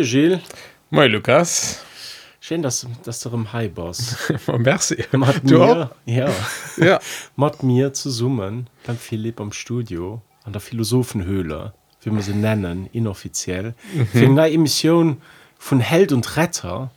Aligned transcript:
Moin 0.00 0.08
Gilles. 0.08 0.40
Moin 0.88 1.12
Lukas. 1.12 1.84
Schön, 2.40 2.62
dass, 2.62 2.86
dass 3.04 3.20
du 3.20 3.28
im 3.34 3.52
Hi 3.52 3.68
bist. 3.68 4.16
Merci. 4.58 5.04
Mit 5.12 5.42
Du 5.50 5.58
mir, 5.58 5.62
auch? 5.62 5.90
ja, 6.06 6.30
Ja. 6.78 7.00
mit 7.36 7.62
mir 7.62 7.92
zusammen, 7.92 8.70
dann 8.84 8.96
Philipp 8.96 9.38
am 9.42 9.52
Studio, 9.52 10.22
an 10.44 10.52
der 10.54 10.62
Philosophenhöhle, 10.62 11.74
wie 12.00 12.10
wir 12.12 12.22
sie 12.22 12.32
nennen, 12.32 12.88
inoffiziell, 12.94 13.74
für 14.10 14.24
eine 14.24 14.50
Emission 14.50 15.20
von 15.58 15.80
Held 15.80 16.12
und 16.12 16.34
Retter, 16.38 16.90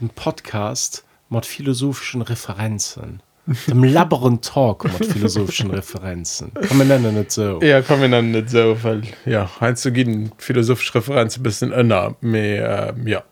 dem 0.00 0.08
Podcast 0.08 1.04
mit 1.28 1.44
philosophischen 1.44 2.22
Referenzen. 2.22 3.20
Dem 3.68 3.84
labyrinth 3.84 4.44
Talk 4.44 4.84
mit 4.84 5.06
philosophischen 5.06 5.70
Referenzen. 5.70 6.52
Kann 6.54 6.78
man 6.78 6.88
nennen 6.88 7.14
nicht 7.14 7.30
so. 7.30 7.60
Ja, 7.62 7.80
komm 7.80 8.00
wir 8.00 8.08
dann 8.08 8.32
nicht 8.32 8.50
so, 8.50 8.76
weil, 8.82 9.02
ja, 9.24 9.48
heinz 9.60 9.82
zu 9.82 9.92
gehen, 9.92 10.32
philosophische 10.38 10.96
Referenz 10.96 11.36
ein 11.36 11.42
bisschen 11.44 11.72
inner, 11.72 12.16
mehr, 12.20 12.94
ähm, 12.96 13.06
ja. 13.06 13.22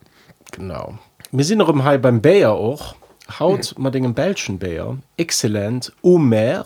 Genau. 0.53 0.99
Wir 1.33 1.45
sind 1.45 1.59
noch 1.59 1.69
im 1.69 1.83
Hai 1.83 1.99
beim 1.99 2.23
Bayer 2.23 2.53
auch. 2.53 2.95
Haut 3.39 3.75
mit 3.79 3.95
dem 3.95 4.15
belgischen 4.15 4.59
Bayer. 4.59 4.99
Exzellent. 5.17 5.93
Omer. 6.03 6.65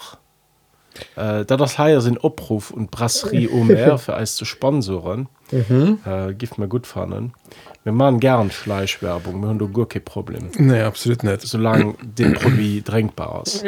Äh, 1.16 1.44
da 1.44 1.56
das 1.56 1.78
Haier 1.78 2.00
sind 2.00 2.22
Opruf 2.22 2.70
und 2.70 2.90
Brasserie 2.90 3.48
Omer 3.50 3.98
für 3.98 4.14
alles 4.14 4.34
zu 4.34 4.44
sponsoren. 4.44 5.28
Äh, 5.52 6.34
gibt 6.34 6.58
mir 6.58 6.68
gut 6.68 6.86
fanden. 6.86 7.32
Wir 7.84 7.92
machen 7.92 8.20
gern 8.20 8.50
Fleischwerbung. 8.50 9.40
Wir 9.40 9.48
haben 9.48 9.58
da 9.58 9.66
gar 9.66 9.86
kein 9.86 10.04
Problem. 10.04 10.50
Nee, 10.58 10.80
absolut 10.82 11.22
nicht. 11.22 11.42
Solange 11.42 11.94
das 12.16 12.32
Produkt 12.32 12.86
trinkbar 12.86 13.42
ist. 13.46 13.64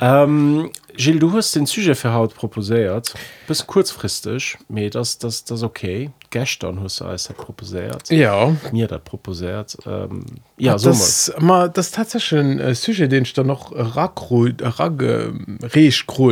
Ähm, 0.00 0.70
Gilles, 0.96 1.20
du 1.20 1.32
hast 1.32 1.56
den 1.56 1.66
Sujet 1.66 1.96
für 1.96 2.12
Haut 2.12 2.34
proposiert. 2.34 3.14
Bisschen 3.46 3.66
kurzfristig. 3.66 4.58
Das, 4.68 5.18
das, 5.18 5.44
das 5.44 5.58
ist 5.58 5.64
okay. 5.64 6.10
Gestern 6.36 6.82
hast 6.82 7.00
du 7.00 7.06
alles 7.06 7.24
das 7.28 7.36
proposiert 7.36 8.10
Ja, 8.10 8.54
mir 8.70 8.86
das 8.88 9.00
proposiert 9.00 9.74
ähm, 9.86 10.26
ja 10.58 10.76
so 10.76 10.90
das, 10.90 11.32
ma, 11.38 11.66
das 11.66 11.86
ist 11.86 11.94
tatsächlich 11.94 12.38
ein 12.38 12.60
äh, 12.60 12.74
Sujet, 12.74 13.10
den 13.10 13.22
ich 13.22 13.32
da 13.32 13.42
noch 13.42 13.72
raggerecht 13.74 14.60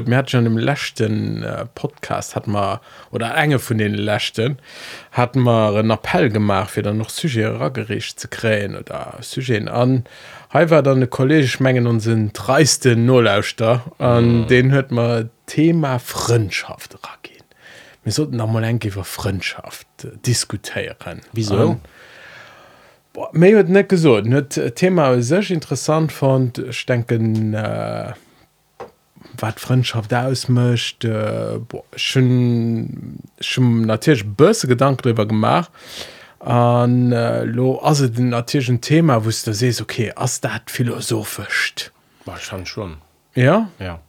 mir 0.06 0.16
hat 0.18 0.30
schon 0.30 0.44
im 0.44 0.58
letzten 0.58 1.42
äh, 1.42 1.64
Podcast 1.74 2.36
hat 2.36 2.46
man 2.46 2.80
oder 3.12 3.34
enge 3.34 3.58
von 3.58 3.78
den 3.78 3.94
letzten 3.94 4.58
hat 5.10 5.36
man 5.36 5.74
einen 5.74 5.90
Appell 5.90 6.28
gemacht 6.28 6.72
für 6.72 6.82
dann 6.82 6.98
noch 6.98 7.08
Sujet 7.08 7.58
raggerecht 7.58 8.20
zu 8.20 8.28
krähen 8.28 8.76
oder 8.76 9.16
Sujet 9.22 9.68
an. 9.68 10.04
He 10.52 10.68
war 10.68 10.82
dann 10.82 10.96
eine 10.96 11.06
kollegisch 11.06 11.60
Mengen 11.60 11.86
und 11.86 12.00
sind 12.00 12.32
dreiste 12.34 12.94
Nullauster 12.94 13.84
an 13.96 14.42
mhm. 14.42 14.46
den 14.48 14.70
hört 14.70 14.90
man 14.90 15.30
Thema 15.46 15.98
Freundschaft 15.98 16.98
ragehen 17.02 17.33
wir 18.04 18.12
sollten 18.12 18.38
da 18.38 18.46
mal 18.46 18.64
enkiwer 18.64 19.04
Freundschaft 19.04 19.86
diskutieren. 20.26 21.22
Wieso? 21.32 21.56
Um, 21.56 21.80
méi 23.32 23.52
huet 23.54 23.68
net 23.70 23.88
gesot 23.88 24.26
net 24.26 24.56
Thema 24.74 25.06
sech 25.22 25.52
interessant 25.54 26.12
fand 26.12 26.58
denken 26.88 27.54
äh, 27.54 28.12
wat 29.38 29.60
Freundschaft 29.60 30.12
ausmcht 30.12 31.04
äh, 31.04 31.60
schon 31.94 33.18
schon 33.40 33.82
natürlich 33.82 34.26
böse 34.26 34.66
gedanken 34.66 35.02
drüber 35.02 35.26
gemacht. 35.26 35.70
An 36.40 37.12
äh, 37.12 37.44
lo 37.44 37.80
as 37.82 38.00
den 38.12 38.30
natürlichen 38.30 38.80
Thema 38.80 39.24
wo 39.24 39.30
der 39.30 39.54
sees 39.54 39.80
okay 39.80 40.12
ass 40.16 40.40
dat 40.40 40.70
philosophischcht 40.70 41.92
war 42.24 42.38
schon 42.38 42.66
schon. 42.66 42.96
Ja? 43.34 43.68
Ja. 43.78 44.00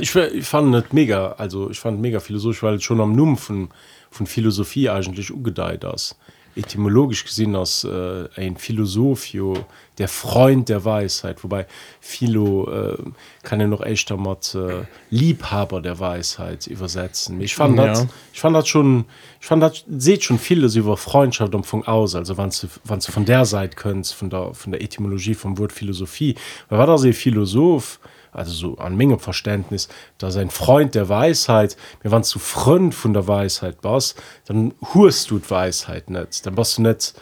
Ich, 0.00 0.14
ich 0.14 0.46
fand 0.46 0.70
nicht 0.70 0.92
mega 0.92 1.32
also 1.32 1.70
ich 1.70 1.78
fand 1.78 2.00
mega 2.00 2.20
philosophisch 2.20 2.62
weil 2.62 2.74
es 2.74 2.82
schon 2.84 3.00
am 3.00 3.14
Numm 3.14 3.36
von 3.36 3.68
von 4.10 4.26
Philosophie 4.26 4.88
eigentlich 4.88 5.32
ugedeiht 5.32 5.84
das 5.84 6.16
etymologisch 6.56 7.24
gesehen 7.24 7.56
als 7.56 7.84
äh, 7.84 8.28
ein 8.36 8.56
Philosophio 8.56 9.66
der 9.98 10.08
Freund 10.08 10.68
der 10.68 10.84
Weisheit. 10.84 11.42
Wobei 11.44 11.66
Philo 12.00 12.70
äh, 12.70 12.96
kann 13.42 13.60
ja 13.60 13.66
noch 13.66 13.82
echt 13.82 14.10
damit 14.10 14.54
äh, 14.54 14.84
Liebhaber 15.10 15.80
der 15.80 15.98
Weisheit 15.98 16.66
übersetzen. 16.66 17.40
Ich 17.40 17.54
fand 17.54 17.76
Ja. 17.76 17.86
das, 17.86 18.06
ich 18.32 18.40
fand 18.40 18.56
das 18.56 18.68
schon 18.68 19.04
ich 19.40 19.46
fand 19.46 19.62
das 19.62 19.84
seht 19.88 20.24
schon 20.24 20.38
vieles 20.38 20.74
über 20.76 20.96
Freundschaft 20.96 21.54
und 21.54 21.66
von 21.66 21.86
aus. 21.86 22.14
Also 22.14 22.36
wann 22.36 22.50
du 22.50 23.12
von 23.12 23.24
der 23.24 23.44
Seite 23.44 23.76
könnt 23.76 24.06
von 24.06 24.30
der 24.30 24.54
von 24.54 24.72
der 24.72 24.82
Etymologie 24.82 25.34
vom 25.34 25.58
Wort 25.58 25.72
Philosophie. 25.72 26.34
Weil 26.68 26.78
war 26.78 26.86
da 26.86 26.98
sehr 26.98 27.14
Philosoph 27.14 27.98
also 28.34 28.52
so 28.52 28.78
an 28.78 28.96
Menge 28.96 29.18
Verständnis 29.18 29.88
da 30.18 30.30
sein 30.30 30.50
Freund 30.50 30.94
der 30.94 31.08
Weisheit 31.08 31.76
mir 32.02 32.10
wann 32.10 32.24
zu 32.24 32.38
Freund 32.38 32.94
von 32.94 33.12
der 33.12 33.26
Weisheit 33.26 33.78
was 33.82 34.14
dann 34.46 34.74
hust 34.94 35.30
du 35.30 35.38
die 35.38 35.50
Weisheit 35.50 36.10
nicht. 36.10 36.44
Dann 36.44 36.56
was 36.56 36.76
du 36.76 36.82
nicht 36.82 37.14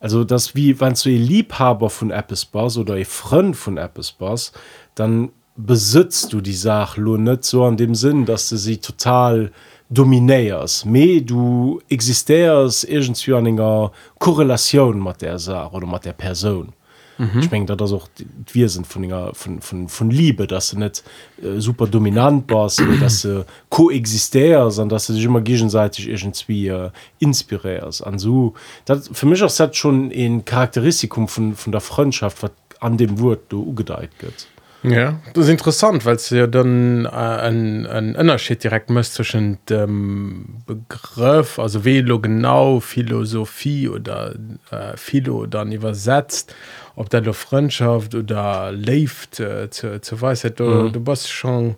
also 0.00 0.24
das 0.24 0.54
wie 0.54 0.80
wann 0.80 0.94
du 0.94 1.10
ein 1.10 1.22
Liebhaber 1.22 1.90
von 1.90 2.10
Apps 2.10 2.44
Bas 2.44 2.76
oder 2.76 2.94
ein 2.94 3.04
Freund 3.04 3.56
von 3.56 3.76
Apps 3.76 4.12
Bas 4.12 4.52
dann 4.94 5.30
besitzt 5.56 6.32
du 6.32 6.40
die 6.40 6.54
Sache 6.54 7.00
nur 7.00 7.18
nicht 7.18 7.44
so 7.44 7.64
an 7.64 7.76
dem 7.76 7.94
Sinn 7.94 8.24
dass 8.24 8.48
du 8.48 8.56
sie 8.56 8.78
total 8.78 9.52
dominéiers 9.90 10.86
me 10.86 11.20
du 11.20 11.80
existéiers 11.90 12.84
irgendwie 12.84 13.34
an 13.34 13.46
enger 13.46 13.92
Korrelation 14.18 14.98
mat 14.98 15.20
der 15.20 15.38
Sache 15.38 15.74
oder 15.76 15.86
mat 15.86 16.04
der 16.04 16.14
Person 16.14 16.72
mhm. 17.18 17.38
ich 17.40 17.50
mein, 17.50 17.66
das 17.66 17.92
auch 17.92 18.08
wir 18.52 18.68
sind 18.68 18.86
von, 18.86 19.08
von, 19.34 19.60
von, 19.60 19.88
von 19.88 20.10
Liebe 20.10 20.46
dass 20.46 20.70
du 20.70 20.78
net 20.78 21.02
äh, 21.42 21.60
super 21.60 21.86
dominant 21.86 22.46
bist 22.46 22.80
oder 22.80 22.96
dass 22.96 23.22
du 23.22 23.44
koexistärs 23.68 24.78
an 24.78 24.88
dass 24.88 25.06
du 25.06 25.12
dich 25.12 25.24
immer 25.24 25.40
gegenseitig 25.40 26.08
irgendwie 26.08 26.68
äh, 26.68 26.90
inspiriers 27.18 28.02
an 28.02 28.18
so 28.18 28.54
dat, 28.84 29.08
für 29.12 29.26
mich 29.26 29.42
auch 29.42 29.54
das 29.54 29.76
schon 29.76 30.10
ein 30.12 30.44
Charakteristikum 30.44 31.28
von, 31.28 31.54
von 31.54 31.72
der 31.72 31.80
Freundschaft 31.80 32.42
wat 32.42 32.52
an 32.80 32.96
dem 32.96 33.20
Wort 33.20 33.40
du 33.48 33.62
ugedeiht 33.62 34.18
gött 34.18 34.48
Ja, 34.84 35.18
das 35.32 35.44
ist 35.44 35.50
interessant, 35.50 36.04
weil 36.04 36.16
es 36.16 36.28
ja 36.28 36.46
dann 36.46 37.06
äh, 37.06 37.08
ein, 37.08 37.86
ein 37.86 38.14
Unterschied 38.16 38.62
direkt 38.62 38.90
muss 38.90 39.14
zwischen 39.14 39.56
dem 39.70 40.62
Begriff, 40.66 41.58
also 41.58 41.86
Velo 41.86 42.20
genau, 42.20 42.80
Philosophie 42.80 43.88
oder 43.88 44.34
äh, 44.70 44.94
Philo 44.96 45.46
dann 45.46 45.72
übersetzt, 45.72 46.54
ob 46.96 47.10
da 47.10 47.20
der 47.20 47.34
Freundschaft 47.34 48.14
oder 48.14 48.72
lebt 48.72 49.40
äh, 49.40 49.70
zu, 49.70 50.00
zu 50.00 50.20
weiß 50.20 50.44
mhm. 50.44 50.54
du, 50.56 50.88
du 50.90 51.00
bist 51.00 51.30
schon 51.30 51.76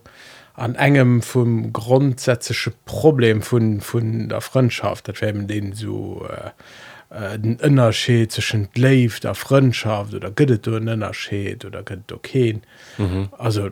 an 0.54 0.74
engem 0.74 1.22
vom 1.22 1.72
grundsätzliche 1.72 2.72
Problem 2.84 3.42
von 3.42 3.80
von 3.80 4.28
der 4.28 4.40
Freundschaft 4.40 5.08
das 5.08 5.20
werden 5.20 5.46
den 5.46 5.72
so 5.72 6.26
äh, 6.28 6.50
den 7.38 7.58
ënnerscheet 7.58 8.32
zeschen 8.32 8.68
leif 8.74 9.20
der 9.20 9.34
Freundschaft 9.34 10.14
oder 10.14 10.30
gëtt 10.30 10.66
du 10.66 10.74
en 10.76 10.88
ënnerscheet 10.88 11.64
oder 11.64 11.82
gëtt 11.82 12.12
okay 12.12 12.60
Mhm. 12.98 13.28
Also 13.38 13.70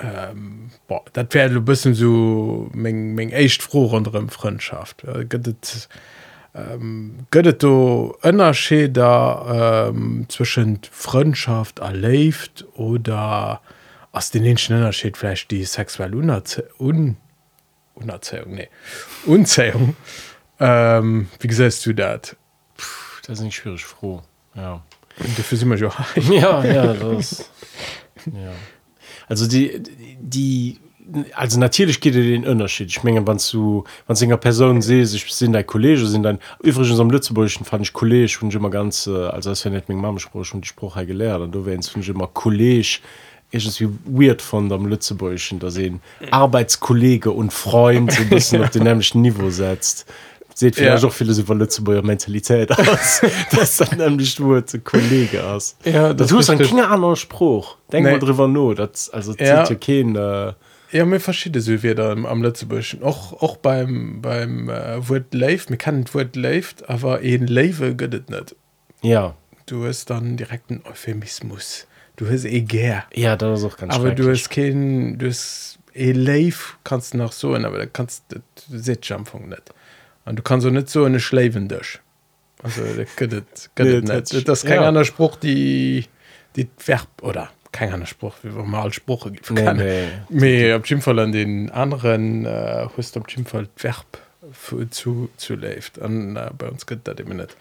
ähm, 0.00 0.70
boah, 0.88 1.04
dat 1.12 1.34
wär 1.34 1.48
du 1.48 1.60
bisssen 1.60 1.94
so 1.94 2.68
még 2.72 2.94
még 2.94 3.32
echt 3.32 3.62
froh 3.62 3.94
anderem 3.94 4.28
Freundschaft. 4.28 5.02
gëtt 5.28 5.88
ähm, 6.54 7.26
gëtt 7.30 7.62
du 7.62 8.14
ënnerscheder 8.22 9.88
ähm, 9.90 10.26
zwischen 10.28 10.80
Freundschaft 10.90 11.80
erleft 11.80 12.64
oder 12.74 13.60
ass 14.12 14.30
den 14.30 14.44
enschen 14.44 14.76
ënnerscheet 14.76 15.16
vielleicht 15.16 15.50
die 15.50 15.64
sexuelle 15.64 16.16
Unerze 16.16 16.68
un 16.78 17.16
nee 18.46 18.68
Unzählung 19.26 19.96
ähm, 20.60 21.28
wie 21.40 21.48
gesest 21.48 21.84
du 21.86 21.92
dat? 21.92 22.36
Das 23.26 23.38
ist 23.38 23.44
nicht 23.44 23.56
schwierig 23.56 23.84
froh 23.84 24.22
ja. 24.54 24.82
Dafür 25.36 25.58
sind 25.58 25.70
wir 25.70 25.78
ja 25.78 25.92
ja, 26.30 26.64
ja, 26.64 26.92
das, 26.94 27.50
ja. 28.26 28.52
Also 29.28 29.46
die, 29.46 29.80
die, 30.20 30.78
also 31.34 31.58
natürlich 31.60 32.00
geht 32.00 32.14
es 32.14 32.24
den 32.24 32.46
Unterschied. 32.46 32.88
Ich 32.88 33.02
meine, 33.02 33.26
wenn 33.26 33.36
du, 33.52 33.84
wenn 34.06 34.16
du 34.16 34.24
eine 34.24 34.38
Person 34.38 34.80
siehst, 34.80 35.14
ich 35.14 35.32
sind 35.34 35.52
dein 35.52 35.66
Kollege, 35.66 36.06
sind 36.06 36.22
dann, 36.22 36.38
übrigens 36.62 36.98
am 36.98 37.10
Lützeburgischen 37.10 37.66
fand 37.66 37.82
ich 37.86 37.92
Kollege, 37.92 38.38
und 38.40 38.48
ich 38.48 38.54
immer 38.54 38.70
ganz, 38.70 39.06
äh, 39.06 39.10
also 39.26 39.50
das 39.50 39.64
wäre 39.64 39.74
nicht 39.74 39.88
mit 39.88 39.98
Mama 39.98 40.18
Spruch, 40.18 40.52
und 40.54 40.62
die 40.62 40.68
Spruch 40.68 40.96
gelernt, 40.96 41.42
und 41.44 41.52
du 41.52 41.66
wärst, 41.66 41.90
finde 41.90 42.04
ich 42.04 42.14
immer 42.14 42.28
Kollege, 42.28 42.98
ist 43.50 43.66
es 43.66 43.80
wie 43.80 43.88
weird 44.06 44.40
von 44.42 44.68
dem 44.68 44.86
Lützeburgischen, 44.86 45.58
da 45.60 45.70
sehen 45.70 46.00
Arbeitskollege 46.30 47.30
und 47.30 47.52
Freund 47.52 48.10
so 48.12 48.22
ein 48.22 48.28
bisschen 48.30 48.62
auf 48.62 48.70
den 48.70 48.82
nämlichen 48.84 49.20
Niveau 49.22 49.50
setzt. 49.50 50.06
Seht 50.56 50.76
vielleicht 50.76 51.02
Ja. 51.02 51.08
auch 51.08 51.12
viele 51.12 51.32
über 51.32 51.54
Lützeburger 51.56 52.02
Mentalität 52.02 52.70
aus. 52.72 53.20
das 53.50 53.80
ist 53.80 53.80
dann 53.80 53.98
nämlich 53.98 54.38
nur 54.38 54.64
Kollege 54.84 55.44
aus. 55.44 55.76
Ja, 55.84 56.14
das 56.14 56.28
das 56.28 56.40
ist 56.40 56.50
ein 56.50 56.58
richtig. 56.58 56.76
kein 56.76 56.84
anderer 56.92 57.16
Spruch. 57.16 57.76
Denk 57.90 58.06
Nee. 58.06 58.12
mal 58.12 58.18
drüber 58.20 58.46
nur. 58.46 58.74
Das, 58.76 59.10
also, 59.10 59.34
Ja. 59.34 59.64
kein, 59.64 60.14
äh, 60.14 60.52
Ja, 60.94 61.04
mir 61.04 61.18
verschiedene 61.20 61.60
so 61.60 61.82
wieder 61.82 62.10
am, 62.10 62.42
Lützeburgischen. 62.42 63.02
Auch, 63.02 63.42
auch 63.42 63.56
beim, 63.56 64.22
beim 64.22 64.68
äh, 64.68 65.06
Wort 65.08 65.34
Leif, 65.34 65.68
mir 65.68 65.76
kann 65.76 66.04
das 66.04 66.14
Wort 66.14 66.36
Leif, 66.36 66.76
aber 66.86 67.20
in 67.20 67.46
Leive 67.46 67.94
geht 67.96 68.30
nicht. 68.30 68.56
ja. 69.02 69.34
Du 69.66 69.86
hast 69.86 70.10
dann 70.10 70.36
direkt 70.36 70.70
einen 70.70 70.82
Euphemismus. 70.84 71.86
Du 72.16 72.28
hast 72.28 72.44
eher. 72.44 73.04
Ja, 73.14 73.34
das 73.34 73.60
ist 73.60 73.64
auch 73.64 73.78
ganz 73.78 73.94
Aber 73.94 74.10
du 74.10 74.30
hast 74.30 74.50
keinen, 74.50 75.16
du 75.18 75.26
hast 75.28 75.78
e 75.94 76.12
live 76.12 76.76
kannst 76.84 77.14
du 77.14 77.18
nach 77.18 77.32
so 77.32 77.54
aber 77.54 77.78
da 77.78 77.86
kannst 77.86 78.24
du 78.28 78.40
Sitzjampfung 78.68 79.48
net 79.48 79.62
und 80.26 80.38
du 80.38 80.42
kannst 80.42 80.64
so 80.64 80.70
net 80.70 80.90
so 80.90 81.04
eine 81.04 81.18
schleven 81.20 81.68
durch 81.68 81.98
also 82.62 82.82
das 82.82 83.08
Nee, 83.78 84.00
nicht. 84.00 84.08
das- 84.10 84.28
das 84.44 84.62
ist 84.64 84.66
kein 84.68 84.82
ja. 84.82 84.88
anderer 84.88 85.04
Spruch 85.04 85.36
die 85.36 86.04
die 86.56 86.68
Verb 86.84 87.08
oder 87.22 87.50
kein 87.74 88.06
Spruch 88.06 88.36
wie 88.42 88.54
wir 88.54 88.62
mal 88.62 88.92
Spruche 88.92 89.32
gibt 89.32 89.50
Nee, 89.50 89.74
nee. 89.74 90.08
Me 90.28 90.76
op 90.76 90.86
Jimfall 90.86 91.18
an 91.18 91.32
den 91.32 91.70
anderen 91.70 92.46
äh, 92.46 92.86
hust 92.96 93.16
op 93.16 93.28
Jimfall 93.28 93.68
Verb 93.76 94.06
zu 94.90 95.28
zu 95.36 95.54
läft 95.56 96.00
an 96.00 96.36
äh, 96.36 96.50
bei 96.56 96.68
uns 96.68 96.86
gëtt 96.86 97.04
dat 97.04 97.20
immer 97.20 97.34
net. 97.34 97.56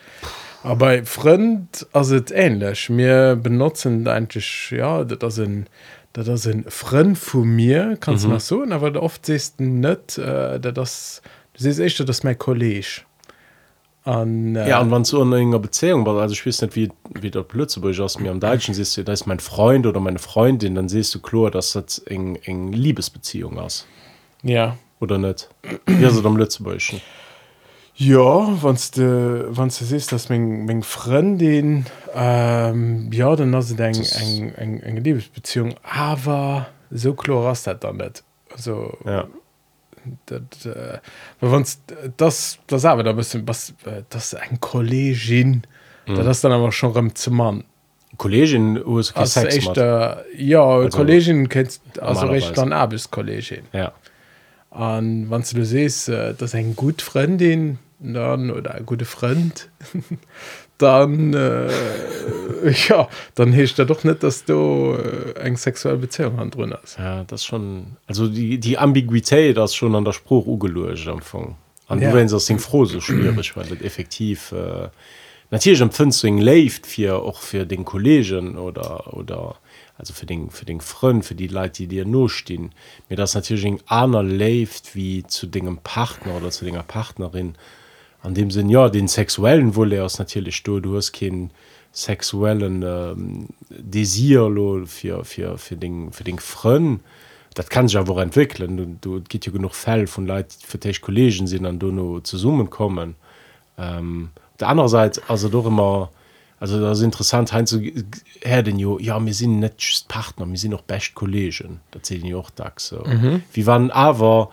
Aber 0.61 0.75
bei 0.75 1.03
Freund 1.03 1.87
as 1.93 2.11
het 2.11 2.31
ähnlich 2.31 2.89
mir 2.89 3.35
benutzen 3.35 4.07
eigentlich 4.07 4.71
ja 4.71 5.03
dat 5.03 5.23
das 5.23 5.39
ein 5.39 5.65
dat 6.13 6.27
das 6.27 6.45
ein 6.45 6.63
Freund 6.67 7.17
vu 7.17 7.43
mir 7.43 7.97
kannst 7.99 8.25
mhm. 8.25 8.33
nach 8.33 8.41
so 8.41 8.63
aber 8.69 9.01
oft 9.01 9.25
sest 9.25 9.59
net 9.59 10.17
äh, 10.19 10.59
das 10.59 11.23
du 11.53 11.63
siehst 11.63 11.79
echt 11.79 12.07
das 12.07 12.23
mein 12.23 12.37
Kolleg 12.37 13.03
an 14.05 14.55
äh, 14.55 14.69
Ja, 14.69 14.81
und 14.81 14.91
wenn 14.91 15.03
so 15.05 15.21
in 15.21 15.33
einer 15.33 15.59
Beziehung 15.59 16.05
war, 16.05 16.21
also 16.21 16.33
ich 16.33 16.45
weiß 16.45 16.61
nicht, 16.63 16.75
wie, 16.75 16.89
wie 17.19 17.31
der 17.31 17.43
Plötzburg 17.43 17.99
aus 17.99 18.19
mir 18.19 18.31
am 18.31 18.39
Deutschen 18.39 18.73
siehst 18.73 18.97
du, 18.97 19.03
da 19.03 19.13
ist 19.13 19.25
mein 19.27 19.39
Freund 19.39 19.85
oder 19.85 19.99
meine 19.99 20.19
Freundin, 20.19 20.75
dann 20.75 20.89
siehst 20.89 21.13
du 21.15 21.19
klar, 21.21 21.51
dass 21.51 21.73
das 21.73 22.01
eine 22.09 22.37
eng 22.45 22.71
Liebesbeziehung 22.73 23.57
ist. 23.59 23.87
ja 24.43 24.77
Oder 24.99 25.17
nicht? 25.17 25.49
Wie 25.85 26.03
ist 26.03 26.15
es 26.15 26.25
am 26.25 26.37
Lützeburgischen? 26.37 27.01
Ja, 27.95 28.47
de 28.95 29.45
wann 29.49 29.67
du 29.69 29.85
siehst 29.85 30.11
dass 30.11 30.27
mein, 30.29 30.65
mein 30.65 30.81
Freundin 30.81 31.85
ähm, 32.15 33.09
ja 33.13 33.35
dann 33.35 33.55
hast 33.55 33.71
eng 33.79 33.93
Das- 33.93 34.19
eng 34.21 34.51
eng 34.55 34.79
eng 34.79 34.97
Liebesbeziehung 34.97 35.75
aber 35.83 36.67
so 36.89 37.13
klar 37.13 37.45
hast 37.45 37.67
dat 37.67 37.83
dann 37.83 37.97
net 37.97 38.23
also 38.51 38.97
Ja. 39.05 39.27
Dat, 40.25 40.65
äh, 40.65 40.99
wann's 41.39 41.81
das 42.17 42.59
das 42.67 42.85
aber 42.85 43.03
da 43.03 43.13
bist 43.13 43.37
was 43.47 43.71
äh, 43.85 44.03
das 44.09 44.33
eng 44.33 44.59
Kollegin. 44.59 45.63
Mhm. 46.07 46.15
das 46.15 46.41
dann 46.41 46.51
aber 46.51 46.71
schon 46.71 47.15
zu 47.15 47.31
Mann 47.31 47.63
Kollegin, 48.17 48.77
also 49.15 49.39
echt 49.41 49.77
äh, 49.77 50.15
ja 50.35 50.63
also, 50.63 50.97
Kollegin 50.97 51.49
kennst 51.49 51.81
also 51.99 52.27
recht 52.27 52.57
dann 52.57 52.73
Abiskollegin 52.73 53.63
Ja. 53.73 53.93
an 54.69 55.25
wann 55.29 55.43
du 55.43 55.65
siehst 55.65 56.09
äh, 56.09 56.33
das 56.33 56.53
ein 56.53 56.75
gut 56.75 57.01
Freundin 57.01 57.79
dann 57.99 58.51
oder 58.51 58.75
ein 58.75 58.85
gute 58.85 59.05
Freund 59.05 59.69
dann 60.83 61.33
äh, 61.33 61.69
ja 62.89 63.07
dann 63.35 63.51
hecht 63.53 63.79
er 63.79 63.85
doch 63.85 64.03
nicht 64.03 64.21
dass 64.21 64.45
du 64.45 64.95
äh, 64.95 65.39
eng 65.39 65.57
sexuelle 65.57 65.97
Beziehung 65.97 66.37
an 66.39 66.51
drin 66.51 66.73
hast 66.79 66.97
Ja, 66.99 67.23
das 67.23 67.41
ist 67.41 67.45
schon, 67.47 67.97
also 68.07 68.27
die, 68.27 68.59
die 68.59 68.77
Ambiguität, 68.77 69.57
das 69.57 69.71
ist 69.71 69.75
schon 69.75 69.95
an 69.95 70.05
der 70.05 70.13
Spruch 70.13 70.45
ugelöst 70.45 71.07
am 71.07 71.15
Anfang. 71.17 71.55
Und 71.89 72.01
Ja. 72.01 72.11
du 72.11 72.17
wenn 72.17 72.27
das 72.27 72.45
Ding 72.45 72.59
froh 72.59 72.85
so 72.85 73.01
schwierig, 73.01 73.55
weil 73.55 73.65
das 73.65 73.81
effektiv, 73.81 74.51
äh, 74.51 74.89
natürlich 75.51 75.81
empfindest 75.81 76.23
du 76.23 76.27
ihn 76.27 76.37
lebt 76.37 76.87
für, 76.87 77.21
auch 77.21 77.39
für 77.39 77.65
den 77.65 77.83
Kollegen 77.85 78.57
oder, 78.57 79.13
oder, 79.13 79.55
also 79.97 80.13
für 80.13 80.25
den, 80.25 80.49
für 80.49 80.65
den 80.65 80.81
Freund, 80.81 81.25
für 81.25 81.35
die 81.35 81.47
Leute, 81.47 81.83
die 81.83 81.87
dir 81.87 82.05
nur 82.05 82.29
stehen. 82.29 82.71
Mir 83.09 83.17
das 83.17 83.35
natürlich 83.35 83.65
ein 83.65 83.79
einer 83.87 84.23
lebt 84.23 84.95
wie 84.95 85.23
zu 85.27 85.45
dem 85.45 85.77
Partner 85.79 86.35
oder 86.37 86.49
zu 86.51 86.65
deiner 86.65 86.83
Partnerin. 86.83 87.55
An 88.23 88.33
dem 88.33 88.51
Sinn, 88.51 88.69
ja, 88.69 88.89
den 88.89 89.09
sexuellen 89.09 89.75
Wolle 89.75 90.03
ist 90.03 90.17
natürlich 90.17 90.63
du, 90.63 90.79
du 90.79 90.95
hast 90.95 91.11
keinen 91.11 91.51
sexuellen 91.91 92.81
ähm, 92.81 93.47
Desir 93.69 94.49
lo, 94.49 94.85
für, 94.85 95.25
für, 95.25 95.57
für, 95.57 95.75
den, 95.75 96.11
für 96.13 96.23
den 96.23 96.39
Freund. 96.39 97.01
Das 97.53 97.69
kann 97.69 97.87
sich 97.87 97.97
aber 97.97 98.21
entwickeln. 98.23 98.77
Du, 98.77 99.17
du 99.17 99.21
gibt 99.21 99.45
ja 99.45 99.51
genug 99.51 99.75
Fälle 99.75 100.07
von 100.07 100.25
Leuten, 100.25 100.55
die 100.61 100.65
für 100.65 100.77
dich 100.77 101.01
Kollegen 101.01 101.47
sind, 101.47 101.65
und 101.65 101.79
du 101.79 101.91
nur 101.91 102.23
zusammenkommen. 102.23 103.15
Ähm, 103.77 104.29
auf 104.35 104.57
der 104.57 104.69
anderen 104.69 104.89
Seite, 104.89 105.21
also 105.27 105.49
doch 105.49 105.65
immer, 105.65 106.09
also 106.63 106.79
das 106.79 106.99
ist 106.99 107.03
interessant, 107.03 107.51
hein 107.51 107.67
zu 107.67 107.81
her 108.41 108.63
den 108.63 108.79
jo, 108.79 108.97
ja, 108.97 109.19
wir 109.23 109.33
sind 109.33 109.59
nicht 109.59 109.73
just 109.79 110.07
Partner, 110.07 110.49
wir 110.49 110.57
sind 110.57 110.73
auch 110.73 110.83
best 110.83 111.13
Kollegen. 111.13 111.81
Das 111.91 112.07
sehen 112.07 112.25
ja 112.25 112.37
auch 112.37 112.51
da 112.51 112.71
so. 112.77 113.03
Mhm. 113.03 113.43
Wie 113.51 113.65
wann 113.65 113.91
aber 113.91 114.49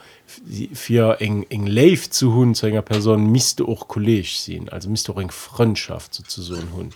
für 0.72 1.20
eng 1.20 1.46
eng 1.50 1.68
Live 1.68 2.10
zu 2.10 2.34
hun 2.34 2.56
zu 2.56 2.66
einer 2.66 2.82
Person 2.82 3.30
müsste 3.30 3.64
auch 3.64 3.86
Kolleg 3.86 4.26
sein, 4.26 4.68
also 4.70 4.90
müsste 4.90 5.12
auch 5.12 5.20
eng 5.20 5.30
Freundschaft 5.30 6.12
sozusagen 6.12 6.72
hun. 6.74 6.90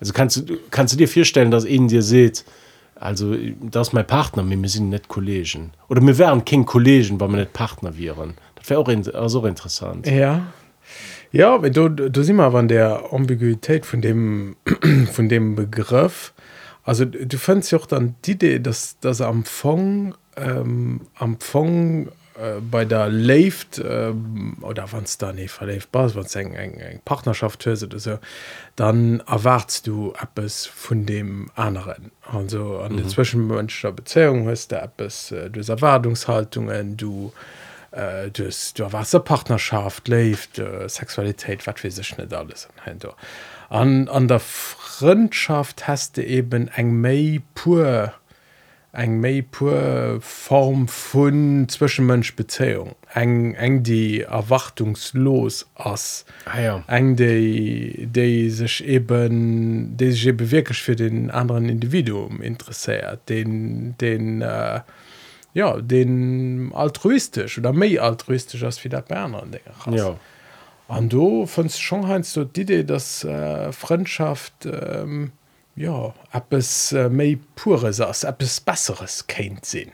Also 0.00 0.12
kannst 0.12 0.36
du 0.36 0.58
kannst 0.70 0.92
du 0.92 0.98
dir 0.98 1.08
vorstellen, 1.08 1.50
dass 1.50 1.64
ihnen 1.64 1.88
dir 1.88 2.02
seht, 2.02 2.44
also 2.94 3.34
das 3.62 3.88
ist 3.88 3.92
mein 3.94 4.06
Partner, 4.06 4.46
wir 4.46 4.68
sind 4.68 4.90
nicht 4.90 5.08
Kollegen. 5.08 5.72
Oder 5.88 6.02
wir 6.02 6.18
wären 6.18 6.44
kein 6.44 6.66
Kollegen, 6.66 7.18
weil 7.20 7.30
wir 7.30 7.38
nicht 7.38 7.54
Partner 7.54 7.96
wären. 7.96 8.34
Das 8.56 8.68
wäre 8.68 8.80
auch, 8.80 8.88
in, 8.90 9.14
auch 9.14 9.44
interessant. 9.44 10.06
ja 10.06 10.52
ja 11.36 11.58
du 11.58 11.88
du 11.88 12.22
sieh 12.22 12.32
mal 12.32 12.52
wann 12.52 12.68
der 12.68 13.12
Ambiguität 13.12 13.86
von 13.86 14.00
dem 14.00 14.56
von 15.12 15.28
dem 15.28 15.54
Begriff 15.54 16.32
also 16.84 17.04
du 17.04 17.38
findst 17.38 17.72
ja 17.72 17.78
auch 17.78 17.86
dann 17.86 18.14
die 18.24 18.32
Idee 18.32 18.58
dass 18.58 18.98
das 19.00 19.20
am 19.20 19.44
Fong 19.44 20.14
ähm, 20.36 21.02
am 21.14 21.38
Fong 21.40 22.08
äh, 22.38 22.60
bei 22.60 22.84
der 22.84 23.08
Left 23.08 23.82
ähm, 23.84 24.56
oder 24.60 24.86
wann 24.90 25.04
es 25.04 25.18
da 25.18 25.32
nicht 25.32 25.60
ist, 25.60 25.60
wenn 25.60 26.46
eng 26.46 26.54
eng 26.54 26.74
eng 26.74 27.00
Partnerschaft 27.04 27.64
hörst 27.66 27.82
oder 27.82 27.98
so, 27.98 28.18
dann 28.76 29.20
erwartst 29.26 29.86
du 29.86 30.12
etwas 30.20 30.66
von 30.66 31.06
dem 31.06 31.50
anderen. 31.54 32.12
Also 32.30 32.78
an 32.78 32.92
mhm. 32.92 32.96
der 32.98 33.08
zwischenmenschlicher 33.08 33.92
Beziehung 33.92 34.48
hast 34.48 34.72
du 34.72 34.76
etwas, 34.76 35.32
äh, 35.32 35.50
du 35.50 35.60
hast 35.60 35.70
Erwartungshaltungen, 35.70 36.96
du 36.96 37.32
äh, 37.34 37.65
äh, 37.90 38.30
dus 38.30 38.74
du 38.74 38.92
Wasserpartnerschaft 38.92 40.08
lebt 40.08 40.58
äh, 40.58 40.88
Sexualität 40.88 41.66
wat 41.66 41.82
wie 41.82 41.90
sech 41.90 42.16
nicht 42.18 42.32
alles 42.32 42.68
an 43.68 44.08
an 44.08 44.28
der 44.28 44.40
Freundschaft 44.40 45.88
hast 45.88 46.16
du 46.16 46.24
eben 46.24 46.68
eng 46.68 47.00
méi 47.00 47.42
pur 47.54 48.12
eng 48.96 49.20
méi 49.20 49.42
pur 49.42 50.20
Form 50.20 50.86
vun 50.88 51.68
Zwischenmenschbezeung 51.68 52.94
eng 53.14 53.54
eng 53.54 53.82
die 53.82 54.22
erwartungslos 54.22 55.66
ass. 55.74 56.24
Ah, 56.46 56.60
ja. 56.60 56.84
eng 56.88 57.16
déi 57.16 58.48
sech 58.50 58.80
eben 58.80 59.96
dé 59.96 60.32
bewirkech 60.32 60.82
für 60.82 60.96
den 60.96 61.30
anderen 61.30 61.68
Individuum 61.68 62.40
interessiert 62.40 63.28
den 63.28 63.96
den 63.98 64.42
äh, 64.42 64.80
ja 65.56 65.80
den 65.80 66.70
altruistisch 66.74 67.56
oder 67.58 67.72
méi 67.72 67.98
altruistisch 67.98 68.62
als 68.62 68.84
wie 68.84 68.90
der 68.90 69.00
Berner 69.00 69.42
an 69.42 69.94
Ja. 69.94 70.16
an 70.86 71.08
du 71.08 71.46
fandst 71.46 71.80
schon 71.80 72.06
heinz 72.06 72.34
so 72.34 72.44
die 72.44 72.60
Idee 72.60 72.84
dass 72.84 73.24
äh, 73.24 73.72
Freundschaft 73.72 74.66
ähm, 74.66 75.32
ja 75.74 76.14
ab 76.30 76.52
es 76.52 76.92
äh, 76.92 77.08
méi 77.08 77.38
pures 77.54 78.00
ass 78.02 78.26
ab 78.26 78.42
es 78.42 78.60
besseres 78.60 79.26
kennt 79.28 79.64
sinn 79.64 79.92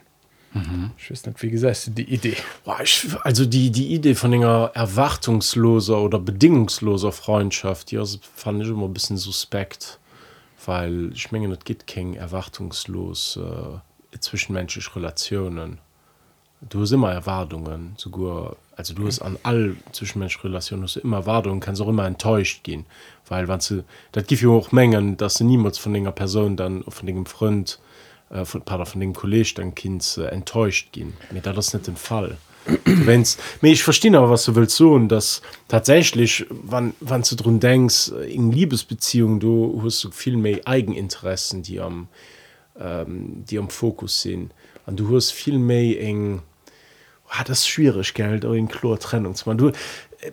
mhm. 0.53 0.91
ich 0.97 1.09
weiß 1.09 1.27
nicht 1.27 1.41
wie 1.41 1.51
gesagt 1.51 1.97
die 1.97 2.13
Idee 2.13 2.35
Boah, 2.65 2.81
ich, 2.83 3.07
also 3.23 3.45
die, 3.45 3.71
die 3.71 3.93
Idee 3.93 4.15
von 4.15 4.33
einer 4.33 4.71
erwartungsloser 4.73 5.97
oder 6.01 6.19
bedingungsloser 6.19 7.13
Freundschaft, 7.13 7.91
die 7.91 7.97
also 7.97 8.17
fand 8.35 8.61
ich 8.61 8.67
immer 8.67 8.87
ein 8.87 8.93
bisschen 8.93 9.17
suspekt, 9.17 9.99
weil 10.65 11.11
ich 11.13 11.31
meine, 11.31 11.53
es 11.53 11.63
gibt 11.63 11.87
keine 11.87 12.17
erwartungslos 12.17 13.37
äh, 13.41 13.79
zwischenmenschliche 14.19 14.95
Relationen. 14.95 15.79
Du 16.69 16.81
hast 16.81 16.91
immer 16.91 17.11
Erwartungen, 17.11 17.93
sogar, 17.97 18.55
also 18.77 18.93
du 18.93 19.05
hast 19.05 19.21
an 19.21 19.37
all 19.43 19.75
zwischenmenschlichen 19.91 20.49
Relationen 20.49 20.83
hast 20.83 20.95
immer 20.95 21.17
Erwartungen, 21.17 21.59
kannst 21.59 21.81
auch 21.81 21.89
immer 21.89 22.05
enttäuscht 22.05 22.63
gehen, 22.63 22.85
weil 23.27 23.47
wenn 23.47 23.59
du, 23.59 23.83
das 24.13 24.27
gibt 24.27 24.41
ja 24.41 24.49
auch 24.49 24.71
Mengen, 24.71 25.17
dass 25.17 25.35
du 25.35 25.43
niemals 25.43 25.77
von 25.77 25.95
einer 25.95 26.13
Person 26.13 26.55
dann, 26.55 26.83
von 26.87 27.05
dem 27.05 27.25
Freund, 27.25 27.79
äh, 28.29 28.45
von, 28.45 28.61
pardon, 28.61 28.85
von 28.85 29.01
dem 29.01 29.13
Kollegen 29.13 29.49
dann 29.55 29.75
Kind 29.75 30.17
äh, 30.17 30.27
enttäuscht 30.27 30.93
gehen. 30.93 31.13
Nee, 31.31 31.41
das 31.41 31.67
ist 31.67 31.73
nicht 31.73 31.87
der 31.87 31.95
Fall. 31.95 32.37
Wenn's, 32.85 33.37
mir 33.61 33.71
ich 33.71 33.83
verstehe 33.83 34.17
aber 34.17 34.29
was 34.29 34.45
du 34.45 34.55
willst 34.55 34.77
so 34.77 34.93
und 34.93 35.09
dass 35.09 35.41
tatsächlich 35.67 36.45
wann 36.49 36.93
wann 37.01 37.21
du 37.23 37.35
drum 37.35 37.59
denkst 37.59 38.11
äh, 38.11 38.33
in 38.33 38.51
Liebesbeziehungen 38.51 39.41
du 39.41 39.81
hast 39.83 40.03
du 40.03 40.11
viel 40.11 40.37
mehr 40.37 40.61
Eigeninteressen 40.65 41.61
die 41.61 41.81
am 41.81 41.93
ähm, 41.93 42.07
die 42.75 43.59
am 43.59 43.69
Fokus 43.69 44.21
sind. 44.21 44.51
Und 44.85 44.99
du 44.99 45.15
hast 45.15 45.31
viel 45.31 45.59
mehr 45.59 46.01
eng 46.01 46.41
ah, 47.33 47.43
das 47.43 47.59
ist 47.59 47.67
schwierig 47.67 48.13
Geld 48.13 48.43
in 48.43 48.67
Chlor 48.67 48.99
Trennung 48.99 49.35
zu 49.35 49.49
machen. 49.49 49.57
Du 49.57 49.67
äh, 49.69 50.31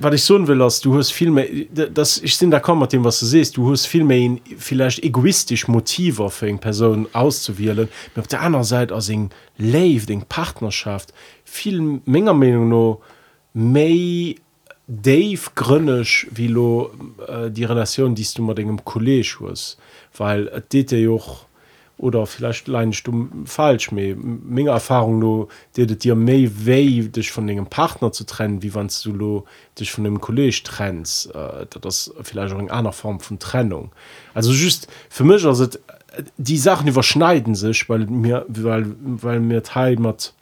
was 0.00 0.14
ich 0.14 0.22
so 0.22 0.46
will 0.46 0.58
dass 0.58 0.80
du 0.80 0.96
hast 0.96 1.10
viel 1.10 1.30
mehr 1.30 1.48
das 1.72 2.18
ich 2.18 2.36
sind 2.36 2.52
da 2.52 2.60
kaum 2.60 2.78
mit 2.78 2.92
dem 2.92 3.04
was 3.04 3.20
du 3.20 3.26
siehst. 3.26 3.56
Du 3.56 3.70
hast 3.70 3.86
viel 3.86 4.04
mehr 4.04 4.18
in, 4.18 4.40
vielleicht 4.56 5.02
egoistisch 5.02 5.66
Motive 5.66 6.30
für 6.30 6.46
eine 6.46 6.58
Person 6.58 7.08
auszuwählen 7.12 7.88
und 8.14 8.20
auf 8.20 8.28
der 8.28 8.42
anderen 8.42 8.64
Seite 8.64 8.94
als 8.94 9.08
in 9.08 9.30
Live 9.56 10.06
den 10.06 10.22
Partnerschaft 10.22 11.12
viel 11.44 12.00
Menge 12.04 12.34
Meinung 12.34 12.68
noch 12.68 13.00
mehr 13.54 14.34
Dave 14.86 15.50
grünnisch 15.54 16.28
wie 16.30 16.46
lo 16.46 16.92
äh, 17.26 17.50
die 17.50 17.64
Relation 17.64 18.14
die 18.14 18.26
du 18.34 18.42
mit 18.42 18.58
dem 18.58 18.84
Kollege 18.84 19.36
hast. 19.42 19.78
Weil 20.16 20.48
äh, 20.48 20.62
det 20.72 20.92
ja 20.92 21.10
auch 21.10 21.47
oder 21.98 22.26
vielleicht 22.26 22.68
leinst 22.68 23.06
du 23.06 23.28
falsch 23.44 23.90
me 23.90 24.14
menge 24.14 24.70
Erfahrung 24.70 25.18
no 25.18 25.48
dedet 25.76 26.04
dir 26.04 26.14
méi 26.14 26.50
wei 26.64 27.08
dich 27.08 27.30
von 27.32 27.48
engem 27.48 27.66
Partner 27.66 28.12
zu 28.12 28.24
trennen 28.24 28.62
wie 28.62 28.74
wannst 28.74 29.04
du 29.04 29.44
dich 29.78 29.90
von 29.92 30.04
dem 30.04 30.20
Kolleg 30.20 30.64
trennst 30.64 31.34
äh, 31.34 31.66
das 31.80 32.12
vielleicht 32.22 32.54
auch 32.54 32.58
in 32.60 32.70
einer 32.70 32.92
Form 32.92 33.20
von 33.20 33.38
Trennung. 33.38 33.90
Also 34.32 34.52
just 34.52 34.86
für 35.10 35.24
mich 35.24 35.44
also, 35.44 35.66
die 36.36 36.58
Sachen 36.58 36.88
überschneiden 36.88 37.54
sich 37.54 37.88
weil 37.88 38.06
mir 38.06 38.46
weil 38.48 38.86
weil 39.00 39.40
mir 39.40 39.62
teil 39.62 39.96
mat 39.96 40.32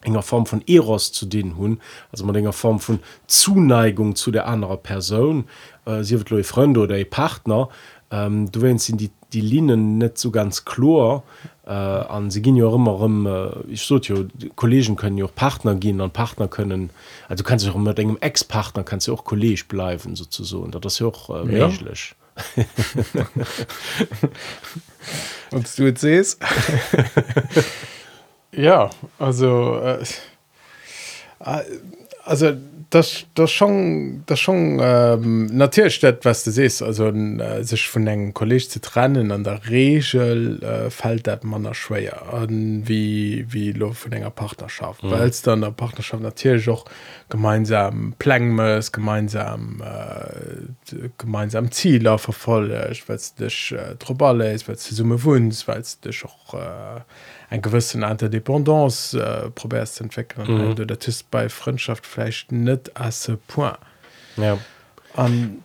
enger 0.00 0.22
Form 0.22 0.46
von 0.46 0.62
Eros 0.66 1.12
zu 1.12 1.26
den 1.26 1.56
hun 1.56 1.80
also 2.12 2.24
man 2.24 2.34
enger 2.34 2.52
Form 2.54 2.80
von 2.80 2.98
Zuneigung 3.26 4.16
zu 4.16 4.30
der 4.30 4.46
anderen 4.46 4.82
Person. 4.82 5.44
Äh, 5.84 6.02
sie 6.02 6.18
wird 6.18 6.46
Freunde 6.46 6.80
oder 6.80 6.96
ihr 6.96 7.08
Partner. 7.08 7.68
Ähm, 8.10 8.50
du 8.50 8.62
wennst 8.62 8.88
in 8.88 8.98
die 8.98 9.10
die 9.34 9.40
Linien 9.40 9.98
net 9.98 10.16
so 10.16 10.30
ganz 10.30 10.64
chlor 10.64 11.24
äh, 11.66 11.70
an 11.70 12.30
sie 12.30 12.40
gehen 12.40 12.56
ja 12.56 12.72
immer 12.72 13.00
um, 13.00 13.26
äh, 13.26 13.50
ich 13.68 13.82
so 13.82 13.98
ja, 13.98 14.16
Kollegen 14.54 14.96
können 14.96 15.18
ja 15.18 15.24
auch 15.24 15.34
Partner 15.34 15.74
gehen 15.74 16.00
an 16.00 16.10
Partner 16.10 16.48
können 16.48 16.90
also 17.28 17.42
du 17.42 17.48
kannst 17.48 17.68
auch 17.68 17.74
immer 17.74 17.94
denken 17.94 18.16
Ex-Partner 18.20 18.84
kannst 18.84 19.08
du 19.08 19.12
auch 19.12 19.24
Kolleg 19.24 19.68
bleiben 19.68 20.16
sozusagen. 20.16 20.64
Und 20.64 20.84
das 20.84 20.94
ist 20.94 20.98
ja 21.00 21.06
auch 21.08 21.44
äh, 21.44 21.58
ja. 21.58 21.70
und 25.52 25.78
du 25.78 25.96
sest 25.96 26.42
ja 28.52 28.90
also 29.18 29.78
äh 29.78 30.04
also 32.24 32.56
das 32.94 33.26
das 33.34 33.50
schon 33.50 34.22
das 34.26 34.38
schon 34.38 34.78
ähm, 34.80 35.46
natürlich 35.46 35.96
steht 35.96 36.24
was 36.24 36.44
du 36.44 36.50
siehst 36.50 36.82
also 36.82 37.08
äh, 37.08 37.62
sich 37.64 37.88
von 37.88 38.06
den 38.06 38.32
college 38.32 38.68
zu 38.68 38.80
trennen 38.80 39.32
an 39.32 39.42
der 39.42 39.68
regel 39.68 40.62
äh, 40.62 40.90
fällt 40.90 41.26
dat 41.26 41.42
man 41.44 41.74
schwer. 41.74 42.32
An 42.32 42.86
wie 42.86 43.46
wie 43.48 43.72
von 43.72 44.12
enger 44.12 44.30
partnerschaft? 44.30 45.02
Mhm. 45.02 45.10
weil 45.10 45.28
es 45.28 45.42
dann 45.42 45.62
der 45.62 45.70
partnerschaft 45.70 46.22
natürlich 46.22 46.68
auch 46.68 46.84
gemeinsam 47.28 48.14
plan 48.18 48.50
muss 48.50 48.92
gemeinsam 48.92 49.82
äh, 49.82 51.02
gemeinsam 51.18 51.70
ziel 51.72 52.04
vervoll 52.18 52.70
weil 53.06 53.20
dich 53.40 53.72
äh, 53.72 53.96
tro 53.96 54.14
ist 54.40 54.68
weil 54.68 54.76
summe 54.76 55.22
wunsch 55.24 55.66
weil 55.66 55.82
dich 56.04 56.24
auch 56.24 56.54
äh, 56.54 57.00
en 57.54 57.62
gewissen 57.62 58.02
Interdependance 58.02 59.18
äh, 59.18 59.50
probärst 59.50 60.00
entwickeln 60.00 60.70
mhm. 60.70 60.86
dat 60.86 61.08
ist 61.08 61.30
bei 61.30 61.48
Freundschaft 61.48 62.04
vielleicht 62.06 62.50
net 62.52 62.90
as 62.94 63.30
point 63.46 63.78
ja. 64.36 64.58
um, 65.16 65.62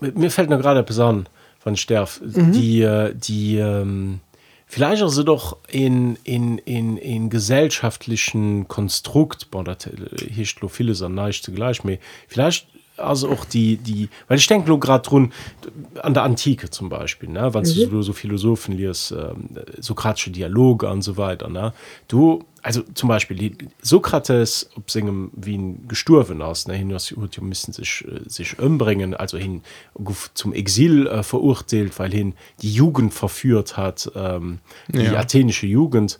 mir 0.00 0.30
fällt 0.30 0.50
nur 0.50 0.58
gerade 0.58 0.82
beson 0.82 1.28
von 1.58 1.76
sterf 1.76 2.20
mhm. 2.22 2.52
die 2.52 2.80
äh, 2.80 3.14
die 3.14 3.58
ähm, 3.58 4.20
vielleicht 4.66 5.02
also 5.02 5.22
doch 5.22 5.58
in 5.68 6.16
in 6.24 6.58
in 6.58 6.96
in 6.96 7.28
gesellschaftlichen 7.28 8.66
konstrukt 8.66 9.50
bon, 9.50 9.66
hier 10.28 10.46
viele 10.68 10.94
zugleich 10.94 11.84
vielleicht 12.28 12.66
also 12.96 13.30
auch 13.30 13.44
die 13.44 13.76
die 13.76 14.08
weil 14.28 14.38
ich 14.38 14.46
denke 14.46 14.68
nur 14.68 14.80
gerade 14.80 15.08
run 15.10 15.32
an 16.02 16.14
der 16.14 16.22
antike 16.22 16.70
zum 16.70 16.88
beispiel 16.88 17.28
ne 17.28 17.52
wann 17.52 17.64
mhm. 17.64 17.90
du 17.90 18.02
so 18.02 18.12
philosophen 18.12 18.76
liest 18.76 19.12
ähm, 19.12 19.48
sokratische 19.78 20.30
dialoge 20.30 20.88
und 20.88 21.02
so 21.02 21.16
weiter 21.16 21.48
ne 21.48 21.72
du 22.08 22.44
also 22.62 22.82
zum 22.94 23.08
beispiel 23.08 23.36
die 23.36 23.56
sokrates 23.82 24.70
ob 24.76 24.90
singem 24.90 25.30
wien 25.34 25.86
gestorven 25.88 26.42
aus 26.42 26.66
ne 26.66 26.74
hin 26.74 26.96
müssen 27.40 27.72
sich 27.72 28.04
äh, 28.06 28.28
sich 28.28 28.58
umbringen 28.58 29.14
also 29.14 29.38
hin 29.38 29.62
zum 30.34 30.52
exil 30.52 31.06
äh, 31.06 31.22
verurteilt 31.22 31.98
weil 31.98 32.12
hin 32.12 32.34
die 32.62 32.72
jugend 32.72 33.14
verführt 33.14 33.76
hat 33.76 34.10
ähm, 34.14 34.58
die 34.88 35.04
ja. 35.04 35.18
athenische 35.18 35.66
jugend 35.66 36.18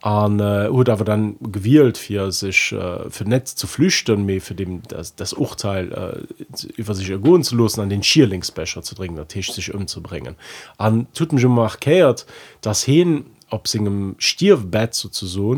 an 0.00 0.38
äh, 0.38 0.68
oder 0.68 0.92
aber 0.92 1.04
dann 1.04 1.36
gewählt 1.40 1.98
für 1.98 2.30
sich 2.30 2.72
äh, 2.72 3.10
für 3.10 3.24
Netz 3.24 3.56
zu 3.56 3.66
flüchten 3.66 4.24
mir 4.24 4.40
für 4.40 4.54
dem 4.54 4.82
das, 4.86 5.16
das 5.16 5.32
Urteil 5.32 5.92
äh, 5.92 6.66
über 6.76 6.94
sich 6.94 7.10
ergo 7.10 7.38
zu 7.40 7.56
losen 7.56 7.80
an 7.80 7.88
den 7.88 8.02
Schierlingsbecher 8.02 8.82
zu 8.82 8.94
dringen 8.94 9.16
der 9.16 9.26
Tisch 9.26 9.52
sich 9.52 9.74
umzubringen. 9.74 10.36
An 10.76 11.08
tut 11.14 11.32
mich 11.32 11.42
schon 11.42 11.54
markiert 11.54 12.26
das 12.60 12.84
hin 12.84 13.26
ob 13.50 13.66
singem 13.66 14.14
Stierfbett 14.18 14.94
so 14.94 15.08
zu 15.08 15.26
so 15.26 15.52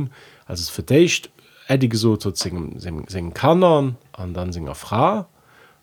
also 0.46 0.62
es 0.62 0.70
verdächt 0.70 1.30
Eddie 1.68 1.94
so 1.94 2.16
singen 2.16 3.34
kannern 3.34 3.96
an 4.12 4.32
dann 4.32 4.52
singer 4.52 4.74
Frau 4.74 5.26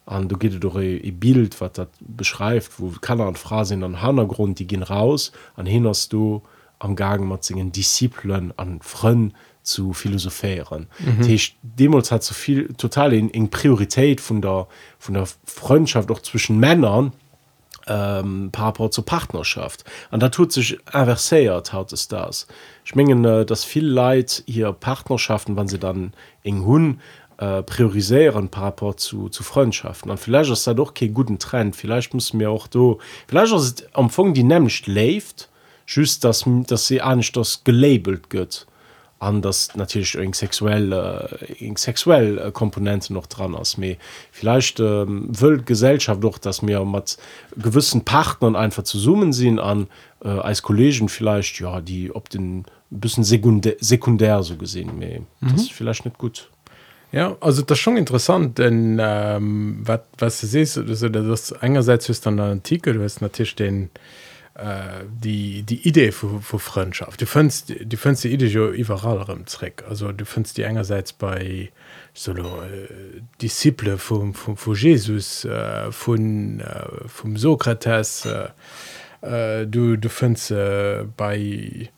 an 0.07 0.29
du 0.29 0.37
geht 0.37 0.63
doch 0.63 0.79
e 0.79 1.11
Bild 1.11 1.61
was 1.61 1.73
das 1.73 1.89
beschreibt 1.99 2.79
wo 2.79 2.89
kann 3.01 3.21
und 3.21 3.37
Frau 3.37 3.63
sind 3.63 3.83
an 3.83 4.01
Hangrund 4.01 4.57
die 4.57 4.65
gehen 4.65 4.81
raus. 4.83 5.31
An 5.55 5.67
hin 5.67 5.85
hast 5.85 6.11
du 6.11 6.41
am 6.79 6.95
Gagen 6.95 7.27
mat 7.27 7.43
zingen 7.43 7.71
Disziplinen 7.71 8.53
an 8.57 8.79
Fronn 8.81 9.33
zu 9.63 9.93
philosophieren. 9.93 10.87
Mhm. 10.99 11.39
Demos 11.61 12.11
hat 12.11 12.23
so 12.23 12.33
viel 12.33 12.73
total 12.75 13.13
in 13.13 13.33
eng 13.33 13.49
Priorität 13.49 14.21
von 14.21 14.41
der, 14.41 14.67
von 14.97 15.13
der 15.15 15.27
Freundschaft 15.43 16.09
auch 16.09 16.21
zwischen 16.21 16.57
Männern 16.59 17.11
ähm, 17.87 18.51
rapport 18.55 18.93
zur 18.93 19.05
Partnerschaft. 19.05 19.83
an 20.11 20.21
da 20.21 20.29
tut 20.29 20.51
sich 20.51 20.77
inverséiert 20.91 21.73
haut 21.73 21.93
es 21.93 22.07
das. 22.07 22.47
Schmengen 22.83 23.23
äh, 23.25 23.45
dass 23.45 23.63
viel 23.63 23.85
Leid 23.85 24.43
hier 24.45 24.71
Partnerschaften, 24.73 25.55
wann 25.55 25.67
sie 25.67 25.79
dann 25.79 26.13
eng 26.43 26.65
hun, 26.65 27.01
äh, 27.37 27.63
priorisieren 27.63 28.49
par 28.49 28.63
rapport 28.63 28.99
zu, 28.99 29.29
zu 29.29 29.43
Freundschaften. 29.43 30.11
Und 30.11 30.17
vielleicht 30.17 30.51
ist 30.51 30.65
da 30.65 30.73
doch 30.73 30.93
kein 30.93 31.13
guten 31.13 31.39
Trend. 31.39 31.75
Vielleicht 31.75 32.13
muss 32.13 32.33
mir 32.33 32.49
auch 32.49 32.67
do 32.67 32.99
vielleicht 33.27 33.53
am 33.93 34.05
Anfang 34.05 34.33
die 34.33 34.43
nämlich 34.43 34.87
lebt, 34.87 35.49
just 35.87 36.23
dass 36.23 36.45
dass 36.67 36.87
sie 36.87 37.01
an 37.01 37.23
das 37.33 37.63
gelabelt 37.63 38.29
gött. 38.29 38.67
An 39.19 39.41
das 39.41 39.75
natürlich 39.75 40.15
eng 40.15 40.35
sexuell 40.35 40.93
eng 41.59 41.75
äh, 41.75 41.79
sexuell 41.79 42.37
äh, 42.37 42.51
komponente 42.51 43.13
noch 43.13 43.25
dran 43.25 43.55
aus 43.55 43.77
mir 43.77 43.97
vielleicht 44.31 44.79
ähm, 44.79 45.29
will 45.31 45.63
gesellschaft 45.63 46.23
doch 46.23 46.37
dass 46.37 46.61
mir 46.61 46.85
mat 46.85 47.17
gewissen 47.55 48.05
partnern 48.05 48.55
einfach 48.55 48.83
zu 48.83 48.99
summen 48.99 49.33
sind 49.33 49.59
an 49.59 49.87
äh, 50.23 50.27
als 50.27 50.61
kollegen 50.61 51.09
vielleicht 51.09 51.59
ja 51.59 51.81
die 51.81 52.13
ob 52.13 52.29
den 52.29 52.65
bisschen 52.91 53.23
sekundär 53.23 53.75
sekundär 53.79 54.43
so 54.43 54.55
gesehen 54.55 54.99
mir 54.99 55.21
mhm. 55.39 55.51
das 55.51 55.67
vielleicht 55.67 56.05
nicht 56.05 56.19
gut. 56.19 56.51
Ja, 57.11 57.37
also 57.39 57.63
das 57.63 57.79
schon 57.79 57.97
interessant 57.97 58.59
denn 58.59 58.99
ähm, 59.01 59.79
wat, 59.81 60.05
was 60.19 60.41
du 60.41 60.45
siehst 60.45 60.77
also, 60.77 61.09
das 61.09 61.53
einerseits 61.53 62.07
ist 62.07 62.23
dann 62.27 62.37
der 62.37 62.47
Artikel 62.47 62.93
du 62.93 63.03
hast 63.03 63.21
natürlich 63.21 63.55
den 63.55 63.85
Äh, 63.85 64.26
die 65.23 65.61
die 65.63 65.87
idee 65.87 66.11
für 66.11 66.59
freundschaft. 66.59 67.21
Du 67.21 67.25
findst 67.25 67.69
du 67.69 67.97
findst 67.97 68.23
die 68.23 68.33
idee 68.33 68.47
überall 68.69 69.23
im 69.29 69.45
zweck 69.45 69.83
also 69.87 70.11
du 70.11 70.25
findst 70.25 70.57
die 70.57 70.63
engerseits 70.63 71.13
bei 71.13 71.69
solo 72.13 72.63
äh, 72.63 73.21
disciple 73.41 73.97
vom, 73.97 74.33
vom 74.33 74.57
von 74.57 74.73
jesus 74.73 75.45
äh, 75.45 75.91
von 75.91 76.59
äh, 76.59 77.07
vom 77.07 77.37
sokrates 77.37 78.25
äh, 78.25 79.61
äh, 79.61 79.67
du 79.67 79.95
du 79.97 80.09
findst 80.09 80.49
äh, 80.49 81.05
bei 81.15 81.89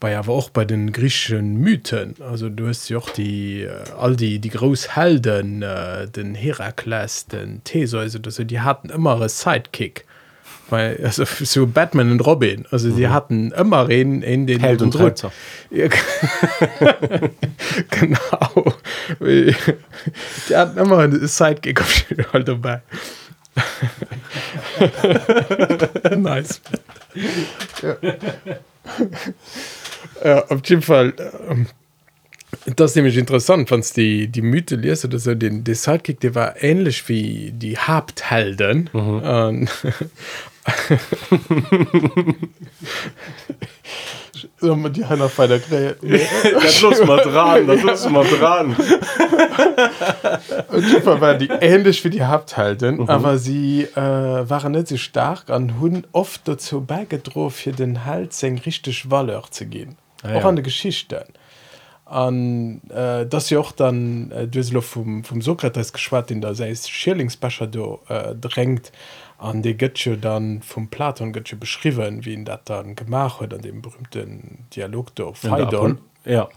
bei 0.00 0.16
aber 0.16 0.32
auch 0.32 0.48
bei 0.48 0.64
den 0.64 0.92
griechischen 0.92 1.56
mythen. 1.56 2.14
Also 2.20 2.48
du 2.48 2.68
hast 2.68 2.88
ja 2.88 2.98
auch 2.98 3.10
die 3.10 3.62
äh, 3.62 3.84
all 3.98 4.16
die 4.16 4.38
die 4.38 4.50
großhelden 4.50 5.62
äh, 5.62 6.08
den 6.08 6.34
herakles 6.34 7.26
den 7.26 7.62
these 7.64 7.98
also 7.98 8.44
die 8.44 8.60
hatten 8.60 8.90
immer 8.90 9.28
sidekick 9.28 10.06
weil 10.70 11.00
also 11.04 11.24
so 11.24 11.66
Batman 11.66 12.12
und 12.12 12.20
Robin 12.20 12.66
also 12.70 12.90
sie 12.90 13.06
mhm. 13.06 13.12
hatten 13.12 13.52
immer 13.52 13.88
reden 13.88 14.22
in 14.22 14.46
den 14.46 14.60
Held 14.60 14.82
und 14.82 14.94
Drücker 14.94 15.32
ja, 15.70 15.88
genau 17.90 18.72
die 19.20 20.56
hatten 20.56 20.78
immer 20.78 20.98
eine 20.98 21.26
Sidekick 21.26 21.82
halt 22.32 22.48
dabei 22.48 22.82
nice 26.16 26.60
ja. 27.82 27.96
ja, 30.24 30.44
auf 30.46 30.60
jeden 30.64 30.82
Fall 30.82 31.12
ähm, 31.48 31.66
das 32.76 32.94
nämlich 32.94 33.16
interessant 33.16 33.70
wenn 33.70 33.84
die 33.96 34.28
die 34.28 34.42
mythe 34.42 34.76
liest 34.76 35.04
oder 35.04 35.18
so 35.18 35.34
den 35.34 35.64
der 35.64 35.74
Sidekick 35.74 36.20
der 36.20 36.34
war 36.34 36.62
ähnlich 36.62 37.08
wie 37.08 37.52
die 37.52 37.78
Haupthelden 37.78 38.90
mhm. 38.92 39.68
Die 44.60 45.04
einer 45.04 45.28
bei 45.28 45.46
der 45.46 45.58
dran, 47.18 47.66
dran. 48.24 48.76
war 51.20 51.34
die 51.34 51.48
ähnlich 51.48 52.04
wie 52.04 52.10
die 52.10 52.24
Haupthalten 52.24 52.96
mhm. 52.96 53.08
aber 53.08 53.38
sie 53.38 53.82
äh, 53.82 53.96
waren 53.96 54.72
nicht 54.72 54.88
so 54.88 54.96
stark 54.96 55.50
an 55.50 55.80
hun 55.80 56.06
oft 56.12 56.46
dazu 56.46 56.80
beigedroht 56.80 57.52
für 57.52 57.72
den 57.72 58.04
Hals 58.04 58.42
richtig 58.42 59.10
Waller 59.10 59.42
zu 59.50 59.66
gehen 59.66 59.96
ah, 60.22 60.34
auch 60.34 60.42
ja. 60.42 60.48
an 60.48 60.56
der 60.56 60.64
Geschichte 60.64 61.26
an 62.08 62.80
äh, 62.88 63.26
das 63.26 63.50
ja 63.50 63.58
auch 63.58 63.72
dann 63.72 64.30
äh, 64.30 64.48
du 64.48 64.80
vom, 64.80 65.24
vom 65.24 65.42
Sokrates 65.42 65.92
geschwar 65.92 66.24
in 66.30 66.40
der 66.40 66.54
se 66.54 66.74
Schierlingsbecher 66.74 67.66
do 67.66 68.00
äh, 68.08 68.34
drängt 68.34 68.92
an 69.36 69.62
die 69.62 69.76
Götsche 69.76 70.16
dann 70.16 70.62
vom 70.62 70.88
Platon 70.88 71.32
Götsche 71.32 71.56
beschrieben 71.56 72.24
wie 72.24 72.34
in 72.34 72.44
dat 72.44 72.68
dann 72.68 72.94
gemacht 72.94 73.40
hat 73.40 73.52
an 73.52 73.62
dem 73.62 73.82
berühmten 73.82 74.66
Dialog 74.74 75.14
do 75.14 75.34
ja. 76.24 76.48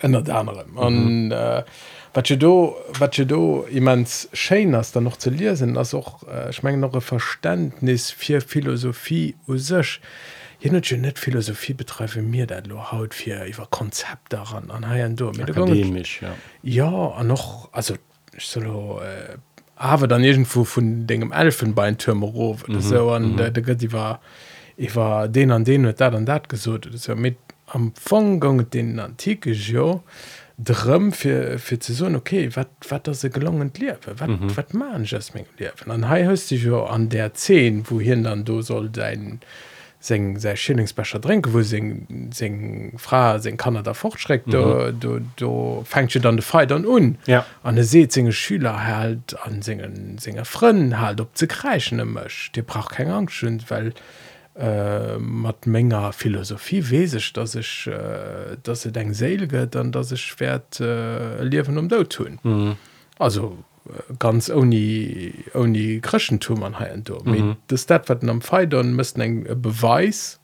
Ändert 0.00 0.28
anderem 0.28 0.76
an 0.78 1.26
mhm. 1.26 1.32
äh, 1.32 1.62
wat 2.12 2.42
do 2.42 2.76
wat 2.98 3.18
do 3.30 3.66
immens 3.70 4.28
Schein 4.32 4.74
as 4.74 4.92
da 4.92 5.00
noch 5.00 5.16
zu 5.16 5.30
lesen 5.30 5.78
as 5.78 5.94
auch 5.94 6.26
äh, 6.28 6.52
schmengen 6.52 6.80
noch 6.80 7.00
Verständnis 7.02 8.10
fir 8.10 8.40
Philosophie 8.40 9.36
us 9.46 9.68
sech 9.68 10.00
je 10.58 10.96
net 10.96 11.18
Philosophie 11.18 11.74
betreife 11.74 12.20
mir 12.20 12.46
dat 12.46 12.66
lo 12.66 12.76
haut 12.76 13.14
fir 13.14 13.46
iwwer 13.46 13.66
Konzept 13.70 14.32
daran 14.32 14.70
an 14.70 14.84
haien 14.84 15.14
do 15.16 15.30
akademisch 15.30 16.20
ja 16.22 16.34
ja 16.62 17.10
an 17.16 17.26
noch 17.26 17.68
also 17.72 17.94
solo 18.38 19.00
äh, 19.00 19.36
awer 19.76 20.08
dann 20.08 20.24
irgendwo 20.24 20.64
vun 20.64 21.06
degem 21.06 21.32
Elfenbeintürme 21.32 22.26
rof 22.26 22.66
mhm. 22.68 22.80
so 22.80 23.10
an 23.10 23.32
mhm. 23.32 23.36
der 23.36 23.62
gëtt 23.62 23.80
die 23.80 23.92
war 23.92 24.20
iwwer 24.76 25.28
den 25.28 25.52
an 25.52 25.64
den 25.64 25.84
dat 25.84 26.14
an 26.14 26.26
dat 26.26 26.48
gesot 26.48 26.88
ja 27.06 27.14
mit 27.14 27.36
am 27.66 27.92
Fogang 27.94 28.68
den 28.70 28.98
antike 28.98 29.52
Jo 29.52 30.02
drëm 30.58 31.12
fir 31.14 31.58
fir 31.62 31.78
ze 31.78 31.94
soun 31.94 32.16
okay 32.16 32.48
wat 32.56 32.70
wat 32.88 33.06
er 33.06 33.14
se 33.14 33.28
gelungen 33.30 33.70
liewe 33.78 34.14
wat 34.18 34.28
mhm. 34.28 34.54
wat 34.56 34.72
man 34.74 35.04
jasmin 35.04 35.46
liewen 35.58 35.90
an 35.90 36.08
hei 36.10 36.24
hust 36.26 36.50
dich 36.50 36.64
jo 36.64 36.84
an 36.84 37.08
der 37.08 37.32
10 37.34 37.84
wohin 37.90 38.24
dann 38.24 38.44
du 38.44 38.60
soll 38.62 38.88
dein 38.88 39.40
seng 40.00 40.38
se 40.38 40.56
Schillingsbecher 40.56 41.18
drink 41.18 41.52
wo 41.52 41.62
se 41.62 41.80
fra 42.96 43.38
se 43.38 43.56
Kanada 43.56 43.94
fortschreckt 43.94 44.46
mhm. 44.46 45.00
du, 45.00 45.20
du 45.36 45.82
fängst 45.84 46.14
du 46.14 46.20
dann 46.20 46.36
de 46.36 46.44
Fe 46.44 46.66
an 46.70 46.86
un 46.86 47.18
ja. 47.26 47.44
an 47.62 47.76
de 47.76 47.84
sezinge 47.84 48.32
Schüler 48.32 48.86
halt 48.86 49.36
an 49.44 49.62
singen 49.62 50.18
Singer 50.18 50.44
fronnen 50.44 51.00
halt 51.00 51.20
op 51.20 51.30
ze 51.34 51.46
krechen 51.46 52.12
mech 52.12 52.50
Di 52.54 52.62
brauch 52.62 52.90
kein 52.90 53.10
Angstschwind 53.10 53.68
weil 53.70 53.92
äh, 54.54 55.18
mat 55.18 55.66
ménger 55.66 56.12
Philosophie 56.12 56.88
wesech 56.90 57.32
dat 57.32 57.54
ich 57.56 57.88
äh, 57.88 58.56
dat 58.62 58.76
se 58.76 58.92
deng 58.92 59.14
seelge 59.14 59.66
dann 59.66 59.90
dat 59.90 60.12
ich 60.12 60.22
schwer 60.22 60.62
äh, 60.80 61.42
liewen 61.42 61.76
um 61.76 61.88
da 61.88 62.04
tun 62.04 62.38
mhm. 62.44 62.76
also 63.18 63.58
ganz 64.18 64.50
oni 64.50 65.34
oni 65.54 66.00
Krchentum 66.00 66.62
an 66.62 66.78
haien 66.78 67.04
do. 67.04 67.20
Mhm. 67.24 67.56
das 67.68 67.86
dat 67.86 68.08
wat 68.08 68.24
am 68.24 68.40
Federn 68.40 68.94
müssten 68.94 69.20
eng 69.20 69.46
Beweis 69.62 70.40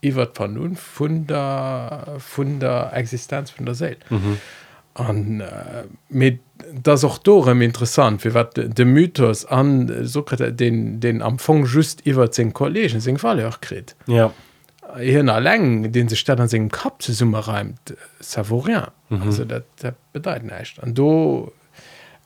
iwwer 0.00 0.28
van 0.34 0.54
nun 0.54 0.76
vun 0.76 1.26
der 1.26 2.16
vun 2.18 2.60
der 2.60 2.92
Existenz 2.92 3.50
vun 3.56 3.66
der 3.66 3.74
se 3.74 3.96
Mhm. 4.10 4.38
An 4.94 5.40
äh, 5.40 5.84
mit 6.08 6.40
das 6.72 7.04
auch 7.04 7.18
dorem 7.18 7.60
interessant 7.60 8.24
wie 8.24 8.32
wat 8.32 8.56
de 8.56 8.84
mythos 8.84 9.44
an 9.44 10.06
so 10.06 10.22
den 10.22 11.00
den 11.00 11.22
amfang 11.22 11.66
just 11.66 12.06
iwwer 12.06 12.28
den 12.28 12.52
kollegen 12.52 13.00
sing 13.00 13.18
fall 13.18 13.44
auch 13.44 13.60
krit 13.60 13.94
ja. 14.06 14.32
Hin 14.96 15.26
leng 15.26 15.92
den 15.92 16.08
se 16.08 16.16
statt 16.16 16.40
an 16.40 16.48
segem 16.48 16.70
kap 16.70 17.02
ze 17.02 17.12
summe 17.12 17.46
reimt 17.46 17.94
savourien. 18.20 18.86
Mhm. 19.10 19.22
also 19.22 19.44
dat, 19.44 19.64
der 19.82 19.94
bedeiten 20.12 20.50
echt 20.50 20.82
an 20.82 20.94
do 20.94 21.52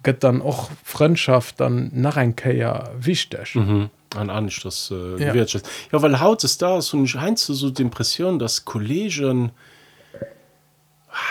gëtt 0.03 0.25
dann 0.25 0.41
och 0.41 0.71
Freundschaft 0.85 1.61
dann 1.61 1.91
nach 1.93 2.17
en 2.17 2.37
Käier 2.37 2.91
wichtech. 2.99 3.55
Mhm 3.55 3.91
an 4.17 4.31
an 4.31 4.51
das 4.63 4.91
äh, 4.91 5.25
ja. 5.25 5.35
ja 5.35 6.03
weil 6.03 6.21
haut 6.21 6.45
ist 6.45 6.61
da 6.63 6.81
und 6.93 7.07
scheint 7.07 7.39
so 7.39 7.69
d'impression 7.69 8.39
dass 8.39 8.65
kollegen 8.65 9.53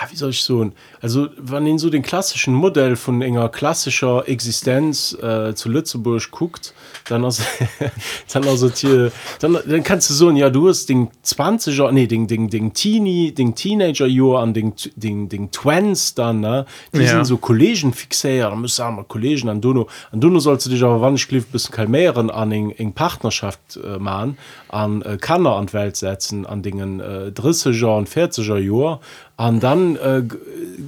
wie 0.10 0.16
soll 0.16 0.32
ich 0.32 0.44
so 0.44 0.72
also 1.02 1.30
wann 1.38 1.66
den 1.66 1.78
so 1.78 1.90
den 1.90 2.02
klassischen 2.02 2.54
Modell 2.54 2.96
von 2.96 3.22
enger 3.22 3.50
klassischer 3.50 4.28
Existenz 4.28 5.14
äh, 5.22 5.54
zu 5.54 5.70
Lützeburg 5.70 6.32
guckt 6.32 6.74
dann 7.10 7.26
also, 7.26 7.44
dann 8.34 8.48
also 8.48 8.70
hier, 8.70 9.12
dann, 9.40 9.58
dann 9.66 9.84
kannst 9.84 10.10
du 10.10 10.14
so 10.14 10.30
ja 10.32 10.50
du 10.50 10.70
hast 10.70 10.90
den 10.90 11.10
20er 11.26 11.92
nee 11.92 12.08
den 12.08 12.28
den 12.28 12.50
den 12.50 12.74
Teenie 12.74 13.32
den 13.32 13.56
Teenager 13.56 14.08
Jahr 14.08 14.42
an 14.42 14.54
den 14.54 14.74
den 14.96 15.30
den 15.30 15.52
Twins 15.52 16.14
dann 16.16 16.42
ne? 16.42 16.66
Die 16.94 17.00
ja. 17.00 17.08
sind 17.08 17.26
so 17.26 17.38
Kollegen 17.38 17.94
fixer 17.94 18.56
muss 18.56 18.76
sagen 18.76 19.04
Kollegen 19.08 19.50
an 19.50 19.62
Duno 19.62 19.88
an 20.12 20.22
Duno 20.22 20.40
sollst 20.40 20.66
du 20.66 20.70
dich 20.70 20.84
aber 20.84 21.02
wann 21.02 21.18
schliff 21.18 21.48
bis 21.48 21.72
kalmären 21.72 22.30
an 22.30 22.52
eng 22.52 22.72
eng 22.72 22.94
Partnerschaft 22.94 23.80
äh, 23.84 23.98
machen 23.98 24.38
an 24.70 25.02
äh, 25.02 25.18
Kanner 25.18 25.56
an 25.56 25.72
Welt 25.74 25.96
setzen 25.96 26.46
an 26.46 26.62
dingen 26.62 27.00
äh, 27.00 27.32
30er 27.34 27.98
und 27.98 28.10
40er 28.10 28.58
Jahr 28.58 29.00
an 29.40 29.62
dann 29.62 29.96
äh, 29.96 30.22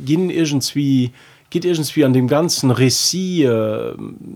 gehen 0.06 0.30
irgendwie 0.30 1.12
geht 1.50 1.66
irgendwie 1.66 2.04
an 2.04 2.14
dem 2.14 2.28
ganzen 2.28 2.70
Recy 2.70 3.46
äh, 3.46 3.94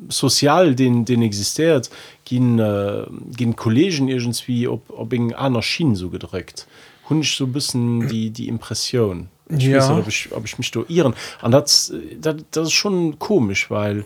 sozial 0.07 0.73
den 0.73 1.03
den 1.03 1.21
existiert 1.21 1.89
gehen 2.23 2.57
äh, 2.59 3.03
gehen 3.35 3.57
Kollegen 3.57 4.07
irgendwie 4.07 4.69
ob 4.69 4.81
ob 4.89 5.11
in 5.11 5.33
einer 5.33 5.61
Schiene 5.61 5.97
so 5.97 6.09
gedrückt 6.09 6.65
hun 7.09 7.21
ich 7.21 7.35
so 7.35 7.43
ein 7.43 7.53
bisschen 7.53 8.07
die 8.07 8.29
die 8.31 8.47
Impression. 8.47 9.27
Ich 9.49 9.65
ja. 9.65 9.77
weiß 9.77 9.89
nicht, 9.89 9.99
ob 9.99 10.07
ich, 10.07 10.31
ob 10.31 10.45
ich 10.45 10.57
mich 10.57 10.71
da 10.71 10.81
irren. 10.87 11.13
An 11.39 11.51
das, 11.51 11.93
das 12.19 12.37
das 12.49 12.67
ist 12.69 12.73
schon 12.73 13.19
komisch 13.19 13.69
weil 13.69 13.99
ich 13.99 14.05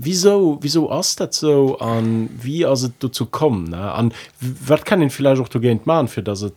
wieso 0.00 0.58
wieso 0.62 0.90
ass 0.90 1.16
dat 1.16 1.34
so 1.34 1.76
an 1.78 2.30
wie 2.40 2.64
as 2.64 2.88
du 3.00 3.08
zu 3.08 3.26
kommen 3.26 3.70
ne 3.70 3.92
an 3.92 4.14
wat 4.40 4.86
kann 4.86 5.00
den 5.00 5.10
vielleicht 5.10 5.42
auch 5.42 5.60
gehen 5.60 5.80
machen 5.84 6.06
für 6.06 6.22
das 6.22 6.42
äh, 6.42 6.52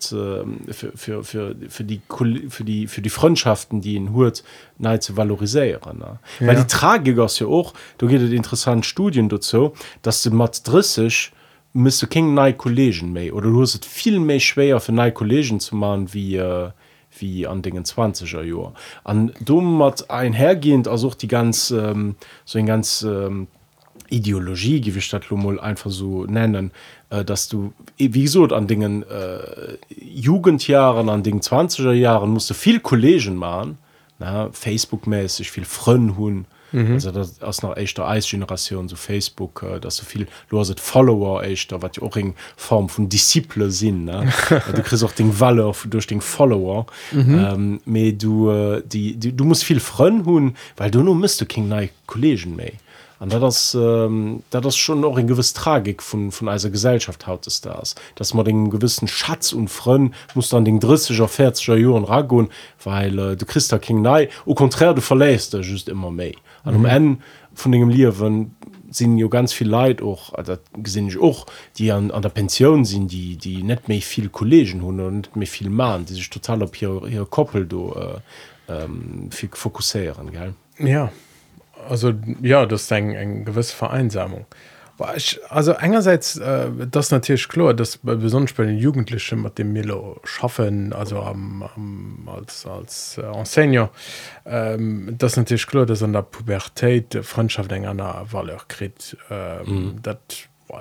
für, 0.72 0.92
für, 0.96 1.24
für, 1.24 1.56
für 1.68 1.84
die 1.84 2.02
für 2.50 2.64
die 2.64 2.88
für 2.88 3.02
die 3.02 3.10
freundschaften 3.10 3.82
die 3.82 3.96
in 3.96 4.14
hurt 4.14 4.44
ne 4.78 5.00
zu 5.00 5.18
valorisieren 5.18 5.98
ne 5.98 6.20
ja. 6.40 6.48
weil 6.48 6.56
die 6.56 6.68
tragik 6.68 7.18
aus 7.18 7.40
ja 7.40 7.48
auch 7.48 7.74
du 7.98 8.08
geht 8.08 8.22
interessant 8.32 8.86
studien 8.86 9.28
dazu 9.28 9.74
dass 10.04 10.22
du 10.22 10.30
mat 10.30 10.62
drisisch 10.64 11.32
müsste 11.74 12.06
king 12.06 12.36
nei 12.36 12.54
kollegen 12.54 13.12
me 13.12 13.34
oder 13.34 13.50
du 13.50 13.62
hast 13.62 13.86
viel 13.86 14.20
mehr 14.20 14.40
schwer 14.40 14.80
für 14.80 14.92
nei 14.92 15.10
kollegen 15.10 15.60
zu 15.60 15.76
machen 15.76 16.14
wie 16.14 16.36
äh, 16.36 16.70
wie 17.20 17.48
an 17.48 17.62
dingen 17.62 17.84
20er 17.84 18.42
Jo. 18.44 18.74
An 19.04 19.32
dumm 19.42 19.78
mat 19.78 20.10
einhergehend 20.10 20.88
auch 20.88 21.16
die 21.16 21.28
ganz 21.28 21.72
ähm, 21.72 22.16
so 22.46 22.60
en 22.60 22.66
ganz 22.66 23.04
ähm, 23.04 23.48
Ideologie 24.10 24.82
gewichtt 24.82 25.30
Lummel 25.30 25.60
einfach 25.60 25.90
so 25.90 26.26
nennen, 26.26 26.72
äh, 27.10 27.24
dass 27.24 27.48
du 27.48 27.74
wieso 27.98 28.46
an 28.46 28.68
dingen 28.68 29.04
äh, 29.04 29.78
Jugendjahren 29.90 31.10
an 31.10 31.24
den 31.24 31.42
20er 31.42 31.94
Jahren 31.94 32.32
musst 32.32 32.50
du 32.50 32.54
viel 32.54 32.80
Kollegen 32.80 33.36
machen, 33.36 33.78
Facebook-mäßig 34.52 35.50
viel 35.50 35.66
Fronn 35.66 36.16
hun, 36.16 36.46
mhm. 36.72 36.94
also 36.94 37.12
das 37.12 37.42
aus 37.42 37.64
einer 37.64 37.78
echter 37.78 38.08
Eisgeneration 38.08 38.88
so 38.88 38.96
Facebook 38.96 39.64
äh, 39.64 39.80
dass 39.80 39.98
so 39.98 40.04
viel 40.04 40.28
loset 40.50 40.80
Follower 40.80 41.44
echt 41.44 41.72
da 41.72 41.82
wat 41.82 42.02
auch 42.02 42.16
in 42.16 42.34
Form 42.56 42.90
von 42.90 43.10
Disziple 43.10 43.72
sinn 43.72 44.06
du 44.76 44.84
kriegst 44.84 45.04
auch 45.04 45.14
den 45.14 45.40
Walle 45.40 45.72
durch 45.86 46.08
den 46.08 46.22
Follower 46.22 46.86
mhm. 47.12 47.80
ähm, 47.86 48.18
du 48.18 48.50
äh, 48.50 48.84
die, 48.86 49.16
die 49.16 49.36
du 49.36 49.46
musst 49.46 49.64
viel 49.64 49.80
freuen 49.80 50.26
hun 50.26 50.56
weil 50.78 50.92
du 50.92 51.02
nur 51.02 51.16
müsste 51.16 51.46
King 51.46 51.90
Kollegen 52.06 52.56
me 52.56 52.74
an 53.22 53.30
da 53.30 53.38
das 53.38 53.78
ähm, 53.80 54.42
da 54.50 54.60
das 54.62 54.76
schon 54.76 55.02
noch 55.02 55.16
in 55.16 55.28
gewiss 55.28 55.54
tragik 55.54 56.02
von 56.02 56.32
von 56.32 56.50
einer 56.50 56.70
Gesellschaft 56.70 57.28
haut 57.28 57.46
es 57.46 57.62
das 57.62 57.94
dass 58.16 58.34
man 58.34 58.46
den 58.46 58.72
gewissen 58.72 59.08
Schatz 59.08 59.54
und 59.54 59.70
Freund 59.70 60.16
muss 60.34 60.50
dann 60.50 60.66
den 60.66 60.80
drisischer 60.80 61.28
fertigscher 61.28 61.78
Joen 61.78 62.04
ragun 62.04 62.50
weil 62.84 63.20
äh, 63.20 63.38
du 63.38 63.46
christ 63.46 63.80
King 63.82 64.02
nei 64.02 64.28
au 64.48 64.56
contraire 64.56 64.96
du 64.96 65.02
verläst 65.02 65.54
just 65.54 65.88
immer 65.88 66.10
me 66.10 66.32
an 66.64 66.76
um 66.76 66.86
en 66.86 67.22
von 67.54 67.72
dem 67.72 67.90
Liwen 67.90 68.56
sind 68.90 69.20
jo 69.20 69.30
ganz 69.30 69.54
viel 69.54 69.70
Leid 69.70 70.02
och 70.02 70.34
gesinn 70.74 71.10
ich 71.10 71.20
och 71.20 71.46
die 71.78 71.92
an, 71.92 72.10
an 72.10 72.24
der 72.24 72.30
Pension 72.30 72.86
sind 72.86 73.12
die 73.12 73.36
die 73.36 73.62
net 73.62 73.88
méi 73.88 74.02
viel 74.02 74.30
kollegen 74.30 74.82
hun 74.82 75.00
und 75.00 75.36
mir 75.36 75.46
viel 75.46 75.70
ma 75.70 76.00
die 76.00 76.16
sich 76.16 76.32
total 76.32 76.64
op 76.64 76.76
hier, 76.76 77.04
hier 77.08 77.26
koppel 77.26 77.68
do 77.68 77.94
äh, 77.94 78.74
ähm, 78.74 79.30
fokussieren 79.54 80.32
ge 80.32 80.54
ja 80.80 81.12
also 81.90 82.14
ja 82.42 82.66
das 82.66 82.90
eng 82.92 83.14
eng 83.14 83.46
gewisse 83.46 83.76
Vereinsamung 83.76 84.46
also 85.50 85.72
engerseits 85.72 86.38
äh, 86.38 86.70
das 86.90 87.12
natürlich 87.12 87.48
klar 87.48 87.74
dass 87.74 87.98
bei 87.98 88.16
besonders 88.16 88.54
bei 88.54 88.66
den 88.66 88.78
Jugendlichen 88.78 89.42
mit 89.42 89.58
dem 89.58 89.74
Milo 89.74 90.20
schaffen 90.24 90.94
also 90.94 91.22
am, 91.22 91.64
am, 91.64 92.30
als 92.30 92.66
als 92.66 93.18
äh, 93.18 93.22
enseignant 93.22 93.90
ähm, 94.46 95.16
das 95.18 95.38
natürlich 95.38 95.68
klar 95.68 95.86
dass 95.86 96.04
an 96.04 96.14
der 96.14 96.22
Pubertät 96.22 97.18
Freundschaft 97.24 97.72
eng 97.72 97.86
einer 97.86 98.26
Wahl 98.32 98.56
krieg 98.68 98.94
äh, 99.30 99.64
mhm. 99.64 100.02
das 100.04 100.18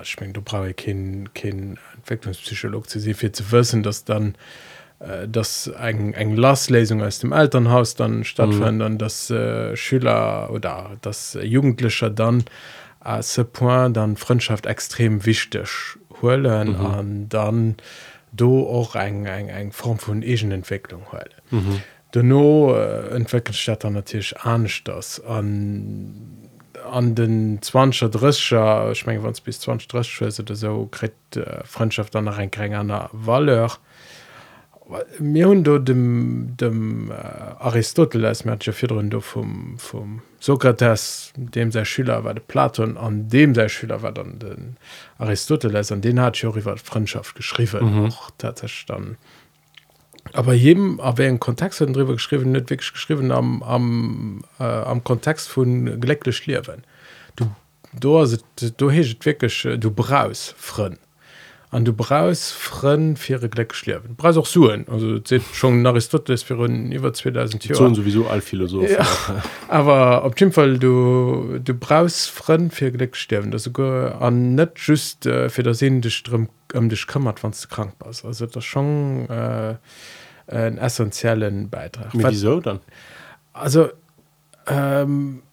ich 0.03 0.17
mein, 0.21 0.31
du 0.31 0.41
brauche 0.41 0.73
kein, 0.73 1.29
kein 1.33 1.77
Entwicklungspsycholog 1.97 2.89
zu 2.89 2.99
sie 2.99 3.13
viel 3.13 3.31
zu 3.31 3.51
wissen 3.51 3.83
dass 3.83 4.05
dann 4.05 4.35
dass 5.27 5.67
eng 5.67 6.13
eng 6.13 6.35
Lasslesung 6.35 7.01
aus 7.01 7.19
dem 7.19 7.31
Elternhaus 7.31 7.95
dann 7.95 8.23
stattfinden 8.23 8.93
mhm. 8.93 8.97
dass 8.97 9.29
äh, 9.29 9.75
Schüler 9.75 10.49
oder 10.51 10.97
das 11.01 11.37
Jugendliche 11.41 12.11
dann 12.11 12.43
a 12.99 13.21
ce 13.21 13.43
point 13.43 13.97
dann 13.97 14.15
Freundschaft 14.15 14.65
extrem 14.65 15.25
wichtig 15.25 15.69
holen 16.21 16.75
an 16.75 17.07
mhm. 17.07 17.29
dann 17.29 17.77
do 18.31 18.67
auch 18.67 18.95
eng 18.95 19.25
eng 19.25 19.49
eng 19.49 19.71
Form 19.71 19.97
von 19.97 20.21
Egenentwicklung 20.21 21.11
heule. 21.11 21.35
Mhm. 21.49 21.81
Denno 22.13 22.75
äh, 22.75 23.75
dann 23.79 23.93
natürlich 23.93 24.35
ernst 24.43 24.87
das 24.87 25.23
an 25.23 26.37
an 26.91 27.15
den 27.15 27.61
20 27.61 28.11
drescher 28.11 28.91
ich 28.91 29.05
mein, 29.05 29.21
bis 29.43 29.59
20 29.59 30.39
oder 30.39 30.55
so 30.55 30.87
krit 30.91 31.13
äh, 31.35 31.63
Freundschaft 31.63 32.15
an 32.15 32.27
ein 32.27 32.51
kring 32.51 32.75
an 32.75 32.87
der 32.87 33.09
Valeur 33.11 33.71
mir 35.19 35.47
hun 35.47 35.63
do 35.63 35.79
dem 35.79 36.55
dem 36.57 37.11
äh, 37.11 37.13
Aristoteles 37.13 38.45
Mäfir 38.45 38.87
do 38.87 39.21
vom 39.21 39.77
vom 39.77 40.21
Sokrates 40.39 41.33
dem 41.35 41.71
se 41.71 41.85
Schüler 41.85 42.23
war 42.23 42.33
de 42.33 42.43
Platon 42.45 42.97
an 42.97 43.27
dem 43.29 43.55
se 43.55 43.69
Schüler 43.69 44.01
war 44.01 44.11
dann 44.11 44.39
den 44.39 44.77
Aristoteles 45.17 45.91
an 45.91 46.01
den 46.01 46.19
hat 46.19 46.43
iwwer 46.43 46.77
Freundschaft 46.77 47.35
geschrieben. 47.35 48.05
Mhm. 48.05 48.13
dann 48.87 49.17
aber 50.33 50.53
jedem 50.53 50.99
aber 50.99 51.25
en 51.25 51.39
Kontext 51.39 51.81
drüber 51.81 52.13
geschrieben 52.13 52.51
net 52.51 52.69
wirklich 52.69 52.93
geschrieben 52.93 53.31
am 53.31 53.63
am 53.63 54.43
äh, 54.59 54.63
am 54.63 55.03
Kontext 55.03 55.49
vun 55.55 55.99
gelekle 55.99 56.33
liewen 56.45 56.83
du 57.39 57.51
du 57.99 58.25
du 58.77 58.91
heget 58.91 59.25
wirklich 59.25 59.65
äh, 59.65 59.77
du 59.77 59.91
braus 59.91 60.53
frontnd 60.57 61.00
an 61.71 61.85
du 61.85 61.93
brauchst 61.93 62.53
Fren 62.53 63.15
faire 63.15 63.47
Gleck 63.49 63.73
schlirwen 63.73 64.15
Preis 64.15 64.37
auch 64.37 64.45
suen. 64.45 64.85
Also 64.89 65.19
schon 65.53 65.85
Aristoteles 65.85 66.43
für 66.43 66.55
über 66.55 67.13
2000 67.13 67.65
Jahren 67.65 67.95
sowieso 67.95 68.27
all 68.27 68.41
Philosoph 68.41 68.89
ja. 68.89 69.05
aber 69.67 70.23
op 70.25 70.39
jeden 70.39 70.51
Fall 70.51 70.77
du 70.77 71.59
du 71.63 71.73
brauchst 71.73 72.29
Fren 72.29 72.71
für 72.71 72.91
Gleck 72.91 73.15
sterben 73.15 73.51
das 73.51 73.63
sogar 73.63 74.21
an 74.21 74.55
net 74.55 74.73
just 74.75 75.25
äh, 75.25 75.49
für 75.49 75.63
der 75.63 75.73
dich 75.73 76.23
drum 76.23 76.49
um 76.73 76.89
dich 76.89 77.07
kümmert 77.07 77.43
wann 77.43 77.51
du 77.51 77.67
krank 77.67 77.93
bist 77.99 78.25
also 78.25 78.45
das 78.45 78.65
schon 78.65 79.27
äh, 79.29 79.75
einen 80.51 80.77
essentiellen 80.77 81.69
Beitrag. 81.69 82.09
Wieso 82.13 82.59
dann? 82.59 82.79
Also 83.53 83.89
ähm, 84.67 85.43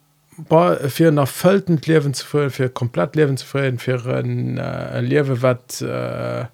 fir 0.88 1.10
nach 1.10 1.30
vëllten 1.30 1.80
lewen 1.86 2.14
zu 2.14 2.50
fir 2.50 2.68
komplett 2.68 3.16
lewen 3.16 3.36
zufrieden 3.36 3.78
füllen 3.78 3.78
fir 3.78 4.06
äh, 4.06 5.00
liewe 5.00 5.42
wat 5.42 5.80
äh, 5.82 6.46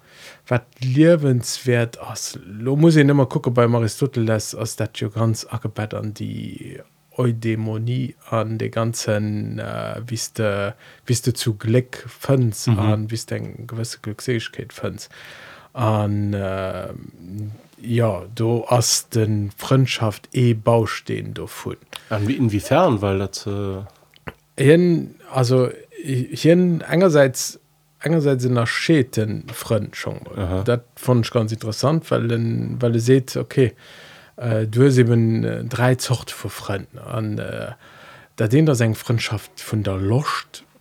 wat 0.47 0.65
liewenswert 0.79 1.99
ass 2.01 2.39
lo 2.45 2.75
muss 2.75 2.95
ich 2.95 3.05
nimmer 3.05 3.27
gucke 3.27 3.51
bei 3.51 3.67
Aristoteles 3.67 4.55
ass 4.55 4.75
dat 4.75 4.97
jo 4.97 5.09
ganz 5.09 5.45
abett 5.45 5.93
an 5.93 6.13
die 6.13 6.79
Eudämonie 7.17 8.15
an 8.29 8.57
de 8.57 8.69
ganzen 8.69 9.59
äh, 9.59 10.01
wis 10.07 10.33
de 10.33 10.73
wis 11.05 11.21
du 11.21 11.33
zu 11.33 11.55
Gleck 11.55 12.05
fënz 12.07 12.67
mhm. 12.67 12.79
an 12.79 13.11
wis 13.11 13.25
eng 13.31 13.67
gewisse 13.67 13.99
Glückseegkeet 14.01 14.73
fënz 14.73 15.09
an 15.73 16.33
äh, 16.33 16.93
ja 17.85 18.23
du 18.33 18.65
ass 18.65 19.09
den 19.09 19.51
Freundschaft 19.57 20.29
e 20.33 20.53
baustehen 20.53 21.33
wie 22.27 22.35
inwiefern? 22.35 23.01
Weil 23.01 23.19
dat 23.19 23.47
äh... 23.47 23.83
also 25.31 25.69
hin 26.01 26.81
engerseits 26.81 27.59
engerseits 27.99 28.43
sind 28.43 28.53
nach 28.53 28.67
scheten 28.67 29.45
freund 29.51 29.95
schon 29.95 30.19
dat 30.65 30.85
fand 30.95 31.25
ich 31.25 31.31
ganz 31.31 31.51
interessant 31.51 32.09
weil 32.11 32.27
den, 32.27 32.81
weil 32.81 32.91
du 32.91 32.99
seht 32.99 33.35
okay 33.35 33.73
äh, 34.37 34.67
du 34.67 34.85
hast 34.85 34.97
eben 34.97 35.43
äh, 35.43 35.63
drei 35.63 35.95
zocht 35.95 36.31
vor 36.31 36.51
freunden 36.51 36.99
an 36.99 37.37
äh, 37.39 37.71
da 38.35 38.47
den 38.47 38.65
das 38.65 38.79
eng 38.81 38.95
freundschaft 38.95 39.59
von 39.59 39.83
der 39.83 39.97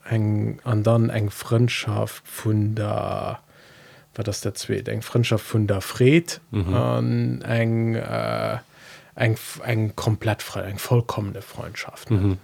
eng 0.09 0.61
an 0.65 0.83
dann 0.83 1.09
eng 1.09 1.31
freundschaft 1.31 2.29
von 2.29 2.75
der 2.75 3.41
war 4.17 4.25
das 4.25 4.41
der 4.41 4.55
zweet 4.55 4.89
eng 4.89 5.03
Freundschaft 5.03 5.45
vun 5.53 5.67
der 5.67 5.81
Fred 5.81 6.41
mhm. 6.51 7.43
eng 7.45 7.95
äh, 7.95 8.59
eng 9.17 9.37
eng 9.65 9.97
komplett 9.97 10.43
frei 10.43 10.63
eng 10.63 10.79
vollkommene 10.79 11.43
Freundschaft 11.43 12.11
mhm. 12.11 12.39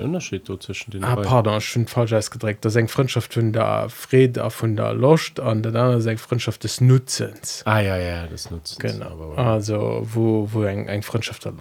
Unterschied 0.00 0.46
zwischen 0.62 0.92
den 0.92 1.02
ah, 1.02 1.16
pardon, 1.16 1.60
falsch 1.60 2.30
gedregt 2.30 2.64
eng 2.64 2.86
Freundschaft 2.86 3.34
hun 3.34 3.52
der 3.52 3.88
Fred 3.88 4.38
a 4.38 4.48
vun 4.48 4.76
der 4.76 4.94
locht 4.94 5.40
an 5.40 5.62
der 5.62 5.72
dann 5.72 6.00
seg 6.00 6.20
Freundschaft 6.20 6.62
des 6.62 6.80
Nutzens. 6.80 7.62
Ah, 7.64 7.80
ja, 7.80 7.96
ja, 7.96 8.26
das 8.28 8.50
Nutzens, 8.52 8.78
genau. 8.78 9.32
Also 9.34 10.06
wo 10.12 10.48
wo 10.52 10.62
eng 10.62 10.86
eng 10.86 11.02
Freundschaft 11.02 11.44
er 11.46 11.52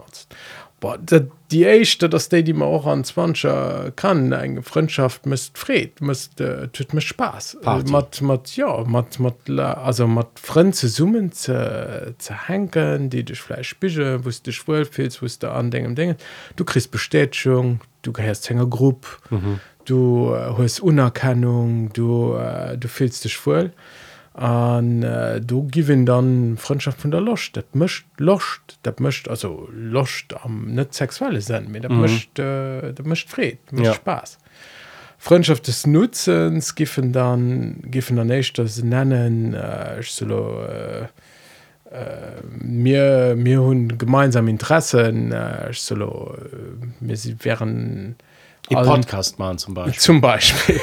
nutzt 0.84 1.16
die 1.52 1.66
echte 1.66 2.10
dass 2.10 2.30
die 2.30 2.44
die 2.44 2.54
man 2.54 2.68
auch 2.68 2.86
an 2.86 3.04
20 3.04 3.96
kann 3.96 4.32
eng 4.32 4.64
Freundschaft 4.64 5.26
müsst 5.26 5.58
fred 5.58 6.02
müsst 6.02 6.42
äh, 6.42 6.68
tut 6.70 6.94
mir 6.94 7.02
spaß. 7.02 7.58
Äh, 7.64 7.84
mat, 7.92 8.22
mat, 8.22 8.56
ja 8.56 8.84
mat, 8.86 9.20
mat, 9.20 9.50
also 9.50 10.08
mat 10.08 10.40
Frenze 10.40 10.88
summen 10.88 11.32
ze 11.32 12.16
henken 12.48 13.10
die 13.10 13.24
dich 13.24 13.40
fleisch 13.40 13.70
spige 13.70 14.26
wo 14.26 14.30
dich 14.30 14.68
wohlfehlst 14.68 15.22
wo 15.22 15.28
du 15.28 15.52
an 15.52 15.72
dingen 15.72 15.96
dinge 15.96 16.18
du 16.56 16.66
kriegst 16.66 16.92
bestätigung 16.92 17.80
du 18.02 18.12
gehörst 18.12 18.50
hängergruppe 18.50 19.08
mhm. 19.30 19.60
du 19.86 20.34
äh, 20.34 20.54
hast 20.58 20.80
unerkennung 20.80 21.92
du 21.94 22.34
äh, 22.34 22.78
du 22.78 22.88
fühlst 22.88 23.24
dich 23.26 23.38
voll 23.38 23.72
an 24.34 25.04
äh, 25.04 25.40
du 25.42 25.68
giwen 25.68 26.06
dann 26.06 26.58
Freundschaft 26.58 27.04
vun 27.04 27.12
der 27.12 27.22
locht 27.22 27.56
dat 27.56 27.76
mcht 27.76 28.06
locht 28.18 28.80
dat 28.82 29.00
mcht 29.00 29.30
also 29.30 29.70
locht 29.72 30.34
am 30.44 30.74
net 30.74 30.94
sexuelle 30.94 31.40
sinn 31.40 31.72
mit 31.72 31.84
der 31.84 31.92
mhm. 31.92 32.02
mcht 32.02 32.40
äh, 32.40 32.94
mcht 33.04 33.30
fred 33.30 33.60
ja. 33.72 33.94
spaß 33.94 34.40
Freundschaft 35.20 35.68
des 35.68 35.86
nutzens 35.86 36.74
giffen 36.74 37.14
dann 37.14 37.78
giffen 37.84 38.16
der 38.16 38.26
nicht 38.26 38.58
das 38.58 38.82
nennen 38.82 39.54
äh, 39.54 40.02
solo 40.02 40.66
äh, 40.66 41.04
äh, 41.92 42.42
mir 42.60 43.36
mir 43.38 43.62
hunn 43.62 44.00
gemeinsam 44.00 44.48
interessen 44.48 45.32
äh, 45.32 45.72
solo 45.74 46.36
äh, 46.36 47.06
mir 47.06 47.18
sie 47.18 47.36
wären 47.44 48.16
äh, 48.18 48.24
Podcast 48.70 49.40
machen 49.40 49.58
zum 49.58 49.74
Beispiel. 49.74 50.00
Zum 50.00 50.22
Beispiel. 50.22 50.80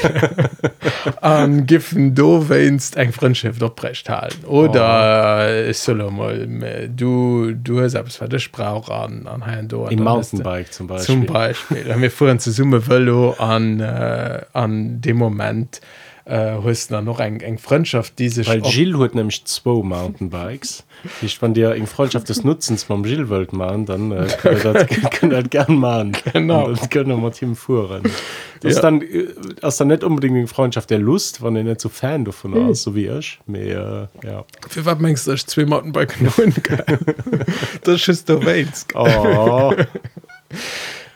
An 1.20 1.66
giffen 1.66 2.14
do 2.14 2.48
west 2.48 2.96
eng 2.96 3.12
Freundschaft 3.12 3.62
opbrecht 3.62 4.08
halten. 4.08 4.44
Oder 4.44 5.66
oh. 5.68 5.72
soll 5.72 6.10
mal 6.10 6.46
du 6.88 7.52
du 7.54 7.88
selbst 7.88 8.20
war 8.20 8.28
der 8.28 8.38
Sprach 8.38 8.88
an 8.88 9.26
an 9.26 9.44
Herrn 9.44 9.68
do 9.68 9.88
Mountainbike 9.90 10.72
zum 10.72 10.86
Beispiel. 10.86 11.06
Zum 11.06 11.26
Beispiel. 11.26 11.94
Wir 11.96 12.10
fuhren 12.10 12.38
zu 12.38 12.52
Summe 12.52 12.86
Velo 12.86 13.32
an 13.38 13.80
äh, 13.80 14.42
an 14.52 15.00
dem 15.00 15.16
Moment 15.16 15.80
äh, 16.30 17.02
noch 17.02 17.20
eng 17.20 17.40
eng 17.40 17.58
Freundschaft 17.58 18.18
diese 18.18 18.42
Gil 18.42 18.96
huet 18.96 19.14
nämlich 19.14 19.44
zwei 19.44 19.82
Mountainbikes. 19.82 20.84
Ich 21.22 21.38
fand 21.38 21.56
dir 21.56 21.72
eng 21.72 21.86
Freundschaft 21.86 22.28
des 22.28 22.44
Nutzens 22.44 22.84
vom 22.84 23.02
Gilwelt 23.02 23.52
machen 23.52 23.86
dann 23.86 24.12
äh, 24.12 24.28
gern 25.50 25.76
machen. 25.76 26.12
Genau. 26.32 26.72
Können 26.90 27.32
Team 27.32 27.56
fuhren. 27.56 28.02
Das 28.60 28.76
ja. 28.76 28.82
dann 28.82 29.02
as 29.62 29.76
äh, 29.76 29.78
dann 29.78 29.88
net 29.88 30.04
unbedingt 30.04 30.36
eng 30.36 30.46
Freundschaft 30.46 30.90
der 30.90 30.98
Lust 30.98 31.42
wann 31.42 31.54
den 31.54 31.66
net 31.66 31.80
so 31.80 31.88
fan 31.88 32.24
davon 32.24 32.54
hm. 32.54 32.68
aus 32.68 32.82
so 32.82 32.94
wie 32.94 33.06
ich 33.06 33.40
mehr 33.46 34.08
äh, 34.22 34.26
ja. 34.26 34.44
Wie 34.72 34.86
wat 34.86 35.00
mengst 35.00 35.26
du 35.26 35.34
zwei 35.34 35.64
Mountainbike 35.64 36.16
das 37.84 38.06
ist 38.06 38.28
der 38.28 38.44
Welt. 38.44 38.86
Oh 38.94 39.74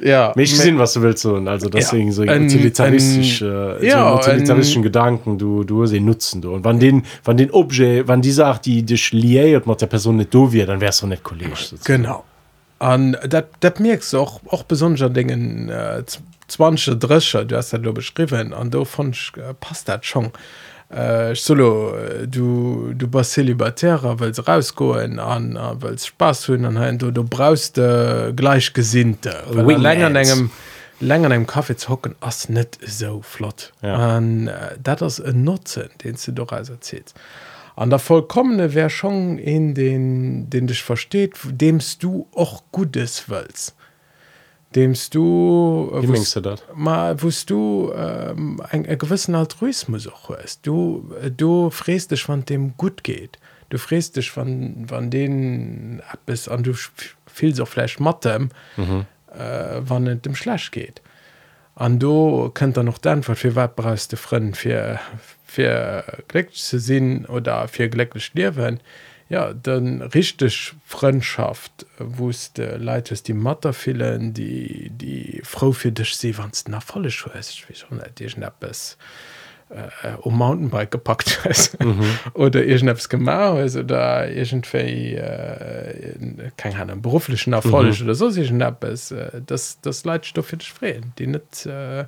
ja 0.04 0.32
mich 0.36 0.56
sehen 0.56 0.78
was 0.78 0.92
du 0.92 1.02
willst 1.02 1.22
so 1.22 1.36
also 1.36 1.68
deswegen 1.68 2.08
ja, 2.08 2.12
so 2.12 2.22
utilitaristische 2.22 3.78
äh, 3.80 3.88
ja, 3.88 4.10
so 4.10 4.30
utilitaristischen 4.30 4.82
gedanken 4.82 5.38
du 5.38 5.64
du 5.64 5.86
sie 5.86 6.00
nutzen 6.00 6.42
du. 6.42 6.52
Und 6.54 6.64
wann 6.64 6.78
den 6.78 7.04
wann 7.24 7.36
den 7.36 7.50
objet 7.50 8.06
wann 8.06 8.22
die 8.22 8.30
sagt 8.30 8.66
die 8.66 8.82
dich 8.82 9.12
liiert 9.12 9.66
macht 9.66 9.80
der 9.80 9.86
person 9.86 10.16
nicht 10.16 10.32
do 10.32 10.52
wird 10.52 10.68
dann 10.68 10.80
wärst 10.80 11.02
du 11.02 11.06
nicht 11.06 11.22
kollege 11.22 11.52
genau. 11.84 12.24
An 12.78 13.16
dat 13.26 13.46
dat 13.60 13.80
merkst 13.80 14.12
du 14.12 14.18
auch 14.18 14.40
auch 14.48 14.64
besonderer 14.64 15.08
dingen 15.08 15.70
äh, 15.70 16.02
20 16.48 16.98
drescher 16.98 17.44
du 17.44 17.56
hast 17.56 17.72
ja 17.72 17.78
nur 17.78 17.94
beschrieben 17.94 18.52
an 18.52 18.70
du 18.70 18.84
von 18.84 19.12
äh, 19.12 19.54
passt 19.58 19.88
dat 19.88 20.04
schon 20.04 20.30
äh, 20.94 21.34
solo 21.34 21.94
du 22.26 22.92
du 22.94 23.08
bas 23.08 23.32
celibatärer 23.32 24.20
wills 24.20 24.46
rausgoen 24.46 25.18
an 25.18 25.56
äh, 25.56 25.82
wills 25.82 26.06
spaß 26.06 26.48
hunn 26.48 26.64
an 26.64 26.98
du 26.98 27.10
du 27.10 27.24
brauchst 27.24 27.78
äh, 27.78 28.32
gleichgesinnte. 28.34 29.34
Länger 29.52 30.14
engem 30.14 30.50
länger 31.00 31.30
einem 31.30 31.46
Kaffee 31.46 31.76
zu 31.76 31.88
hocken 31.88 32.14
ass 32.20 32.48
net 32.48 32.78
so 32.86 33.22
flott. 33.22 33.72
Ja. 33.82 34.18
Äh, 34.18 34.22
dat 34.82 35.00
das 35.00 35.18
en 35.18 35.44
Nutzen 35.44 35.90
den 36.02 36.16
du 36.24 36.32
doch 36.32 36.52
als 36.52 36.70
erzählt. 36.70 37.14
An 37.76 37.90
der 37.90 37.98
vollkommene 37.98 38.74
wär 38.74 38.88
schon 38.88 39.38
in 39.38 39.74
den 39.74 40.48
den 40.48 40.66
dich 40.66 40.82
versteht 40.82 41.34
demst 41.44 42.02
du 42.02 42.28
och 42.32 42.62
gutes 42.70 43.28
willst. 43.28 43.74
Demst 44.74 45.14
du 45.14 45.90
äh, 45.92 46.06
wusst, 46.08 46.36
du 46.36 46.56
mal 46.74 47.20
wusst 47.22 47.50
du 47.50 47.92
ähm, 47.96 48.60
ein, 48.70 48.86
ein 48.86 48.98
gewissen 48.98 49.34
altruismus 49.34 50.06
auch 50.06 50.30
ist 50.30 50.66
du 50.66 51.12
du 51.36 51.70
fräst 51.70 52.10
dich 52.10 52.22
von 52.22 52.44
dem 52.44 52.76
gut 52.76 53.04
geht. 53.04 53.38
Du 53.70 53.78
fräst 53.78 54.16
dich 54.16 54.30
von 54.30 54.86
von 54.88 55.10
denen 55.10 56.02
ab 56.10 56.20
bis 56.26 56.48
an 56.48 56.62
du 56.62 56.74
viel 57.26 57.54
so 57.54 57.64
fleisch 57.64 57.98
matte 57.98 58.48
mhm. 58.76 59.06
äh, 59.32 59.80
wann 59.80 60.20
dem 60.22 60.34
schlecht 60.34 60.72
geht. 60.72 61.02
An 61.76 61.98
du 61.98 62.50
könnt 62.54 62.76
er 62.76 62.84
noch 62.84 62.98
dann 62.98 63.22
für 63.22 63.56
weit 63.56 63.76
brauchst 63.76 64.12
du 64.12 64.16
für 64.16 65.00
für 65.44 66.04
glück 66.28 66.54
zu 66.54 66.78
sehen 66.78 67.26
oder 67.26 67.68
für 67.68 67.88
glücklich 67.88 68.32
leben 68.34 68.80
ja 69.28 69.54
dann 69.54 70.02
richtig 70.02 70.74
Freundschaft 70.84 71.86
wusste 71.98 72.76
leid 72.76 73.10
es 73.10 73.22
die 73.22 73.32
Matter 73.32 73.72
fehlen 73.72 74.34
die 74.34 74.90
die 74.90 75.40
Frau 75.44 75.72
für 75.72 75.92
dich 75.92 76.16
sie 76.16 76.36
wann 76.36 76.52
nach 76.68 76.82
volle 76.82 77.10
es 78.60 78.98
äh, 79.70 80.16
um 80.20 80.36
Mountainbike 80.36 80.90
gepackt 80.90 81.40
mhm. 81.80 82.04
oder 82.34 82.64
ihr 82.64 82.78
schnaps 82.78 83.08
gemacht 83.08 83.56
also 83.56 83.82
da 83.82 84.26
irgendwie 84.26 85.14
äh, 85.14 86.50
kein 86.56 86.76
einen 86.76 87.00
beruflichen 87.00 87.54
Erfolg 87.54 87.98
mhm. 87.98 88.04
oder 88.04 88.14
so 88.14 88.30
schnapp 88.44 88.84
es 88.84 89.10
äh, 89.10 89.40
das 89.46 89.80
das 89.80 90.04
Leitstoff 90.04 90.46
für 90.46 90.58
dich 90.58 90.72
frei 90.72 91.00
die 91.18 91.26
nicht 91.26 91.66
äh, 91.66 92.04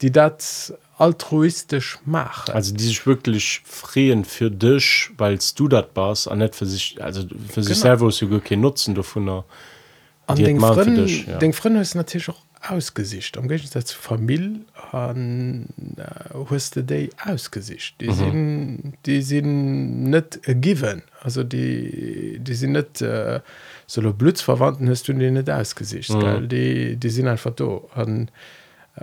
die 0.00 0.12
das 0.12 0.74
altruistisch 0.98 1.98
machen. 2.04 2.52
Also 2.52 2.74
die 2.74 2.84
sich 2.84 3.06
wirklich 3.06 3.60
freien 3.64 4.24
für 4.24 4.50
dich 4.50 5.10
weil 5.18 5.38
du 5.54 5.68
das 5.68 5.86
warst 5.94 6.28
an 6.28 6.38
nicht 6.38 6.54
für 6.54 6.66
sich 6.66 7.02
also 7.02 7.22
für 7.48 7.62
sich 7.62 7.78
selber 7.78 8.10
nutzen 8.56 8.94
davon 8.94 9.44
an 10.26 10.36
den 10.36 10.58
Freund, 10.58 11.26
ja. 11.26 11.38
den 11.38 11.52
Freund 11.52 11.76
ist 11.76 11.94
natürlich 11.94 12.28
auch 12.30 12.42
ausgesicht. 12.68 13.38
Am 13.38 13.46
Gegensatz 13.46 13.90
zu 13.90 13.98
Familie 13.98 14.60
an 14.90 15.66
äh, 15.96 16.82
day 16.82 17.10
ausgesicht. 17.24 18.00
Die 18.00 18.08
mhm. 18.08 18.14
sind 18.14 18.92
die 19.06 19.22
sind 19.22 20.10
net 20.10 20.40
given. 20.44 21.02
Also 21.22 21.44
die 21.44 22.38
die 22.40 22.54
sind 22.54 22.72
net 22.72 23.00
äh, 23.02 23.40
solo 23.86 24.12
blutsverwandten 24.12 24.88
hast 24.88 25.06
du 25.06 25.12
die 25.12 25.30
net 25.30 25.48
ausgesicht 25.48 26.10
mhm. 26.10 26.48
die 26.48 26.96
die 26.96 27.10
sind 27.10 27.28
einfach 27.28 27.52
an 27.94 28.28
äh, 28.28 28.30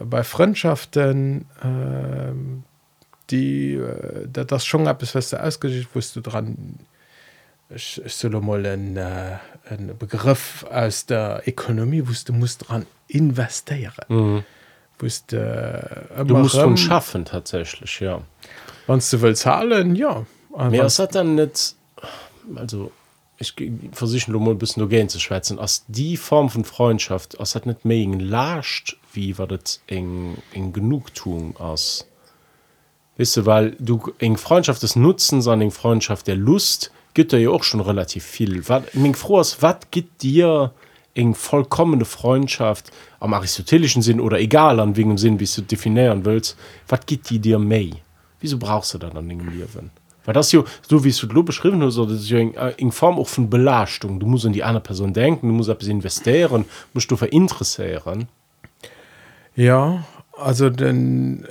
bei 0.02 0.24
Freundschaften 0.24 1.46
äh, 1.62 2.34
die 3.30 3.76
äh, 3.76 4.28
das 4.30 4.66
schon 4.66 4.88
ab 4.88 5.02
es 5.02 5.12
fest 5.12 5.38
ausgesicht 5.38 5.90
wost 5.94 6.16
du 6.16 6.22
dran 6.22 6.80
solo 7.76 8.42
mal 8.42 8.66
ein, 8.66 8.98
äh, 8.98 9.38
ein 9.70 9.98
Begriff 9.98 10.66
aus 10.70 11.06
der 11.06 11.44
Ökonomie 11.46 12.04
wo 12.08 12.12
du 12.26 12.34
musst 12.34 12.70
dran 12.70 12.86
investieren. 13.08 14.06
Mhm. 14.08 14.44
Wost, 15.00 15.34
äh, 15.34 15.82
du 16.26 16.38
musst 16.38 16.56
schon 16.56 16.78
schaffen 16.78 17.26
tatsächlich 17.26 18.00
ja. 18.00 18.22
Wann 18.88 19.02
du 19.12 19.22
will 19.22 19.36
zahlen 19.36 19.96
ja. 19.96 20.26
Mehr 20.70 20.86
hat 20.86 21.16
dann 21.16 21.36
nicht 21.36 21.76
also 22.56 22.92
ich 23.38 23.56
versichern 23.92 24.36
mal 24.44 24.56
bisschen 24.56 24.82
nur 24.82 24.90
gehen 24.90 25.10
zu 25.10 25.20
schwätzen. 25.20 25.60
Aus 25.60 25.84
die 25.88 26.18
Form 26.18 26.50
von 26.50 26.64
Freundschaft 26.64 27.40
aus 27.40 27.56
hat 27.56 27.66
nicht 27.66 27.86
mehr 27.86 28.08
lascht 28.20 28.98
wie 29.13 29.38
war 29.38 29.47
das 29.47 29.82
eng 29.88 30.38
in 30.52 30.73
genugtuung 30.73 31.58
aus? 31.58 32.08
Wisst 33.15 33.38
du 33.38 33.45
weil 33.45 33.76
du 33.80 34.12
eng 34.19 34.38
Freundschaft 34.38 34.84
des 34.84 34.95
Nutzen 34.95 35.41
sondern 35.41 35.71
Freundschaft 35.71 36.28
der 36.28 36.36
Lust 36.36 36.91
gibt 37.13 37.32
er 37.32 37.39
ja 37.39 37.49
auch 37.49 37.63
schon 37.63 37.80
relativ 37.80 38.23
viel. 38.23 38.67
Wat 38.67 38.89
froh 39.15 39.38
was 39.38 39.78
gibt 39.91 40.23
dir 40.23 40.73
eng 41.13 41.36
vollkommene 41.36 42.06
Freundschaft 42.06 42.91
am 43.19 43.34
aristotelischen 43.34 44.02
Sinn 44.02 44.19
oder 44.19 44.39
egal 44.39 44.80
an 44.80 44.95
wegen 44.95 45.17
Sinn 45.17 45.39
wie 45.39 45.45
du 45.45 45.62
definieren 45.62 46.26
willst 46.26 46.58
wat 46.88 47.06
gibt 47.06 47.30
die 47.30 47.39
dir 47.39 47.60
mei 47.60 47.91
wieso 48.39 48.58
brauchst 48.58 48.93
du 48.93 48.97
dann 48.97 49.15
an 49.15 49.30
dingen 49.30 49.47
Liwen 49.52 49.91
weil 50.26 50.34
das 50.34 50.52
jo 50.52 50.63
so 50.88 51.04
wie 51.04 51.12
du 51.12 51.28
lo 51.28 51.43
beschrieben 51.43 51.84
hast 51.84 51.97
oder 51.97 52.15
ja 52.15 52.39
in, 52.39 52.54
in 52.78 52.91
Form 52.91 53.19
auch 53.19 53.28
von 53.28 53.49
Belastung. 53.49 54.19
Du 54.19 54.26
musst 54.26 54.45
an 54.45 54.54
die 54.54 54.63
andere 54.63 54.84
Person 54.84 55.13
denken 55.13 55.47
du 55.47 55.54
musst 55.54 55.69
ab 55.69 55.84
investieren 55.84 56.65
musst 56.93 57.12
du 57.12 57.15
verinteressieren 57.15 58.28
ja 59.56 60.04
also 60.38 60.70
denn 60.70 61.46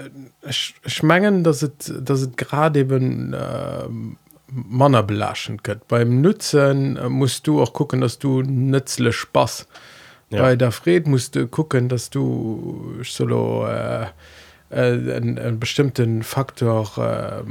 schmengen 0.50 1.44
dass 1.44 1.62
es 1.62 1.72
das 2.02 2.28
gerade 2.36 2.80
eben 2.80 3.32
äh, 3.32 3.88
Manner 4.52 5.02
belaschen 5.02 5.62
kët. 5.62 5.88
Beim 5.88 6.20
Nutzen 6.20 6.96
äh, 6.96 7.08
musst 7.08 7.46
du 7.46 7.62
auch 7.62 7.72
gucken, 7.72 8.00
dass 8.00 8.18
du 8.18 8.42
nützle 8.42 9.12
Spaß. 9.12 9.66
Ja. 10.30 10.42
Bei 10.42 10.56
der 10.56 10.72
Fred 10.72 11.06
musst 11.06 11.36
du 11.36 11.46
gucken, 11.46 11.88
dass 11.88 12.10
du 12.10 13.00
solo 13.02 13.66
äh, 13.66 14.06
äh, 14.72 15.14
einen, 15.14 15.60
bestimmten 15.60 16.22
Faktor 16.22 16.90
äh, 16.98 17.42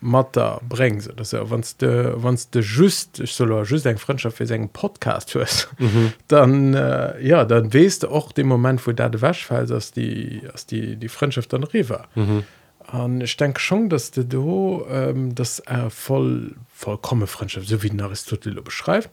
Matter 0.00 0.60
brengst 0.68 1.10
wann 1.16 1.64
wann 1.80 2.38
de 2.54 2.62
just 2.62 3.20
ich 3.20 3.32
soll 3.32 3.64
just 3.66 3.86
eng 3.86 3.98
Freundschaft 3.98 4.36
für 4.36 4.46
seinen 4.46 4.68
Podcast 4.68 5.34
hörst 5.34 5.68
mhm. 5.78 6.12
dann 6.28 6.74
äh, 6.74 7.20
ja 7.20 7.44
dann 7.44 7.72
west 7.72 8.04
du 8.04 8.08
auch 8.08 8.32
den 8.32 8.46
Moment 8.46 8.86
wo 8.86 8.92
da 8.92 9.08
de 9.08 9.20
wäsch 9.20 9.46
fall 9.46 9.66
dass 9.66 9.92
die 9.92 10.42
als 10.52 10.66
die 10.66 10.96
die 10.96 11.08
Freundschaft 11.08 11.52
dann 11.52 11.64
re 11.64 11.88
war 11.88 12.08
mhm. 12.14 12.44
Und 12.92 13.20
ich 13.20 13.36
denke 13.36 13.60
schon 13.60 13.88
dass 13.88 14.10
du 14.10 14.24
do 14.24 14.86
ähm, 14.90 15.34
das 15.34 15.60
äh, 15.66 15.90
voll 15.90 16.56
vollkomme 16.68 17.26
Freundschaft 17.26 17.68
so 17.68 17.82
wie 17.82 18.00
Aristotel 18.00 18.54
beschreibt 18.62 19.10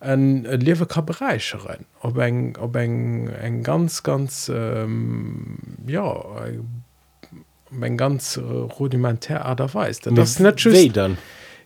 en 0.00 0.44
lewe 0.44 0.86
ka 0.86 1.00
Bereiche 1.00 1.64
rein 1.64 1.84
ob 2.00 2.16
eng 2.18 2.56
ob 2.58 2.76
eng 2.76 3.28
eng 3.28 3.62
ganz 3.62 4.02
ganz 4.02 4.50
ähm, 4.54 5.58
ja 5.86 6.24
eng 7.80 7.96
ganz 7.96 8.36
äh, 8.36 8.40
rudimentär 8.40 9.46
aderweis 9.46 10.00
das 10.00 10.38
net 10.38 10.64
dann 10.96 11.18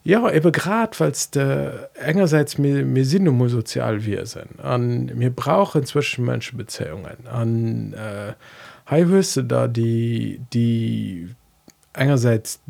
ja 0.04 0.30
eben 0.30 0.52
grad 0.52 0.96
falls 0.96 1.30
de 1.30 1.70
engerseits 1.94 2.58
mir 2.58 2.84
mir 2.84 3.04
sinn 3.04 3.28
um 3.28 3.48
sozial 3.48 4.04
wir 4.04 4.26
sind. 4.26 4.60
An 4.60 5.06
mir 5.14 5.30
brauchen 5.30 5.84
zwischen 5.84 6.24
menschenbeziehungen 6.24 7.26
an 7.30 7.92
äh, 7.92 8.34
heihöse 8.90 9.44
da 9.44 9.68
die 9.68 10.40
die 10.52 11.28
engerseits 11.92 12.60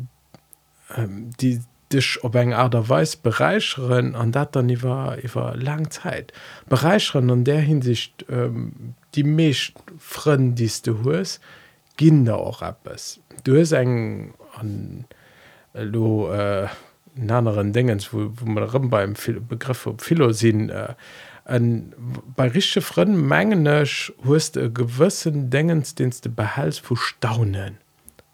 ähm, 0.95 1.31
die 1.39 1.61
dich 1.91 2.23
op 2.23 2.35
eng 2.35 2.53
aderweis 2.53 3.15
bereicheren 3.15 4.15
an 4.15 4.31
dat 4.31 4.55
dann 4.55 4.83
war 4.83 5.17
wer 5.21 5.55
lang 5.55 5.89
zeit. 5.89 6.33
Bereicheren 6.67 7.29
an 7.29 7.43
der 7.43 7.61
hinsicht 7.61 8.25
ähm, 8.29 8.95
die 9.15 9.23
mecht 9.23 9.75
fren 9.97 10.55
die 10.55 10.71
du 10.83 11.03
hues 11.03 11.39
da 11.99 12.35
auch 12.35 12.61
es 12.85 13.19
du 13.43 13.59
hast 13.59 13.73
an 13.73 14.33
äh, 15.73 15.83
lo 15.83 16.31
äh, 16.31 16.67
anderen 17.29 17.73
dingens 17.73 18.13
wo, 18.13 18.31
wo 18.35 18.45
man 18.45 18.89
beim 18.89 19.13
begriff 19.47 19.87
op 19.87 20.01
philosinn 20.01 20.69
äh, 20.69 20.95
an 21.45 21.93
bei 22.35 22.47
richsche 22.47 22.81
fren 22.81 23.27
mengenech 23.27 24.13
hust 24.25 24.57
e 24.57 24.69
gewissen 24.69 25.49
dingensdienste 25.49 26.29
behels 26.29 26.79
vu 26.79 26.95
staunen 26.95 27.77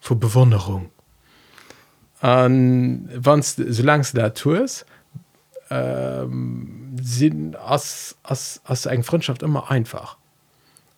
vor 0.00 0.18
Bewunderung. 0.18 0.90
Wann 2.22 3.42
so 3.42 3.82
lang 3.82 4.02
du 4.02 4.16
da 4.18 4.30
tust 4.30 4.86
ähm, 5.70 6.96
als, 7.54 8.16
als 8.22 8.86
eng 8.86 9.02
Freundschaft 9.02 9.42
immer 9.42 9.70
einfach 9.70 10.18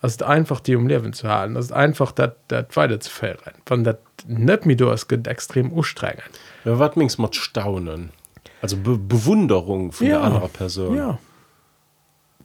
es 0.02 0.12
ist 0.12 0.22
einfach 0.22 0.60
die 0.60 0.76
um 0.76 0.88
Leben 0.88 1.12
zu 1.12 1.28
halten. 1.28 1.54
Das 1.54 1.66
ist 1.66 1.72
einfach 1.72 2.12
dat 2.12 2.36
dat 2.48 2.76
weiter 2.76 3.00
zu 3.00 3.10
fehlen 3.10 3.38
von 3.64 3.84
dat 3.84 4.00
net 4.26 4.66
mir 4.66 4.76
du 4.76 4.90
es 4.90 5.08
geht 5.08 5.26
extrem 5.26 5.72
ustrengen 5.72 6.22
ja, 6.64 6.78
wat 6.78 6.96
mings 6.96 7.18
mat 7.18 7.34
staunen? 7.34 8.10
Also 8.60 8.76
Be 8.76 8.98
Bewunderung 8.98 9.92
von 9.92 10.06
ja, 10.06 10.20
anderer 10.20 10.48
Person. 10.48 10.96
ja. 10.96 11.18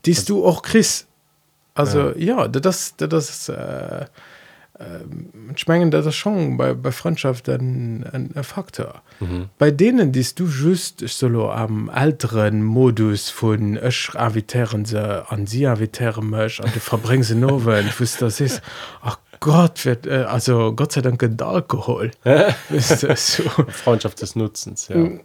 Diest 0.06 0.30
du 0.30 0.46
auch 0.46 0.62
Chris? 0.62 1.08
Also 1.74 2.12
ja, 2.16 2.44
ja 2.44 2.48
das 2.48 2.96
das, 2.98 3.10
das 3.10 3.50
äh, 3.50 4.06
schmengen 5.56 5.90
dat 5.90 6.14
schon 6.14 6.58
bei, 6.58 6.74
bei 6.74 6.92
Freundschaft 6.92 7.50
ein, 7.50 8.06
ein, 8.12 8.32
ein 8.36 8.44
Faktor. 8.44 9.02
Mhm. 9.20 9.50
Bei 9.58 9.72
denen 9.72 10.12
diest 10.12 10.40
du 10.40 10.46
just 10.46 11.08
solo 11.08 11.52
am 11.52 11.90
älteren 11.90 12.64
Modus 12.64 13.32
vun 13.32 13.78
ech 13.78 14.16
avitären 14.16 14.86
se 14.86 15.26
an 15.30 15.48
sie 15.48 15.68
avitären 15.68 16.30
mech 16.30 16.62
an 16.64 16.72
du 16.74 16.80
verbring 16.80 17.24
se 17.24 17.36
nowen 17.36 17.88
fu 17.88 18.06
das 18.20 18.40
is 18.40 18.62
ach 19.02 19.18
Gott 19.40 19.86
wird 19.86 20.06
äh, 20.06 20.26
also 20.28 20.74
Gott 20.74 20.92
sei 20.92 21.02
Dank 21.02 21.24
Alkohol 21.42 22.12
so. 22.70 23.44
Freundschaft 23.84 24.22
des 24.22 24.36
Nutzens 24.36 24.88
ja. 24.90 24.98
Mm, 24.98 25.22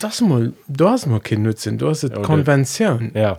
das 0.00 0.20
mal 0.20 0.52
du 0.66 0.88
hast 0.88 1.06
mal 1.06 1.20
kein 1.20 1.42
Nutzen 1.42 1.78
du 1.78 1.88
hast 1.88 2.02
ja, 2.02 2.20
Konvention 2.22 3.12
ja 3.14 3.38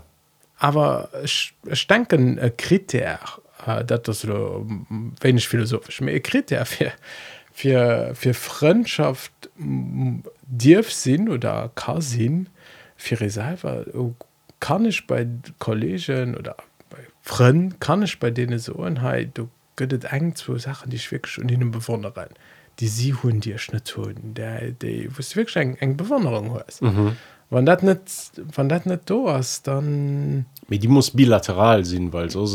aber 0.58 1.10
ich, 1.24 1.54
ich 1.66 1.88
denken 1.88 2.40
Kriter 2.58 3.20
äh, 3.66 3.84
dat 3.84 4.08
das 4.08 4.28
wenig 4.28 5.48
philosophisch. 5.48 6.02
Mekrit 6.02 6.50
fir 6.50 6.92
fir 7.60 8.16
fir 8.16 8.34
Freundschaft 8.34 9.34
dirf 9.58 10.92
sinn 10.94 11.30
oder 11.30 11.72
ka 11.76 12.00
sinn 12.00 12.48
fir 12.96 13.20
Reserver 13.20 13.86
kann 14.60 14.86
ich 14.86 15.08
bei 15.08 15.28
kollegen 15.60 16.36
oder 16.38 16.56
bei 16.90 17.00
Freunden 17.22 17.80
kann 17.80 18.04
ich 18.04 18.20
bei 18.20 18.32
denen 18.32 18.60
so 18.60 18.80
einheit 18.80 19.32
du 19.38 19.50
göttet 19.76 20.06
eng 20.06 20.36
zu 20.36 20.58
Sachen 20.58 20.90
die 20.90 20.98
ich 20.98 21.12
wirklich 21.12 21.38
und 21.38 21.52
ihnen 21.52 21.72
bewunderen 21.72 22.30
die 22.80 22.88
sie 22.88 23.14
hun 23.14 23.42
dir 23.42 23.58
schnitt 23.58 23.96
hun 23.98 24.34
der 24.36 24.72
die 24.72 25.10
wo 25.12 25.20
wirklich 25.36 25.56
eng 25.58 25.76
eng 25.82 25.98
bewunderung 25.98 26.54
hast 26.54 26.82
mhm. 26.82 27.18
wann 27.50 27.66
dat 27.66 27.84
net 27.84 28.02
wann 28.56 28.70
dat 28.70 28.86
net 28.86 29.10
do 29.10 29.30
hast 29.30 29.68
dann 29.68 30.46
die 30.78 30.88
muss 30.88 31.12
bilateral 31.12 31.84
sinn 31.86 32.14
weil 32.14 32.30
so 32.30 32.46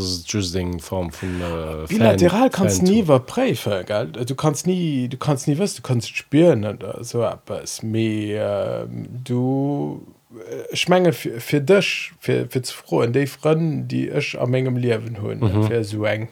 Form 0.78 1.10
von 1.10 1.40
äh, 1.40 1.86
bilateral 1.88 2.42
Fan, 2.42 2.50
kannst 2.50 2.78
Fan 2.78 2.88
nie 2.88 3.08
werréfe 3.08 3.84
du 4.24 4.34
kannst 4.34 4.66
nie 4.66 5.08
du 5.08 5.16
kannst 5.16 5.48
nie 5.48 5.58
was 5.58 5.74
du 5.74 5.82
kannst 5.82 6.16
spüren 6.16 6.78
so 7.00 7.26
es 7.62 7.82
me 7.82 8.34
äh, 8.34 8.86
du 9.24 10.02
schmenge 10.72 11.12
fir 11.12 11.60
dech 11.60 12.12
fir 12.18 12.48
zu 12.50 12.74
froh 12.74 13.02
en 13.02 13.12
déi 13.12 13.26
Fënnen 13.26 13.86
die 13.88 14.08
ech 14.10 14.34
am 14.40 14.54
engem 14.54 14.76
liewen 14.76 15.20
hunn 15.22 15.40
mhm. 15.40 15.68
fir 15.68 15.84
so 15.84 16.04
eng 16.04 16.28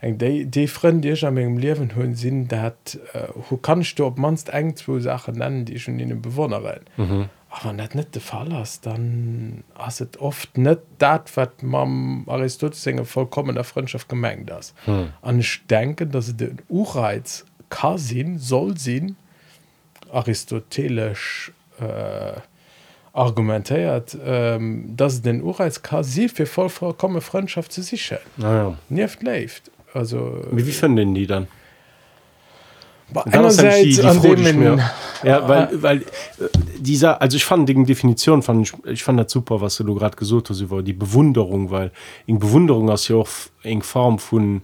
eng 0.00 0.18
déi 0.18 0.66
Fën 0.66 1.00
Dich 1.00 1.24
am 1.26 1.38
engem 1.38 1.58
liewen 1.58 1.94
hunn 1.96 2.14
sinn 2.14 2.48
dat 2.48 2.98
äh, 3.14 3.28
ho 3.50 3.56
kannst 3.56 3.98
du 3.98 4.06
op 4.06 4.18
manst 4.18 4.50
eng 4.50 4.74
zwo 4.76 4.98
Sachen 5.00 5.36
nennen 5.38 5.64
die 5.64 5.78
schon 5.78 5.98
in 5.98 6.22
bewohnerin. 6.22 6.86
Mhm 6.96 7.28
aber 7.52 7.72
net 7.74 7.94
net 7.94 8.14
de 8.14 8.20
fall 8.20 8.52
ass 8.52 8.80
dann 8.80 9.62
ass 9.74 10.00
et 10.00 10.16
oft 10.20 10.56
net 10.56 10.80
dat 10.98 11.36
wat 11.36 11.62
mam 11.62 12.24
Aristotelsinge 12.26 13.04
vollkommen 13.04 13.54
der 13.54 13.64
Freundschaft 13.64 14.08
gemeng 14.08 14.46
das 14.46 14.74
an 14.86 15.36
mhm. 15.36 15.44
denken 15.68 16.10
dat 16.10 16.24
se 16.24 16.34
den 16.34 16.62
Ureiz 16.68 17.44
ka 17.68 17.98
sinn 17.98 18.38
soll 18.38 18.76
sinn 18.78 19.16
aristotelisch 20.10 21.52
äh, 21.78 22.40
argumentéiert 23.12 24.16
ähm, 24.24 24.96
dat 24.96 25.24
den 25.24 25.42
Urreiz 25.42 25.82
quasi 25.82 26.28
fir 26.28 26.46
voll 26.46 26.70
vollkomme 26.70 27.20
Freundschaft 27.20 27.72
ze 27.72 27.82
sich 27.82 28.14
naja. 28.36 28.78
nieft 28.88 29.22
left 29.22 29.70
also 29.92 30.42
wie 30.50 30.66
wie 30.66 30.72
finden 30.72 31.14
die 31.14 31.26
dann 31.26 31.48
die, 33.12 33.94
die 33.94 34.78
ja 35.22 35.48
weil 35.48 35.82
weil 35.82 35.98
äh, 35.98 36.04
dieser 36.78 37.20
also 37.20 37.36
ich 37.36 37.44
fand 37.44 37.68
die 37.68 37.84
definition 37.84 38.42
fand 38.42 38.66
ich, 38.66 38.86
ich 38.86 39.04
fand 39.04 39.20
das 39.20 39.32
super 39.32 39.60
was 39.60 39.76
du 39.76 39.94
gerade 39.94 40.16
gesucht 40.16 40.50
hast 40.50 40.60
über 40.60 40.82
die 40.82 40.92
bewunderung 40.92 41.70
weil 41.70 41.92
in 42.26 42.38
bewunderung 42.38 42.90
aus 42.90 43.08
ja 43.08 43.16
auch 43.16 43.28
eng 43.62 43.82
form 43.82 44.18
von 44.18 44.62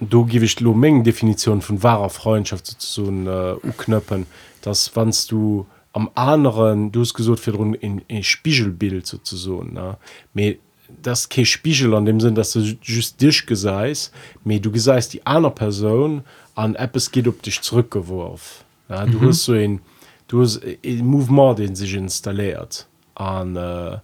du 0.00 0.26
ich 0.30 0.60
lo 0.60 0.74
mengen 0.74 1.04
definition 1.04 1.60
von 1.60 1.82
wahrer 1.82 2.10
freundschaft 2.10 2.66
zu 2.66 3.04
äh, 3.04 3.56
knöppen 3.78 4.26
das 4.62 4.94
wannst 4.94 5.30
du 5.30 5.66
am 5.92 6.10
anderen 6.14 6.92
du 6.92 7.00
hast 7.00 7.14
gesucht 7.14 7.40
für 7.40 7.54
in, 7.80 8.02
in 8.08 8.22
spiegelbild 8.22 9.06
sozusagen 9.06 9.74
ne? 9.74 9.96
Das 11.02 11.28
ke 11.28 11.46
spiegel 11.46 11.94
an 11.94 12.04
dem 12.04 12.20
sinn 12.20 12.34
dass 12.34 12.52
du 12.52 12.60
just 12.82 13.20
dich 13.20 13.46
geseist 13.46 14.12
me 14.44 14.60
du 14.60 14.70
geseist 14.70 15.12
die 15.12 15.24
einer 15.24 15.50
person 15.50 16.24
an 16.60 16.74
app 16.74 16.96
es 16.96 17.10
geht 17.10 17.26
op 17.26 17.42
dich 17.42 17.62
zurückgeworf 17.62 18.64
ja, 18.88 19.06
du 19.06 19.18
mhm. 19.18 19.28
hast 19.28 19.44
so 19.44 19.52
ein 19.52 19.80
du 20.28 20.42
hast 20.42 20.60
movement 20.84 21.58
den 21.58 21.74
sich 21.74 21.94
installiert 21.94 22.86
an 23.14 23.56
äh, 23.56 23.98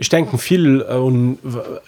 ich 0.00 0.08
denken 0.08 0.38
viel 0.38 0.84
äh, 0.88 0.94
und 0.94 1.38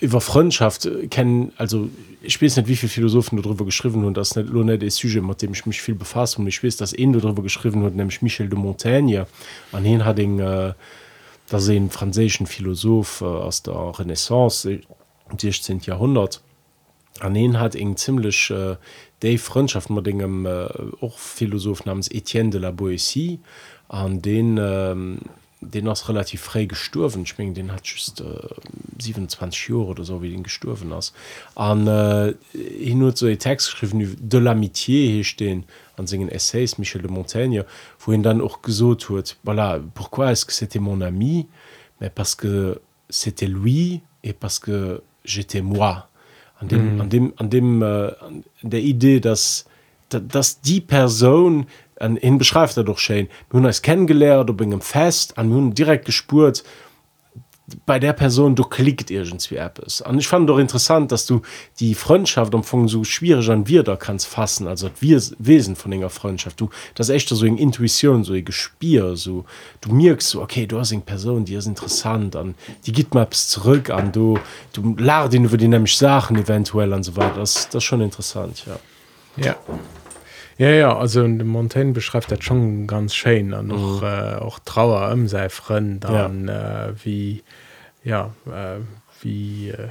über 0.01 0.21
freundschaft 0.21 0.89
kennen 1.11 1.53
also 1.57 1.89
ich 2.23 2.43
weiß 2.43 2.57
nicht 2.57 2.69
wie 2.69 2.77
viele 2.77 2.91
philosophen 2.91 3.41
darüber 3.41 3.65
geschrieben 3.65 4.05
und 4.05 4.17
das 4.17 4.35
nicht 4.35 4.53
nicht 4.53 4.83
das 4.83 4.97
sujet 4.97 5.23
mit 5.23 5.41
dem 5.41 5.53
ich 5.53 5.65
mich 5.67 5.81
viel 5.81 5.95
befasst 5.95 6.39
und 6.39 6.47
ich 6.49 6.63
weiß 6.65 6.77
dass 6.77 6.93
ihn 6.93 7.13
darüber 7.13 7.43
geschrieben 7.43 7.85
hat 7.85 7.95
nämlich 7.95 8.23
michel 8.23 8.49
de 8.49 8.59
montaigne 8.59 9.27
an 9.73 9.85
ihn 9.85 10.05
hat 10.05 10.19
den 10.19 10.41
äh, 10.41 10.73
da 11.51 11.59
se 11.59 11.81
franzischen 11.91 12.47
Philosoph 12.47 13.21
äh, 13.21 13.25
aus 13.25 13.63
der 13.63 13.99
Renaissance 13.99 14.71
äh, 14.71 14.81
16. 15.37 15.81
Jahrhundert 15.81 16.41
an 17.19 17.35
den 17.35 17.59
hat 17.59 17.75
eng 17.75 17.97
ziemlich 17.97 18.51
äh, 18.51 18.77
de 19.23 19.39
Freundschaft 19.39 19.91
mit 19.91 20.07
engem 20.07 20.47
äh, 20.47 20.69
auch 21.01 21.19
Philosoph 21.19 21.85
namens 21.85 22.11
Etienne 22.11 22.51
de 22.51 22.61
la 22.61 22.71
Boétie. 22.71 23.41
An 23.89 24.23
den 24.23 24.57
äh, 24.57 24.95
den 25.63 25.89
ass 25.89 26.09
relativ 26.09 26.41
frei 26.41 26.65
gesturwen 26.65 27.27
schmeng 27.27 27.53
den 27.53 27.71
hat 27.71 27.87
just 27.87 28.23
äh, 28.23 28.25
27 28.99 29.69
Jo 29.69 29.85
oder 29.85 30.05
so 30.05 30.23
wie 30.23 30.31
den 30.31 30.43
gesturwen 30.43 30.93
ass. 30.93 31.13
An 31.55 31.87
äh, 31.87 32.35
hin 32.53 32.99
nur 32.99 33.15
so 33.15 33.27
e 33.27 33.37
Textschriven 33.37 34.17
de 34.19 34.41
l'amitié 34.41 35.19
hech 35.19 35.37
den 35.37 35.65
an 35.97 36.07
segen 36.07 36.31
Essays 36.31 36.79
Michel 36.79 37.03
de 37.03 37.11
Montaigne 37.11 37.67
wo 37.99 38.13
hin 38.13 38.23
dann 38.23 38.41
och 38.41 38.63
gesot 38.63 39.11
huet 39.11 39.37
voilà, 39.45 39.81
pourquoi 39.95 40.33
est-ce 40.33 40.47
que 40.47 40.53
c'était 40.53 40.81
mon 40.81 41.03
ami? 41.03 41.47
Mais 42.01 42.11
parce 42.11 42.35
que 42.35 42.81
c'était 43.11 43.47
lui 43.47 44.01
et 44.25 44.33
parce 44.33 44.59
que 44.59 45.03
j'étais 45.25 45.61
moi 45.61 46.09
an 46.61 46.69
dem 46.69 46.97
mm. 46.97 47.01
an 47.01 47.11
dem 47.11 47.33
an 47.37 47.51
dem 47.51 47.83
äh, 47.83 47.87
an 47.87 48.45
der 48.63 48.81
idee 48.81 49.21
dass 49.21 49.65
dass 50.09 50.61
die 50.61 50.81
person 50.81 51.67
an 51.99 52.17
hin 52.17 52.39
beschreift 52.39 52.77
er 52.77 52.85
doch 52.85 52.99
Sche 52.99 53.29
nun 53.53 53.67
als 53.67 53.83
kennengelehrt 53.83 54.51
ob 54.51 54.61
engem 54.61 54.81
fest 54.81 55.39
an 55.39 55.49
nun 55.49 55.75
direkt 55.75 56.05
gespurt 56.05 56.65
bei 57.87 57.99
der 57.99 58.13
Person 58.13 58.55
du 58.55 58.65
klickt 58.65 59.11
irgendwie 59.11 59.59
ist. 59.85 60.01
Und 60.03 60.19
ich 60.19 60.29
fand 60.29 60.49
doch 60.49 60.59
interessant 60.59 61.13
dass 61.13 61.27
du 61.27 61.43
die 61.79 61.95
Freundschaft 61.95 62.55
um 62.55 62.65
von 62.65 62.89
so 62.89 63.05
schwierig 63.05 63.49
an 63.51 63.67
wir 63.67 63.83
da 63.83 63.97
kannst 63.97 64.27
fassen. 64.27 64.67
Also 64.67 64.91
wir 65.01 65.21
Wesen 65.39 65.77
von 65.77 65.93
enger 65.93 66.11
Freundschaft. 66.11 66.61
Du 66.61 66.71
das 66.95 67.09
echt 67.09 67.29
so 67.29 67.45
in 67.45 67.59
Intuition 67.59 68.25
so 68.25 68.35
gespier 68.43 69.17
so 69.17 69.45
du 69.81 69.93
merkst 69.93 70.29
so 70.29 70.43
okay 70.43 70.67
du 70.67 70.79
hast 70.79 70.93
eine 70.93 71.03
Person 71.03 71.45
die 71.45 71.55
ist 71.55 71.67
interessant 71.67 72.37
an 72.37 72.55
die 72.87 72.93
gibt 72.93 73.15
Maps 73.15 73.49
zurück 73.49 73.91
an 73.91 74.13
du 74.13 74.39
du 74.73 74.95
lad 74.99 75.35
ihn 75.35 75.45
über 75.45 75.57
die 75.57 75.69
nämlich 75.69 75.97
Sachen 75.97 76.37
eventuell 76.37 76.93
und 76.93 77.03
so 77.03 77.17
weiter. 77.17 77.37
Das 77.37 77.69
das 77.69 77.85
schon 77.85 78.01
interessant 78.01 78.65
ja. 78.67 78.79
Ja 79.45 79.57
Ja, 80.61 80.69
ja 80.69 80.95
also 80.95 81.23
de 81.23 81.45
Montaigne 81.45 81.95
beschreibt 81.95 82.31
dat 82.31 82.45
schon 82.45 82.87
ganz 82.87 83.15
schön 83.15 83.55
an 83.55 83.69
noch 83.69 84.03
mhm. 84.03 84.07
äh, 84.07 84.35
auch 84.35 84.59
trauer 84.59 85.11
um 85.11 85.27
sei 85.27 85.49
freund 85.49 86.05
dann 86.05 86.49
ja. 86.49 86.89
äh, 86.89 86.93
wie 87.03 87.43
ja 88.05 88.35
äh, 88.45 88.81
wie 89.23 89.71
äh, 89.71 89.89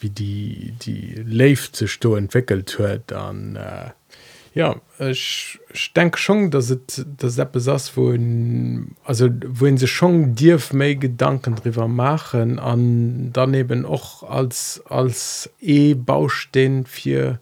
wie 0.00 0.10
die 0.10 0.74
die 0.82 1.24
Leif 1.26 1.72
ze 1.72 1.88
sto 1.88 2.16
entwickelt 2.16 2.78
huet 2.78 3.04
dann 3.06 3.56
äh, 3.56 3.92
ja 4.52 4.76
ich, 4.98 5.58
ich 5.72 5.94
denk 5.94 6.18
schon 6.18 6.50
dass 6.50 6.68
het 6.68 7.06
das 7.16 7.36
der 7.36 7.46
besaß 7.46 7.96
wo 7.96 8.10
in, 8.10 8.96
also 9.04 9.30
wohin 9.46 9.78
se 9.78 9.86
schon 9.86 10.34
dirf 10.34 10.74
me 10.74 10.96
gedanken 10.96 11.54
drüber 11.56 11.88
machen 11.88 12.58
an 12.58 13.30
daneben 13.32 13.86
auch 13.86 14.22
als 14.22 14.82
als 14.86 15.48
e-baustehn 15.62 16.84
für 16.84 17.40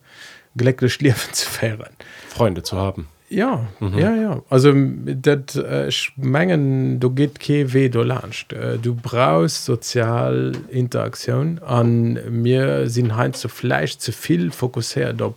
geleckte 0.54 0.88
schliefen 0.88 1.32
zu 1.32 1.50
fähren 1.50 1.96
Freunde 2.32 2.62
zu 2.62 2.76
haben 2.76 3.08
ja 3.32 3.66
mhm. 3.80 3.98
ja 3.98 4.14
ja 4.14 4.42
also 4.50 4.72
dat 4.74 5.56
äh, 5.56 5.90
mengen 6.16 7.00
du 7.00 7.10
geht 7.10 7.40
ke 7.40 7.72
we 7.72 7.88
du 7.90 8.02
äh, 8.02 8.78
du 8.80 8.94
brauchst 8.94 9.64
sozialinteraktion 9.64 11.58
an 11.60 12.18
mir 12.30 12.88
sind 12.88 13.16
hein 13.16 13.32
zu 13.32 13.48
fleisch 13.48 13.98
zu 13.98 14.12
viel 14.12 14.50
fokussiert 14.50 15.22
op 15.22 15.36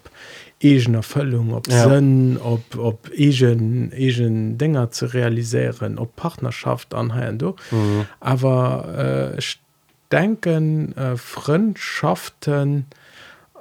egen 0.60 0.96
erfüllung 0.96 1.54
ob 1.54 1.68
ja. 1.68 1.90
Sinn, 1.90 2.38
ob 2.44 2.78
ob 2.78 3.10
egen 3.14 3.92
egen 3.94 4.58
dinger 4.58 4.92
zu 4.92 5.06
realisieren 5.14 5.98
ob 5.98 6.16
partnerschaft 6.16 6.94
anheieren 6.94 7.38
du 7.38 7.56
mhm. 7.72 8.06
aber 8.20 9.36
äh, 9.38 9.42
denken 10.12 10.96
äh, 10.98 11.16
freundschaften 11.18 12.86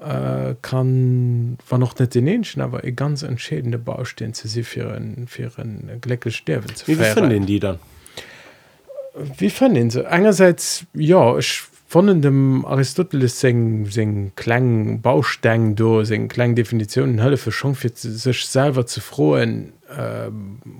äh, 0.03 0.55
kann 0.63 1.59
war 1.69 1.79
noch 1.79 1.99
net 1.99 2.15
den 2.15 2.27
enschen 2.27 2.61
aber 2.61 2.85
e 2.85 2.93
ganz 2.93 3.23
entschädende 3.23 3.79
Baustehen 3.79 4.35
ze 4.35 4.49
sie 4.49 4.65
für 4.65 5.01
für 5.27 5.51
gleckel 6.01 6.33
sterben 6.33 6.75
zu 6.75 6.85
den 7.29 7.47
die 7.47 7.61
dann? 7.61 7.79
Wie 9.39 9.51
fan 9.51 9.75
den 9.75 9.91
se 9.91 10.09
einerseits 10.09 10.87
ja 10.95 11.39
ich 11.39 11.63
von 11.87 12.23
dem 12.23 12.65
aristoteles 12.65 13.39
seng 13.41 13.87
se 13.87 14.33
klang 14.35 15.01
baustein 15.01 15.77
do 15.77 16.05
se 16.05 16.27
klang 16.27 16.57
definitionen 16.57 17.23
hölle 17.23 17.37
für 17.37 17.53
schon 17.53 17.75
für 17.75 17.91
sich 17.95 18.47
selber 18.47 18.87
zu 18.87 19.01
frohen 19.01 19.75
äh, 19.89 20.29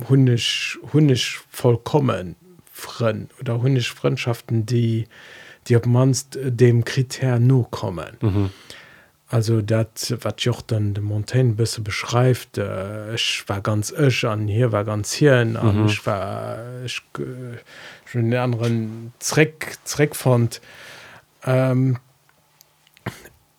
hunnisch 0.09 0.79
hunnisch 0.93 1.43
vollkommen 1.51 2.35
fren 2.73 3.29
oder 3.41 3.63
hunnisch 3.63 3.95
freundschaften 3.95 4.67
die 4.67 5.07
die 5.69 5.77
ob 5.77 5.87
manst 5.87 6.37
dem 6.43 6.85
kriter 6.85 7.39
no 7.39 7.67
kommen. 7.71 8.17
Mhm 8.21 8.51
also 9.29 9.63
dat 9.63 10.15
wat 10.21 10.43
joch 10.43 10.63
dann 10.63 10.95
de 10.95 11.03
Montaigne 11.03 11.55
bisse 11.55 11.81
beschreift 11.81 12.59
äh, 12.59 13.15
ich 13.15 13.45
war 13.47 13.61
ganz 13.61 13.91
ech 13.93 14.25
an 14.27 14.49
hier 14.49 14.73
war 14.73 14.85
ganz 14.85 15.13
hier 15.13 15.37
an 15.37 15.81
mhm. 15.81 15.87
ich 15.87 16.05
war 16.07 16.59
ich, 16.85 17.03
äh, 17.19 17.59
schon 18.05 18.31
den 18.31 18.39
anderen 18.39 19.13
Zweck 19.19 19.79
Zweck 19.85 20.15
fand 20.15 20.61
ähm, 21.45 21.99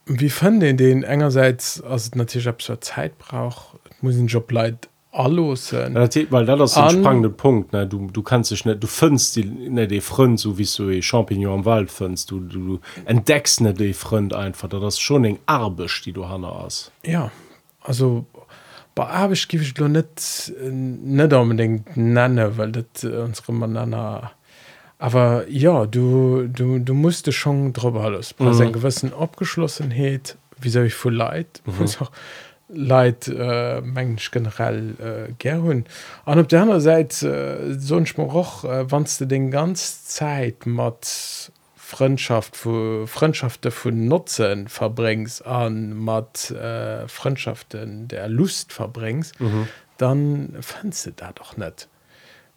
wie 0.05 0.30
fand 0.30 0.61
den 0.61 0.78
den 0.78 1.03
engerseits 1.03 1.84
as 1.84 2.13
natürlich 2.13 2.47
ab 2.47 2.61
zur 2.61 2.80
Zeit 2.82 3.18
brauch 3.18 3.76
muss 4.01 4.16
den 4.16 4.28
Job 4.28 4.51
leid 4.51 4.88
alles 5.16 5.74
weil 5.74 6.45
das 6.45 6.74
spannende 6.74 7.30
Punkt 7.30 7.74
ne? 7.74 7.88
du 7.88 8.07
du 8.11 8.22
kannst 8.22 8.51
dich 8.51 8.66
nicht 8.66 8.84
du 8.84 8.88
findst 8.88 9.36
die 9.36 9.45
ne 9.45 9.88
die 9.88 10.01
Freund 10.01 10.39
so 10.39 10.57
wie 10.57 10.66
so 10.66 10.89
Champignon 11.01 11.59
am 11.59 11.66
Wald 11.66 11.91
findst 11.91 12.32
du 12.32 12.39
du 12.39 12.80
entdeckst 13.05 13.61
nicht 13.61 13.80
die 13.80 13.93
Freund 13.93 14.34
einfach. 14.34 14.68
Da 14.68 14.80
das 14.80 14.99
schon 14.99 15.26
eng 15.26 15.39
Arbisch 15.45 16.01
die 16.01 16.11
du 16.11 16.28
hast 16.28 16.91
ja 17.03 17.32
also 17.82 18.26
bei 18.93 19.05
Arbisch 19.07 19.47
gebe 19.47 19.63
ich 19.63 19.78
nur 19.78 19.89
nicht 19.89 20.51
nicht 20.61 21.34
unbedingt 21.34 21.95
nenne 21.95 22.57
weil 22.57 22.72
das 22.72 23.03
äh, 23.03 23.18
unsere 23.18 23.53
Manana 23.53 24.32
aber 24.99 25.47
ja 25.49 25.86
du 25.86 26.47
du 26.47 26.80
du 26.80 26.93
musste 26.93 27.32
schon 27.32 27.74
drüber 27.74 28.01
alles 28.01 28.36
mhm. 28.38 28.72
gewissen 28.74 29.13
abgeschlossenheit 29.13 30.38
wie 30.59 30.70
soll 30.70 30.86
ich 30.86 30.93
voll 30.93 31.16
leid 31.16 31.61
mhm 31.66 31.88
Leiit 32.76 33.28
äh, 33.28 33.82
mensch 33.82 34.32
generell 34.32 34.95
äh, 34.99 35.34
ger 35.39 35.61
hunn. 35.61 35.86
An 36.26 36.39
op 36.39 36.49
der 36.49 36.61
anderen 36.61 36.82
Seite 36.82 37.28
äh, 37.30 37.80
sonch 37.80 38.17
mar 38.17 38.34
och 38.36 38.63
äh, 38.63 38.91
wannst 38.91 39.21
du 39.21 39.26
den 39.26 39.51
ganz 39.51 40.05
Zeit 40.05 40.65
mat 40.65 41.51
Freundschaft 41.76 42.55
vu 42.55 43.05
Freundschafte 43.05 43.71
vun 43.71 44.07
Nutzen 44.07 44.67
verbringst 44.67 45.45
an 45.45 45.93
mat 45.93 46.51
äh, 46.51 47.07
Freundschaften 47.07 48.07
der 48.07 48.28
Lust 48.28 48.73
verbringst, 48.73 49.39
mhm. 49.39 49.67
dann 49.97 50.57
fandst 50.61 51.05
du 51.05 51.11
da 51.11 51.32
doch 51.34 51.57
net 51.57 51.88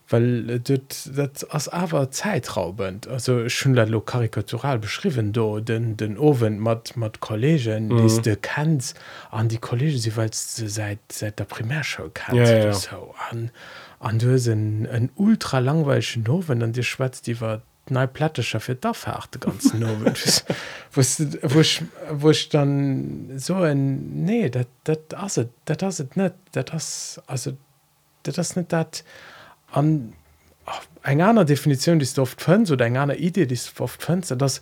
weil 0.08 0.60
dat 0.60 1.46
ass 1.50 1.68
awer 1.68 2.10
zeitraubend 2.10 3.06
also 3.08 3.48
schon 3.48 3.74
lo 3.74 4.00
karikatural 4.00 4.78
beschrieben 4.78 5.32
do 5.32 5.60
den 5.60 5.96
den 5.96 6.16
ofen 6.18 6.58
mat 6.58 6.96
mat 6.96 7.20
kollegen 7.20 7.88
mhm. 7.88 8.08
die 8.08 8.22
de 8.22 8.36
kennt 8.36 8.94
an 9.30 9.48
die 9.48 9.58
kollege 9.58 9.98
sie 9.98 10.16
weil 10.16 10.30
seit 10.32 11.00
seit 11.12 11.38
der 11.38 11.44
primärschau 11.44 12.10
kann 12.12 12.36
ja, 12.36 12.44
ja. 12.44 12.72
so 12.72 13.14
an 13.30 13.50
an 14.00 14.18
du 14.18 14.34
en 14.34 15.10
ultra 15.16 15.58
langweilschen 15.58 16.22
nowen 16.22 16.62
an 16.62 16.72
dir 16.72 16.84
schwätzt 16.84 17.26
die 17.26 17.40
war 17.40 17.60
nei 17.90 18.06
plattescher 18.06 18.60
fir 18.60 18.74
da 18.74 18.94
verachte 18.94 19.38
ganz 19.38 19.72
woch 20.94 21.82
woch 22.10 22.48
dann 22.50 23.38
so 23.38 23.62
en 23.64 24.24
nee 24.24 24.48
dat 24.48 24.68
dat 24.84 25.14
as 25.14 25.40
dat 25.66 25.82
as 25.82 26.04
net 26.14 26.34
dat 26.52 26.72
das 26.72 27.20
also 27.26 27.52
dat 28.22 28.38
das 28.38 28.56
net 28.56 28.72
dat 28.72 29.04
an 29.72 30.12
eng 31.02 31.22
einer 31.22 31.44
Definition 31.44 31.98
die 31.98 32.20
oft 32.20 32.40
fën 32.40 32.70
oder 32.72 32.86
eng 32.86 32.96
einer 32.96 33.16
Idee 33.16 33.46
die 33.46 33.58
oft 33.78 34.02
fën 34.02 34.34
das 34.36 34.60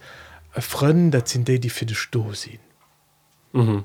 Freund 0.52 1.12
dat 1.12 1.28
sind 1.28 1.48
die 1.48 1.60
die 1.60 1.70
fir 1.70 1.86
de 1.86 1.94
Sto 1.94 2.32
sinn 2.32 2.58
mhm. 3.52 3.84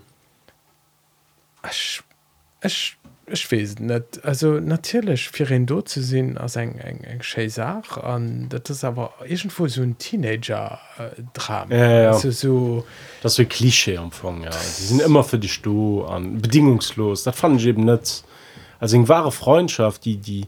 net 3.80 4.24
also 4.24 4.59
natürlich 4.59 5.30
fir 5.30 5.59
do 5.59 5.82
zu 5.82 6.01
sinn 6.03 6.38
as 6.38 6.55
eng 6.55 6.78
eng 6.80 7.03
eng 7.03 7.22
Sach 7.49 7.97
an 7.97 8.49
dat 8.49 8.69
das 8.69 8.84
aber 8.84 9.13
egentfo 9.26 9.67
so 9.67 9.82
ein 9.82 9.97
Teenager 9.97 10.80
äh, 10.97 11.22
Dra 11.34 11.65
ja, 11.69 11.78
ja, 11.78 12.01
ja. 12.03 12.13
so 12.13 12.86
das 13.22 13.36
so 13.36 13.45
Klischee 13.45 13.95
empfang 13.95 14.43
ja. 14.43 14.51
Sie 14.51 14.86
sind 14.86 15.01
immer 15.01 15.24
für 15.24 15.39
die 15.39 15.49
Sto 15.49 16.05
an 16.05 16.41
bedingungslos. 16.41 17.24
Dat 17.24 17.36
fand 17.36 17.59
ich 17.59 17.67
eben 17.67 17.86
net 17.86 18.24
also 18.80 18.97
eng 18.97 19.07
wahre 19.07 19.32
Freundschaft 19.32 20.05
die 20.05 20.17
die 20.17 20.47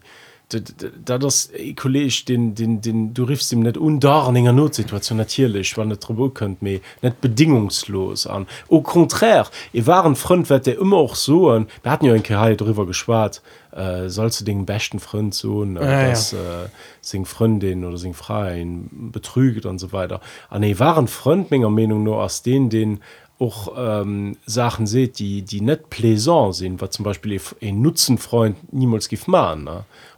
da 0.49 1.17
das 1.17 1.51
Kolleg 1.75 2.25
den 2.25 2.55
den 2.55 2.81
den 2.81 3.13
du 3.13 3.23
riffst 3.23 3.51
ihm 3.51 3.61
net 3.61 3.77
undarenger 3.77 4.53
Notsituation 4.53 5.17
natierlich 5.17 5.77
wann 5.77 5.89
Trabo 5.99 6.29
könnt 6.29 6.61
me 6.61 6.81
net 7.01 7.21
bedingungslos 7.21 8.27
an. 8.27 8.47
Au 8.69 8.81
contraire 8.81 9.49
e 9.73 9.85
waren 9.85 10.15
Frontwert 10.15 10.65
der 10.65 10.77
immer 10.79 10.97
auch 10.97 11.15
so 11.15 11.49
an. 11.49 11.67
Wir 11.81 11.91
hatten 11.91 12.05
ja 12.05 12.13
ein 12.13 12.23
Kerl 12.23 12.55
darüber 12.55 12.85
geschwarrt 12.85 13.41
äh, 13.75 14.09
sollst 14.09 14.41
du 14.41 14.45
den 14.45 14.65
besten 14.65 14.99
Freund 14.99 15.33
so 15.33 15.63
äh, 15.63 15.73
ja, 15.73 16.09
das 16.09 16.31
ja. 16.31 16.65
äh, 16.65 16.67
sing 17.01 17.25
Freundin 17.25 17.83
oder 17.83 17.97
sing 17.97 18.13
frei 18.13 18.65
betrüget 18.91 19.65
und 19.65 19.79
so 19.79 19.91
weiter. 19.91 20.21
An 20.49 20.63
e 20.63 20.77
waren 20.79 21.07
Frontmenger 21.07 21.69
Meinung 21.69 22.03
nur 22.03 22.21
aus 22.21 22.43
den 22.43 22.69
den 22.69 23.01
auch 23.43 23.73
ähm, 23.77 24.37
Sachen 24.45 24.87
seht 24.87 25.19
die 25.19 25.41
die 25.41 25.61
net 25.61 25.89
plaisant 25.89 26.55
sind 26.55 26.81
war 26.81 26.89
zum 26.91 27.03
Beispiel 27.03 27.39
ein 27.61 27.81
Nutzenfreund 27.81 28.73
niemals 28.73 29.09
gif 29.09 29.27
man 29.27 29.69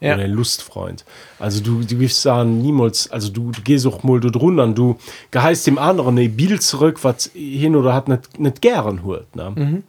ja. 0.02 0.16
ein 0.16 0.32
Lustfreund. 0.32 1.06
Also 1.40 1.62
du 1.62 1.84
du 1.84 1.98
gifst 1.98 2.22
sagen 2.22 2.62
niemals 2.62 3.12
also 3.12 3.32
du, 3.32 3.52
du 3.52 3.62
gehst 3.62 3.88
auch 3.88 4.04
mal 4.04 4.20
du 4.20 4.30
run 4.38 4.76
du 4.76 4.98
geheißt 5.32 5.68
dem 5.68 5.78
anderen 5.78 6.16
Bild 6.36 6.62
zurück 6.62 7.04
was 7.04 7.32
hin 7.34 7.76
oder 7.76 7.94
hat 7.94 8.08
nicht 8.08 8.40
nicht 8.40 8.62
gern 8.62 9.04
hurt 9.04 9.36
ne? 9.36 9.52
Mhm 9.56 9.84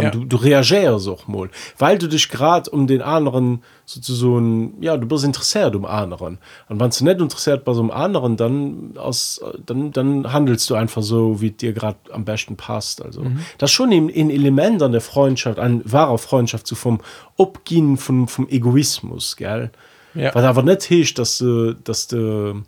ja. 0.00 0.10
du, 0.10 0.24
du 0.24 0.36
reagierst 0.36 1.08
auch 1.08 1.26
mal 1.26 1.50
weil 1.78 1.98
du 1.98 2.08
dich 2.08 2.28
gerade 2.28 2.70
um 2.70 2.86
den 2.86 3.02
anderen 3.02 3.62
sozusagen 3.84 4.74
ja 4.80 4.96
du 4.96 5.06
bist 5.06 5.24
interessiert 5.24 5.74
um 5.74 5.84
anderen 5.84 6.38
und 6.68 6.80
wenn 6.80 6.90
du 6.90 7.04
nicht 7.04 7.20
interessiert 7.20 7.64
bei 7.64 7.74
so 7.74 7.80
einem 7.80 7.90
anderen 7.90 8.36
dann 8.36 8.94
aus 8.96 9.40
dann 9.66 9.92
dann 9.92 10.32
handelst 10.32 10.70
du 10.70 10.74
einfach 10.74 11.02
so 11.02 11.40
wie 11.40 11.50
dir 11.50 11.72
gerade 11.72 11.98
am 12.12 12.24
besten 12.24 12.56
passt 12.56 13.02
also 13.02 13.22
mhm. 13.22 13.40
das 13.58 13.70
schon 13.70 13.92
eben 13.92 14.08
in 14.08 14.30
Element 14.30 14.82
an 14.82 14.92
der 14.92 15.00
Freundschaft 15.00 15.58
an 15.58 15.82
wahrer 15.84 16.18
Freundschaft 16.18 16.66
zu 16.66 16.74
vom 16.74 17.00
Obgehen 17.36 17.96
von 17.96 18.28
vom 18.28 18.48
Egoismus 18.48 19.36
gell 19.36 19.70
ja. 20.14 20.34
weil 20.34 20.44
aber 20.44 20.62
nicht 20.62 20.84
hilft 20.84 21.18
dass 21.18 21.38
du 21.38 21.74
dass 21.74 22.06
du 22.06 22.62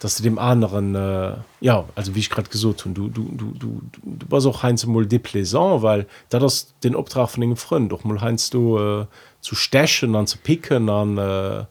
dass 0.00 0.16
du 0.16 0.22
dem 0.22 0.38
anderen 0.38 0.94
äh, 0.94 1.34
ja 1.60 1.84
also 1.94 2.14
wie 2.14 2.20
ich 2.20 2.30
gerade 2.30 2.48
gesucht 2.48 2.84
und 2.86 2.94
du 2.94 3.08
du 3.08 3.28
du 3.32 3.52
du 3.52 3.82
du 4.02 4.30
war 4.30 4.44
auch 4.46 4.62
heinz 4.62 4.84
mal 4.86 5.06
deplaisant 5.06 5.82
weil 5.82 6.06
da 6.30 6.38
das 6.38 6.74
den 6.82 6.96
Obtrag 6.96 7.30
von 7.30 7.42
den 7.42 7.54
Freund 7.54 7.92
doch 7.92 8.02
mal 8.02 8.20
heinst 8.20 8.54
du 8.54 8.78
äh, 8.78 9.06
zu 9.40 9.54
stechen 9.54 10.16
an 10.16 10.26
zu 10.26 10.38
picken 10.38 10.88
an 10.88 11.18
äh, 11.18 11.64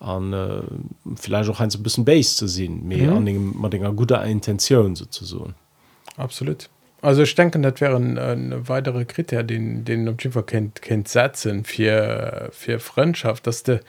an 0.00 0.32
äh, 0.32 0.62
vielleicht 1.16 1.50
auch 1.50 1.60
ein 1.60 1.70
ein 1.70 1.82
bisschen 1.82 2.04
base 2.04 2.36
zu 2.36 2.48
sehen 2.48 2.88
mehr 2.88 3.10
mhm. 3.10 3.28
an 3.28 3.52
man 3.60 3.96
guter 3.96 4.24
Intention 4.24 4.96
sozusagen 4.96 5.54
absolut 6.16 6.70
also 7.02 7.22
ich 7.22 7.34
denke 7.34 7.60
das 7.60 7.80
wären 7.82 8.16
ein 8.16 8.66
weitere 8.66 9.04
Kriter 9.04 9.42
den 9.42 9.84
den 9.84 10.16
kennt 10.16 10.80
kennt 10.80 11.08
setzen 11.08 11.64
für 11.64 12.48
für 12.52 12.80
Freundschaft 12.80 13.46
dass 13.46 13.62
der 13.62 13.80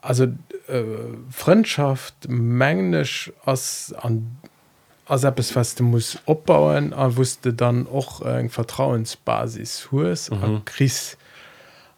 also 0.00 0.24
äh, 0.24 0.82
Freundschaft 1.30 2.14
mengglisch 2.28 3.32
als 3.44 3.94
an 3.98 4.36
als 5.06 5.24
es 5.24 5.50
feste 5.50 5.82
muss 5.82 6.18
opbauen 6.26 6.92
er 6.92 7.16
wusste 7.16 7.52
dann 7.52 7.86
auch 7.86 8.20
eng 8.22 8.50
Vertrauensbasis 8.50 9.90
hus 9.90 10.30
mhm. 10.30 10.64
kri 10.64 10.90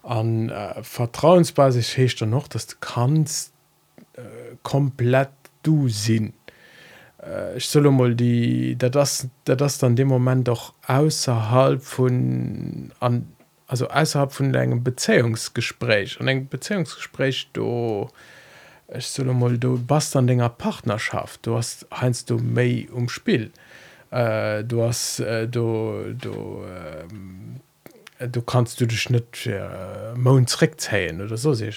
an 0.03 0.49
äh, 0.49 0.83
Vertrauensbasis 0.83 1.97
hecht 1.97 2.21
er 2.21 2.27
noch 2.27 2.49
dass 2.49 2.67
du 2.67 2.77
kannst 2.81 3.53
äh, 4.15 4.23
komplett 4.63 5.31
du 5.63 5.89
sinn 5.89 6.33
äh, 7.23 7.57
ich 7.57 7.69
soll 7.69 7.91
mal 7.91 8.15
die 8.15 8.77
das 8.79 9.29
das 9.45 9.79
dann 9.79 9.97
dem 9.97 10.09
moment 10.09 10.49
doch 10.49 10.73
außerhalb 10.87 11.83
von 11.83 12.93
an 13.01 13.27
also 13.71 13.89
außerhalb 13.89 14.33
von 14.33 14.53
engem 14.53 14.83
Beziehungsgespräch. 14.83 16.19
Und 16.19 16.27
eng 16.27 16.49
Beziehungsgespräch 16.49 17.51
du 17.53 18.09
ich 18.93 19.07
soll 19.07 19.27
mal 19.27 19.57
du 19.57 19.79
bast 19.79 20.17
an 20.17 20.29
ennger 20.29 20.49
Partnerschaft. 20.49 21.47
Du 21.47 21.57
hast 21.57 21.87
heinst 21.95 22.31
du 22.31 22.39
mei 22.39 22.89
um 22.93 23.09
Spiel. 23.09 23.53
Äh, 24.11 24.65
du 24.65 24.83
hast 24.83 25.21
äh, 25.21 25.47
du 25.47 26.17
du 26.21 26.65
äh, 28.19 28.29
du 28.29 28.43
kannst 28.43 28.81
du 28.81 28.87
dich 28.87 29.09
nicht 29.09 29.47
äh, 29.47 30.15
Mondrickheen 30.17 31.21
oder 31.21 31.37
so 31.37 31.55
se 31.55 31.71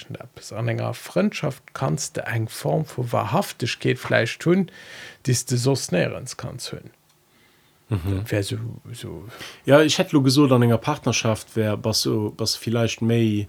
an 0.50 0.68
enger 0.68 0.94
Freundschaft 0.94 1.62
kannst 1.74 2.16
du 2.16 2.26
eng 2.26 2.48
Form 2.48 2.84
vor 2.84 3.12
wahrhaftig 3.12 3.78
geht 3.78 4.00
Fleisch 4.00 4.38
tun 4.38 4.68
die 5.26 5.36
du 5.48 5.56
so 5.56 5.78
näherens 5.92 6.36
kannst 6.36 6.72
hören 6.72 6.90
mhm. 7.88 8.24
so, 8.42 8.56
so. 8.92 9.24
Ja 9.64 9.82
ich 9.82 9.98
hätte 9.98 10.30
so 10.30 10.44
an 10.44 10.62
enger 10.62 10.78
Partnerschaft 10.78 11.48
wer 11.54 11.82
was 11.84 12.02
so 12.02 12.32
was 12.36 12.56
vielleicht 12.56 13.02
me 13.02 13.46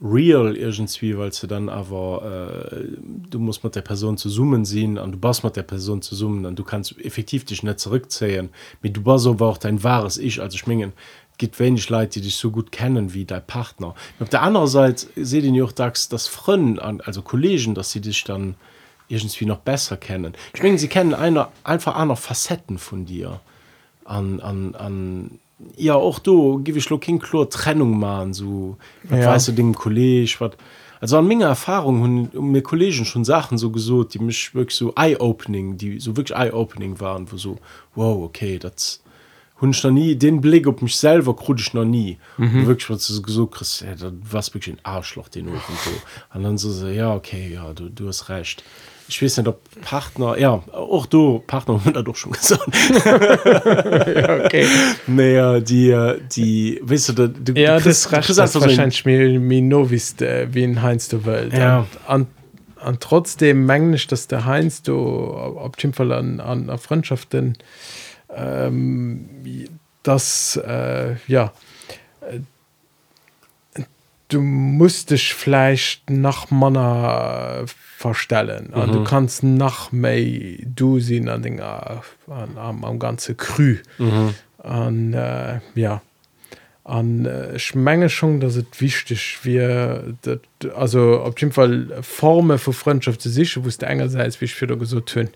real 0.00 0.56
irgendwie 0.56 1.18
weil 1.18 1.30
du 1.30 1.46
dann 1.46 1.68
aber 1.68 2.60
äh, 2.70 2.86
du 3.28 3.38
musst 3.38 3.64
mit 3.64 3.74
der 3.74 3.82
Person 3.82 4.16
zu 4.16 4.28
summen 4.28 4.64
sehen 4.64 4.96
an 4.96 5.12
du 5.12 5.18
bas 5.18 5.42
mit 5.42 5.56
der 5.56 5.64
Person 5.64 6.02
zu 6.02 6.14
summen 6.14 6.44
dann 6.44 6.56
du 6.56 6.64
kannst 6.64 6.98
effektiv 6.98 7.44
dich 7.44 7.62
nicht 7.62 7.80
zurückzählen. 7.80 8.48
Mit 8.80 8.96
du 8.96 9.04
war 9.04 9.18
so 9.18 9.40
war 9.40 9.48
auch 9.48 9.58
dein 9.58 9.82
wahres 9.82 10.18
ich 10.18 10.40
also 10.40 10.56
schmingen 10.56 10.92
gibt 11.36 11.58
wenig 11.58 11.88
Leute 11.90 12.20
die 12.20 12.26
dich 12.26 12.36
so 12.36 12.50
gut 12.50 12.72
kennen 12.72 13.12
wie 13.12 13.24
dein 13.24 13.46
Partner. 13.46 13.94
Auf 14.18 14.28
der 14.28 14.42
anderen 14.42 14.68
Seite 14.68 15.06
se 15.16 15.42
den 15.42 15.60
auch 15.62 15.72
dax 15.72 16.08
das 16.08 16.26
Freund 16.26 16.80
an 16.80 17.00
also 17.00 17.22
Kollegen 17.22 17.74
dass 17.74 17.92
sie 17.92 18.00
dich 18.00 18.24
dann 18.24 18.54
irgendwie 19.08 19.46
noch 19.46 19.58
besser 19.58 19.96
kennen. 19.96 20.34
Ich 20.52 20.62
meine, 20.62 20.78
sie 20.78 20.88
kennen 20.88 21.14
einer 21.14 21.50
einfach 21.64 21.96
andere 21.96 22.16
Facetten 22.16 22.78
von 22.78 23.04
dir 23.04 23.40
an 24.08 24.40
an 24.40 24.74
an 24.74 25.30
ja 25.76 25.94
auch 25.94 26.18
du 26.18 26.58
gebe 26.62 26.78
ich 26.78 26.88
lochlor 26.88 27.50
trennung 27.50 27.98
machen 27.98 28.32
so 28.32 28.76
ja. 29.10 29.26
weißt 29.26 29.48
du 29.48 29.52
den 29.52 29.74
college 29.74 30.36
wat 30.38 30.56
also 31.00 31.18
an 31.18 31.26
menge 31.26 31.44
erfahrung 31.44 32.02
und 32.02 32.36
um 32.36 32.50
mir 32.52 32.62
kollegen 32.62 33.04
schon 33.04 33.24
sachen 33.24 33.58
so 33.58 33.70
gesucht 33.70 34.14
die 34.14 34.18
mich 34.18 34.54
wirklich 34.54 34.76
so 34.76 34.92
eye 34.96 35.16
opening 35.18 35.76
die 35.76 36.00
so 36.00 36.16
wirklich 36.16 36.38
eye 36.38 36.52
opening 36.52 37.00
waren 37.00 37.30
wo 37.30 37.36
so 37.36 37.56
wow 37.94 38.22
okay 38.22 38.58
das 38.58 39.02
hun 39.60 39.74
noch 39.82 39.90
nie 39.90 40.14
den 40.16 40.40
blick 40.40 40.66
op 40.66 40.82
mich 40.82 40.96
selber 40.96 41.34
kru 41.34 41.54
ich 41.54 41.74
noch 41.74 41.84
nie 41.84 42.18
mhm. 42.36 42.66
wirklich 42.66 42.88
was 42.90 43.06
so 43.06 43.20
gesucht 43.20 43.54
christ 43.54 43.82
ja, 43.82 44.10
was 44.30 44.54
wirklich 44.54 44.76
ein 44.76 44.80
arschloch 44.84 45.28
den 45.28 45.46
so 45.46 45.52
und 46.34 46.42
dann 46.42 46.58
so, 46.58 46.70
so 46.70 46.86
ja 46.88 47.14
okay 47.14 47.52
ja 47.52 47.72
du 47.74 47.88
du 47.88 48.08
hast 48.08 48.28
recht 48.28 48.62
ich 49.08 49.22
weiß 49.22 49.38
nicht 49.38 49.48
ob 49.48 49.60
Partner 49.82 50.38
ja 50.38 50.62
auch 50.72 51.06
du 51.06 51.40
Partner 51.46 51.82
hat 51.84 52.06
doch 52.06 52.16
schon 52.16 52.32
gesagt 52.32 52.62
ja, 53.04 54.44
okay. 54.44 54.66
naja, 55.06 55.60
die 55.60 56.14
die 56.32 56.80
weißt 56.82 57.18
du, 57.18 57.28
du 57.28 57.52
ja, 57.52 57.80
das, 57.80 58.08
das, 58.08 58.26
das 58.26 58.60
wahrscheinlich 58.60 59.04
novice 59.62 60.20
äh, 60.20 60.48
wie 60.52 60.64
ein 60.64 60.82
Heinz 60.82 61.08
der 61.08 61.24
Welt 61.24 61.52
ja. 61.52 61.86
an 62.06 62.26
an 62.80 62.98
trotzdem 63.00 63.66
mengglisch 63.66 64.06
dass 64.06 64.28
der 64.28 64.44
Heinz 64.44 64.82
du 64.82 64.96
auf 64.96 65.76
dem 65.76 65.92
Fall 65.92 66.12
an, 66.12 66.40
an 66.40 66.78
Freundschaften 66.78 67.56
ähm, 68.34 69.28
das 70.02 70.56
äh, 70.56 71.16
ja 71.26 71.52
du 74.28 74.42
musst 74.42 75.10
dich 75.10 75.34
vielleicht 75.34 76.10
nach 76.10 76.50
Manner 76.50 77.64
verstellen 77.96 78.72
mhm. 78.74 78.92
du 78.92 79.04
kannst 79.04 79.42
nach 79.42 79.90
May 79.92 80.64
du 80.64 81.00
sehen 81.00 81.28
an 81.28 81.42
den 81.42 81.60
an, 81.60 82.02
am, 82.56 82.84
am 82.84 82.98
ganze 82.98 83.34
krü 83.34 83.78
mhm. 83.98 84.34
an 84.58 85.14
äh, 85.14 85.60
ja 85.74 86.02
an 86.84 87.26
äh, 87.26 87.58
schmenge 87.58 88.08
schon 88.08 88.40
dass 88.40 88.56
het 88.56 88.80
wichtig 88.80 89.38
wie 89.42 89.58
dat, 90.22 90.40
also 90.74 91.22
op 91.24 91.40
jeden 91.40 91.52
Fall 91.52 91.88
forme 92.02 92.58
vu 92.58 92.72
Freundschaft 92.72 93.20
zu 93.20 93.30
sich 93.30 93.56
wo 93.56 93.68
engerseits 93.84 94.40
wie 94.40 94.46
ich 94.46 94.54
für 94.54 94.86
so 94.86 95.00
tun 95.00 95.28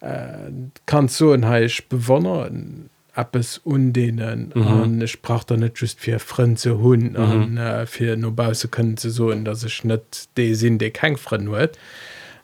äh, 0.00 0.50
kann 0.86 1.08
so 1.08 1.32
ein 1.32 1.46
heich 1.46 1.88
bewonnen 1.88 2.89
App 3.20 3.36
es 3.36 3.58
undehnen 3.58 4.52
mhm. 4.54 5.02
ich 5.02 5.12
sprach 5.12 5.44
da 5.44 5.56
net 5.56 5.78
just 5.78 6.00
Fre 6.00 6.54
zu 6.54 6.80
hun 6.80 7.12
mhm. 7.12 7.58
äh, 7.58 7.86
fir 7.86 8.16
nobause 8.16 8.68
können 8.68 8.96
ze 8.96 9.10
so 9.10 9.32
dass 9.32 9.64
ich 9.64 9.84
net 9.84 10.28
de 10.36 10.54
sinn 10.54 10.78
de 10.78 10.90
kein 10.90 11.16
Freund 11.16 11.48
huet 11.48 11.78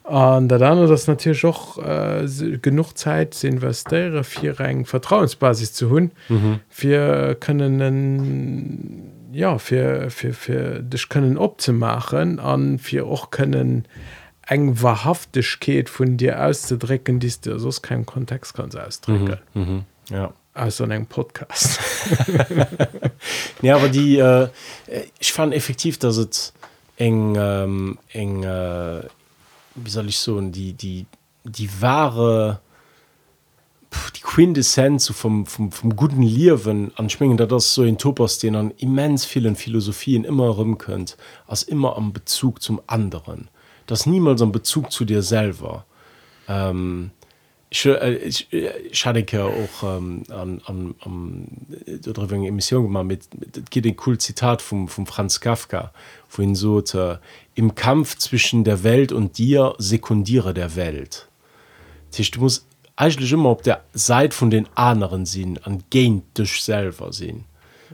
an 0.03 0.47
der 0.47 0.59
dann 0.59 0.87
das 0.87 1.07
natürlich 1.07 1.43
auch 1.45 1.77
äh, 1.79 2.27
genug 2.61 2.93
Zeit 2.97 3.33
zu 3.33 3.47
investieren 3.47 4.23
vier 4.23 4.59
Rängen 4.59 4.85
Vertrauensbasis 4.85 5.73
zu 5.73 5.89
hun 5.89 6.11
mhm. 6.29 6.59
wir 6.77 7.35
können 7.39 9.11
ja 9.31 9.57
für, 9.57 10.09
für, 10.09 10.33
für 10.33 10.83
das 10.83 11.09
können 11.09 11.37
opmachen 11.37 12.39
an 12.39 12.79
wir 12.85 13.05
auch 13.07 13.31
können 13.31 13.85
eng 14.47 14.81
wahrhaftig 14.81 15.59
geht 15.59 15.89
von 15.89 16.17
dir 16.17 16.41
auszudrücken 16.43 17.19
die 17.19 17.33
du 17.41 17.59
so 17.59 17.69
kein 17.81 18.05
Kontext 18.05 18.53
kannst 18.53 18.77
ausdrücken 18.77 19.39
mhm. 19.53 19.61
Mhm. 19.61 19.83
ja 20.09 20.33
also 20.57 20.85
eng 20.85 21.05
Podcast. 21.05 21.79
Ja 23.61 23.75
aber 23.75 23.89
die 23.89 24.17
äh, 24.17 24.49
ich 25.19 25.33
fand 25.33 25.53
effektiv 25.53 25.97
dass 25.97 26.17
es 26.17 26.53
eng 26.97 27.35
ähm, 27.35 27.97
eng 28.09 28.43
äh, 28.43 29.01
wie 29.75 29.89
soll 29.89 30.09
ich 30.09 30.19
so 30.19 30.39
die 30.41 30.73
die 30.73 31.05
die 31.43 31.69
wahre 31.81 32.59
die 34.15 34.21
Quintessenz 34.21 35.09
vom, 35.09 35.45
vom, 35.45 35.71
vom 35.71 35.95
guten 35.95 36.21
Liwen 36.21 36.91
anschwingen 36.95 37.37
da 37.37 37.45
das 37.45 37.73
so 37.73 37.83
in 37.83 37.97
Topos 37.97 38.37
den 38.39 38.55
an 38.55 38.71
immens 38.77 39.25
vielen 39.25 39.55
Philosophien 39.55 40.23
immer 40.23 40.49
rum 40.49 40.77
könnt 40.77 41.17
als 41.47 41.63
immer 41.63 41.95
am 41.95 42.13
Bezug 42.13 42.61
zum 42.61 42.81
anderen. 42.85 43.49
Das 43.85 44.05
niemals 44.05 44.41
am 44.41 44.51
Bezug 44.51 44.91
zu 44.91 45.05
dir 45.05 45.21
selber. 45.21 45.85
Ähm, 46.47 47.11
ich, 47.69 48.51
äh, 48.53 48.89
ja 49.31 49.45
auch 49.45 49.97
ähm, 49.97 50.23
an, 50.29 50.61
an, 50.65 50.95
an 51.01 51.47
Emission 52.45 52.83
gemacht 52.83 53.05
mit, 53.05 53.39
mit 53.39 53.69
geht 53.69 53.85
den 53.85 53.97
cool 54.05 54.17
Zitat 54.17 54.61
vom, 54.61 54.87
vom 54.87 55.05
Franz 55.05 55.39
Kafka 55.39 55.91
wohin 56.29 56.55
so 56.55 56.81
äh, 56.81 57.17
im 57.55 57.75
Kampf 57.75 58.17
zwischen 58.17 58.63
der 58.63 58.83
Welt 58.83 59.11
und 59.11 59.37
dir 59.37 59.75
sekundiere 59.77 60.53
der 60.53 60.75
Welt. 60.75 61.27
Tisch, 62.11 62.31
du 62.31 62.41
musst 62.41 62.65
eigentlich 62.95 63.31
immer 63.31 63.49
auf 63.49 63.61
der 63.61 63.83
Seite 63.93 64.35
von 64.35 64.49
den 64.49 64.67
anderen 64.75 65.25
sehen 65.25 65.59
an 65.63 65.83
gehen 65.89 66.23
dich 66.37 66.61
selber 66.61 67.13
sehen. 67.13 67.45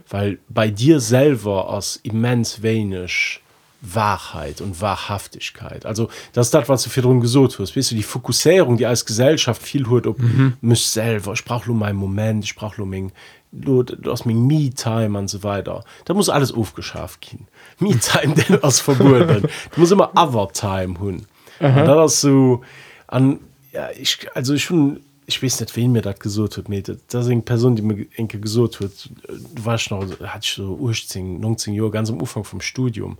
Weil 0.08 0.38
bei 0.48 0.70
dir 0.70 1.00
selber 1.00 1.70
als 1.70 1.96
immens 2.02 2.62
wenig 2.62 3.40
Wahrheit 3.84 4.60
und 4.60 4.80
Wahrhaftigkeit. 4.80 5.84
Also 5.84 6.08
das 6.32 6.46
ist 6.46 6.54
das, 6.54 6.68
was 6.68 6.82
du 6.84 6.90
für 6.90 7.02
drum 7.02 7.20
gesucht 7.20 7.58
hast. 7.58 7.76
Weißt 7.76 7.90
du, 7.90 7.94
die 7.94 8.02
Fokussierung, 8.02 8.76
die 8.76 8.86
als 8.86 9.04
Gesellschaft 9.04 9.62
viel 9.62 9.88
hört, 9.88 10.06
ob 10.06 10.18
mhm. 10.18 10.54
mich 10.60 10.86
selber, 10.86 11.32
ich 11.32 11.44
brauche 11.44 11.66
nur 11.68 11.76
meinen 11.76 11.96
Moment, 11.96 12.44
ich 12.44 12.54
brauche 12.54 12.78
nur 12.78 12.86
mein, 12.86 13.12
du, 13.52 13.82
du 13.82 14.10
hast 14.10 14.24
mein 14.24 14.46
Me-Time 14.46 15.18
und 15.18 15.28
so 15.28 15.42
weiter. 15.42 15.84
Da 16.06 16.14
muss 16.14 16.28
alles 16.28 16.52
aufgeschafft 16.52 17.20
gehen. 17.20 17.46
Me-Time, 17.78 18.34
der 18.34 18.64
ist 18.64 18.80
verbunden. 18.80 19.46
Du 19.74 19.80
musst 19.80 19.92
immer 19.92 20.10
Other-Time 20.16 20.98
haben. 20.98 21.26
Und 21.60 21.86
das 21.86 22.14
ist 22.14 22.20
so, 22.22 22.62
an, 23.06 23.40
ja, 23.72 23.90
ich, 23.98 24.26
also 24.34 24.54
ich 24.54 24.64
schon, 24.64 25.00
ich 25.26 25.42
weiß 25.42 25.60
nicht, 25.60 25.76
wen 25.76 25.92
mir 25.92 26.02
das 26.02 26.18
gesucht 26.18 26.56
hat. 26.56 26.64
Das 26.68 27.24
ist 27.26 27.30
eine 27.30 27.42
Person, 27.42 27.76
die 27.76 27.82
mir 27.82 28.06
enke 28.16 28.40
gesucht 28.40 28.80
hat. 28.80 29.10
Du 29.28 29.64
warst 29.64 29.90
noch, 29.90 30.02
hatte 30.20 30.40
ich 30.42 30.52
so 30.52 30.78
18, 30.88 31.40
19 31.40 31.74
Jahre, 31.74 31.90
ganz 31.90 32.10
am 32.10 32.18
Anfang 32.18 32.44
vom 32.44 32.60
Studium 32.60 33.18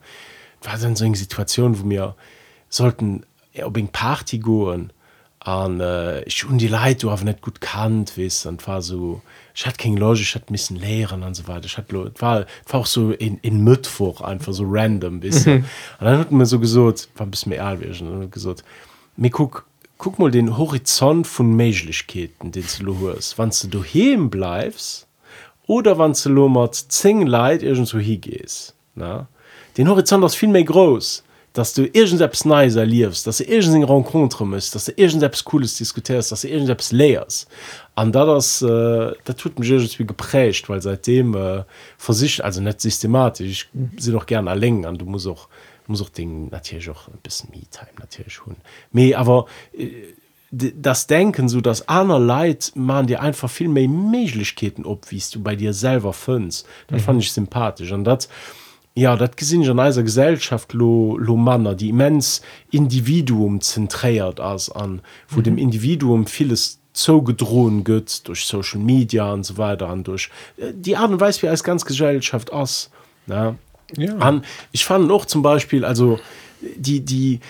war 0.64 0.78
dann 0.78 0.96
so 0.96 1.04
eine 1.04 1.16
Situation 1.16 1.80
wo 1.80 1.84
mir 1.84 2.14
sollten 2.68 3.24
ob 3.62 3.92
Party 3.92 4.38
goen 4.38 4.92
an 5.44 5.78
äh, 5.78 6.28
schon 6.30 6.56
die 6.56 6.68
Lei 6.68 6.94
du 6.94 7.10
nicht 7.10 7.42
gut 7.42 7.60
kannt 7.60 8.16
wis 8.16 8.46
und 8.46 8.66
war 8.66 8.80
so 8.80 9.20
ich 9.54 9.66
hat 9.66 9.76
kein 9.76 9.96
logisch 9.96 10.34
hat 10.34 10.50
müssen 10.50 10.76
lehren 10.76 11.22
und 11.22 11.34
so 11.34 11.46
weiter. 11.46 11.66
Ich 11.66 11.76
hat 11.76 11.92
war, 11.92 12.46
war 12.66 12.80
auch 12.80 12.86
so 12.86 13.12
in 13.12 13.38
in 13.38 13.62
Mittwoch 13.62 14.22
einfach 14.22 14.54
so 14.54 14.64
random 14.66 15.20
bis 15.20 15.44
mhm. 15.44 15.64
und 16.00 16.06
dann 16.06 16.18
hat 16.18 16.32
mir 16.32 16.46
so 16.46 16.58
gesucht 16.58 17.08
war 17.16 17.26
bis 17.26 17.44
mir 17.44 17.56
egal 17.56 17.78
gesucht 18.30 18.64
mir 19.16 19.30
guck 19.30 19.66
guck 19.98 20.18
mal 20.18 20.30
den 20.30 20.56
Horizont 20.56 21.26
von 21.26 21.54
Mälichkeiten 21.54 22.50
den 22.50 22.64
du 22.80 23.12
hast. 23.14 23.38
Wann 23.38 23.50
du 23.50 23.68
du 23.68 23.84
heben 23.84 24.30
bleibst 24.30 25.06
oder 25.66 25.98
wann 25.98 26.14
du 26.14 26.30
lo 26.30 26.68
zing 26.68 27.26
leid 27.26 27.62
irgendwo 27.62 27.98
hier 27.98 28.18
gehst 28.18 28.74
na 28.94 29.28
den 29.76 29.88
Horizont 29.88 30.24
ist 30.24 30.36
viel 30.36 30.48
mehr 30.48 30.64
groß 30.64 31.24
dass 31.54 31.72
du 31.72 31.86
irgend 31.86 32.18
selbst 32.18 32.44
nice 32.44 32.74
erliefst 32.74 33.26
dass 33.26 33.38
du 33.38 33.44
irgend 33.44 33.88
rencontre 33.88 34.44
musst 34.46 34.74
dass 34.74 34.86
du 34.86 34.92
irgend 34.96 35.20
selbst 35.20 35.44
cooles 35.44 35.76
diskutierst 35.76 36.32
dass 36.32 36.42
du 36.42 36.48
irgend 36.48 36.66
selbst 36.66 36.92
leers 36.92 37.46
an 37.94 38.12
da 38.12 38.26
das 38.26 38.60
äh, 38.60 39.12
da 39.24 39.32
tut 39.32 39.58
mich 39.58 39.98
wie 39.98 40.06
geprägt 40.06 40.68
weil 40.68 40.82
seitdem 40.82 41.34
äh, 41.34 41.64
sich 41.98 42.44
also 42.44 42.60
nicht 42.60 42.80
systematisch 42.80 43.70
sie 43.96 44.10
noch 44.10 44.26
gerne 44.26 44.50
erlängen 44.50 44.84
an 44.84 44.98
du 44.98 45.06
musst 45.06 45.26
auch 45.26 45.48
muss 45.86 46.02
auch 46.02 46.08
den 46.08 46.48
natürlich 46.48 46.90
auch 46.90 47.08
ein 47.08 47.18
bisschen 47.22 47.50
me 47.50 47.62
time 47.70 47.92
natürlich 47.98 48.34
schon 48.34 48.56
me 48.90 49.16
aber 49.16 49.46
äh, 49.72 49.90
das 50.50 51.06
denken 51.06 51.48
so 51.48 51.60
dass 51.60 51.88
einer 51.88 52.18
Leid 52.18 52.72
man 52.74 53.06
dir 53.06 53.20
einfach 53.20 53.50
viel 53.50 53.68
mehr 53.68 53.88
Mälichkeiten 53.88 54.84
ob 54.84 55.10
wiest 55.10 55.34
du 55.34 55.42
bei 55.42 55.56
dir 55.56 55.72
selber 55.72 56.12
fünfst 56.12 56.66
dann 56.88 56.98
mhm. 56.98 57.02
fand 57.02 57.22
ich 57.22 57.32
sympathisch. 57.32 57.90
Und 57.90 58.04
das 58.04 58.28
Ja 58.96 59.16
dat 59.16 59.36
gesinn 59.36 59.68
an 59.68 59.80
eiser 59.80 60.04
Gesellschaft 60.04 60.72
lo 60.72 61.18
lo 61.18 61.36
Manner, 61.36 61.74
die 61.74 61.88
immens 61.88 62.42
Individuum 62.70 63.60
zentréiert 63.60 64.40
as 64.40 64.70
an, 64.70 65.00
wo 65.28 65.38
mhm. 65.38 65.44
dem 65.44 65.58
Individuum 65.58 66.26
vieles 66.26 66.78
zo 66.94 67.22
gedrohen 67.22 67.82
gëtt 67.82 68.22
durch 68.28 68.46
Social 68.46 68.80
Media 68.80 69.32
und 69.32 69.44
so 69.44 69.56
weiter 69.56 69.88
an 69.88 70.04
durch 70.04 70.30
äh, 70.56 70.72
die 70.72 70.96
Art 70.96 71.10
und 71.10 71.20
Weis 71.20 71.42
wie 71.42 71.48
als 71.48 71.64
ganz 71.64 71.84
Gesellschaft 71.84 72.52
ass 72.52 72.90
ja. 73.26 73.56
ich 74.70 74.84
fand 74.84 75.08
noch 75.08 75.24
zum 75.24 75.42
Beispiel 75.42 75.84
also 75.84 76.20
die 76.76 77.00
die 77.00 77.40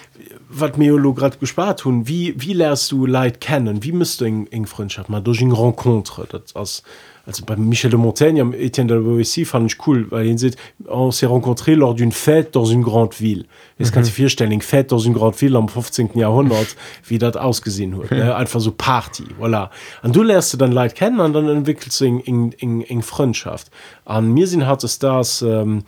wat 0.48 0.78
Meolograt 0.78 1.40
gespart 1.40 1.84
hun 1.84 2.06
wie 2.08 2.34
wie 2.36 2.52
lernst 2.52 2.90
du 2.92 3.06
Leid 3.06 3.40
kennen 3.40 3.82
wie 3.82 3.92
müsst 3.92 4.20
du 4.20 4.24
eng 4.24 4.46
eng 4.50 4.66
Freundschaft 4.66 5.08
mal 5.08 5.20
durch 5.20 5.40
rencontre 5.40 6.26
dat 6.30 6.54
als 6.54 6.82
also 7.26 7.44
bei 7.46 7.56
Michel 7.56 7.90
de 7.90 7.98
Montaigne 7.98 8.42
am 8.42 8.52
Etienne 8.52 8.88
de 8.88 9.00
Boissy 9.00 9.44
fand 9.44 9.72
ich 9.72 9.86
cool 9.86 10.06
weil 10.10 10.26
ihn 10.26 10.38
sieht 10.38 10.56
on 10.86 11.10
s'est 11.10 11.26
rencontré 11.26 11.74
lors 11.74 11.94
d'une 11.94 12.12
fête 12.12 12.52
dans 12.52 12.66
une 12.66 12.82
grande 12.82 13.14
ville 13.14 13.46
jetzt 13.78 13.90
mhm. 13.90 13.94
kann 13.94 14.04
sich 14.04 14.14
vierstellen 14.14 14.60
fête 14.60 14.90
dans 14.90 14.98
une 14.98 15.14
grande 15.14 15.36
ville 15.40 15.56
am 15.56 15.68
15. 15.68 16.10
Jahrhundert 16.14 16.76
wie 17.08 17.18
dat 17.18 17.36
ausgesehen 17.36 17.96
hat 17.96 18.10
mhm. 18.10 18.20
einfach 18.32 18.60
so 18.60 18.72
Party 18.72 19.24
voilà 19.40 19.70
und 20.02 20.14
du 20.14 20.22
lernst 20.22 20.52
du 20.52 20.56
dann 20.58 20.72
Leid 20.72 20.94
kennen 20.94 21.20
und 21.20 21.32
dann 21.32 21.48
entwickelst 21.48 22.00
du 22.00 22.04
eng 22.04 22.52
eng 22.58 22.82
eng 22.82 23.02
Freundschaft 23.02 23.70
an 24.04 24.32
mir 24.32 24.46
sind 24.46 24.66
hat 24.66 24.84
es 24.84 24.98
das 24.98 25.42
ähm, 25.42 25.82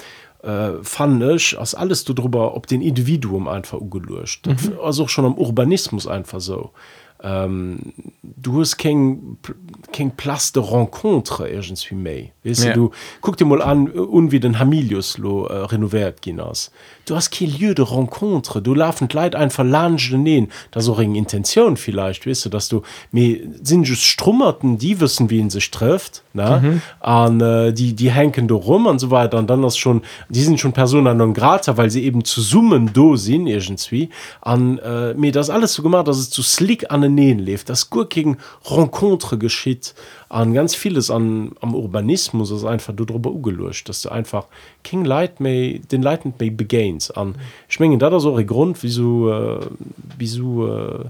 äh, 0.46 0.82
fandch 0.82 1.56
als 1.58 1.74
alles 1.74 2.04
du 2.04 2.12
darüber 2.14 2.56
ob 2.56 2.66
den 2.66 2.80
Individuum 2.80 3.48
einfach 3.48 3.80
ugelöscht 3.80 4.46
mhm. 4.46 4.78
also 4.82 5.08
schon 5.08 5.24
am 5.24 5.34
Urbanismus 5.34 6.06
einfach 6.06 6.40
so 6.40 6.70
ähm, 7.22 7.94
du 8.22 8.60
hast 8.60 8.76
kein, 8.76 9.38
kein 9.92 10.14
Platz 10.16 10.52
de 10.52 10.62
rencontre 10.62 11.48
irgendwie 11.48 11.94
méi 11.94 12.32
weißt 12.44 12.64
ja. 12.64 12.72
du 12.74 12.90
guck 13.20 13.36
dir 13.36 13.46
mal 13.46 13.62
an 13.62 13.90
un 13.90 14.30
wie 14.30 14.40
den 14.40 14.58
Hamilius 14.58 15.18
lo 15.18 15.46
äh, 15.46 15.64
renoviert 15.64 16.22
ginnners 16.22 16.70
du 17.06 17.14
hast 17.14 17.30
kein 17.30 17.48
lieu 17.48 17.74
de 17.74 17.84
rencontre. 17.84 18.60
Du 18.60 18.74
laufen 18.74 19.08
leid 19.10 19.34
ein 19.34 19.50
verlange 19.50 20.18
neen. 20.18 20.48
Da 20.72 20.80
so 20.80 20.92
ring 20.92 21.14
intention 21.14 21.76
vielleicht 21.76 22.26
wisst 22.26 22.44
du 22.44 22.48
dass 22.50 22.68
du 22.68 22.82
mir 23.12 23.40
sind 23.62 23.84
just 23.84 24.02
strummerten 24.02 24.76
die 24.78 25.00
wissen 25.00 25.30
wie 25.30 25.38
ihn 25.38 25.50
sich 25.50 25.70
trifft 25.70 26.22
ne? 26.34 26.60
Mhm. 26.62 26.82
an 27.00 27.40
äh, 27.40 27.72
die 27.72 27.94
die 27.94 28.10
henken 28.10 28.48
du 28.48 28.56
rum 28.56 28.86
und 28.86 28.98
so 28.98 29.10
weiter. 29.10 29.38
Und 29.38 29.48
dann 29.48 29.62
das 29.62 29.76
schon 29.76 30.02
die 30.28 30.42
sind 30.42 30.60
schon 30.60 30.72
personen 30.72 31.16
non 31.16 31.32
grata 31.32 31.76
weil 31.76 31.90
sie 31.90 32.04
eben 32.04 32.24
zu 32.24 32.40
summen 32.40 32.92
do 32.92 33.16
sind 33.16 33.46
irgendwie. 33.46 34.10
An 34.40 34.78
äh, 34.78 35.14
mir 35.14 35.32
das 35.32 35.48
alles 35.48 35.74
so 35.74 35.82
gemacht 35.82 36.08
dass 36.08 36.18
es 36.18 36.30
zu 36.30 36.42
slick 36.42 36.90
an 36.90 37.02
den 37.02 37.14
neen 37.14 37.38
lebt 37.38 37.68
das 37.68 37.88
gut 37.88 38.10
gegen 38.10 38.38
rencontre 38.64 39.38
geschieht 39.38 39.94
an 40.28 40.54
ganz 40.54 40.74
vieles 40.74 41.10
an 41.10 41.52
am 41.60 41.74
urbanismus 41.74 42.50
ist 42.50 42.64
einfach 42.64 42.94
du 42.94 43.04
darüber 43.04 43.30
ugelöscht 43.30 43.88
dass 43.88 44.02
du 44.02 44.10
einfach 44.10 44.46
king 44.82 45.04
light 45.04 45.40
may 45.40 45.80
den 45.90 46.02
leitend 46.02 46.40
may 46.40 46.50
begains 46.50 47.10
an 47.10 47.36
schmengen 47.68 47.98
da 47.98 48.18
so 48.18 48.34
grund 48.44 48.82
wieso 48.82 49.30
äh, 49.30 49.66
wieso 50.18 50.68
äh, 50.68 51.04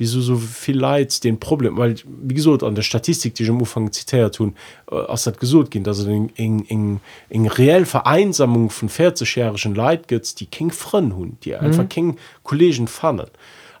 wieso 0.00 0.22
so 0.22 0.36
viel 0.36 0.78
Leid 0.78 1.22
den 1.24 1.38
Problem 1.38 1.76
weil 1.76 1.96
wie 2.06 2.34
gesagt 2.34 2.62
an 2.62 2.74
der 2.74 2.82
Statistik 2.82 3.34
die 3.34 3.42
ich 3.42 3.50
am 3.50 3.58
Anfang 3.58 3.92
zitiert 3.92 4.36
tun 4.36 4.56
äh, 4.90 4.94
aus 4.94 5.26
hat 5.26 5.38
gesucht 5.38 5.70
gehen 5.70 5.84
dass 5.84 6.02
in, 6.04 6.30
in, 6.36 6.60
in, 6.60 7.00
in 7.28 7.46
reell 7.46 7.84
Vereinsamung 7.84 8.70
von 8.70 8.88
40jährigen 8.88 9.74
Leid 9.74 10.08
gibt 10.08 10.40
die 10.40 10.46
King 10.46 10.70
Freund 10.70 11.14
hun 11.14 11.36
die 11.44 11.54
einfach 11.54 11.84
mhm. 11.84 11.88
King 11.90 12.16
Kollegen 12.42 12.88
fannen 12.88 13.28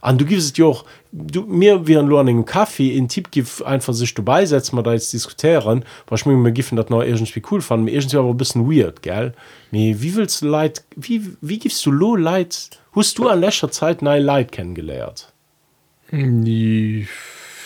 an 0.00 0.18
du 0.18 0.24
gibst 0.24 0.56
ja 0.58 0.64
auch 0.66 0.84
du 1.12 1.42
mir 1.42 1.86
wie 1.86 1.98
ein 1.98 2.08
Learning 2.08 2.44
Kaffee 2.44 2.96
in 2.96 3.08
Tipp 3.08 3.30
gibt 3.30 3.62
einfach 3.64 3.92
sich 3.92 4.14
du 4.14 4.22
beisetzen 4.22 4.76
mal 4.76 4.82
da 4.82 4.92
jetzt 4.92 5.12
diskutieren. 5.12 5.84
Was 6.06 6.24
mir 6.24 6.36
mir 6.36 6.52
giffen 6.52 6.76
das 6.76 6.88
noch 6.88 7.02
irgendwie 7.02 7.42
cool 7.50 7.60
fand. 7.60 7.84
Mir 7.84 7.92
irgendwie 7.92 8.16
aber 8.16 8.30
ein 8.30 8.36
bisschen 8.36 8.70
weird 8.70 9.02
gell? 9.02 9.34
Nee, 9.70 9.96
wie 9.98 10.14
willst 10.14 10.42
du 10.42 10.48
Leid 10.48 10.84
wie 10.96 11.36
wie 11.40 11.58
gibst 11.58 11.84
du 11.86 11.90
low 11.90 12.16
Leid? 12.16 12.70
Hast 12.94 13.18
du 13.18 13.28
an 13.28 13.40
letzter 13.40 13.70
Zeit 13.70 14.02
nein 14.02 14.22
Leid 14.22 14.52
kennengelernt? 14.52 15.32
Die, 16.12 17.06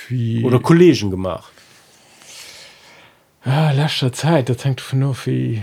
wie, 0.08 0.44
oder 0.44 0.58
Kollegen 0.58 1.10
gemacht? 1.10 1.50
Ja, 3.44 3.70
letzter 3.72 4.12
Zeit 4.12 4.48
da 4.48 4.54
denkt 4.54 4.80
von 4.80 4.98
nur 4.98 5.16
wie 5.24 5.62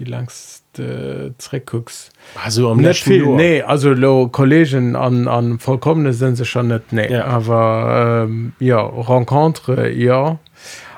wie 0.00 0.04
langs 0.04 0.62
derecks 0.76 2.10
also 2.44 2.70
am 2.70 2.78
net 2.78 2.96
viel 2.96 3.24
Jahr. 3.24 3.36
nee 3.36 3.62
also 3.62 3.92
lo 3.92 4.28
kollegen 4.28 4.96
an 4.96 5.28
an 5.28 5.58
vollkommene 5.58 6.12
sind 6.12 6.36
sie 6.36 6.44
schon 6.44 6.68
net 6.68 6.92
nee 6.92 7.12
ja. 7.12 7.24
aber 7.26 8.26
ähm, 8.28 8.52
ja 8.58 8.80
rencontre 8.80 9.90
ja 9.90 10.38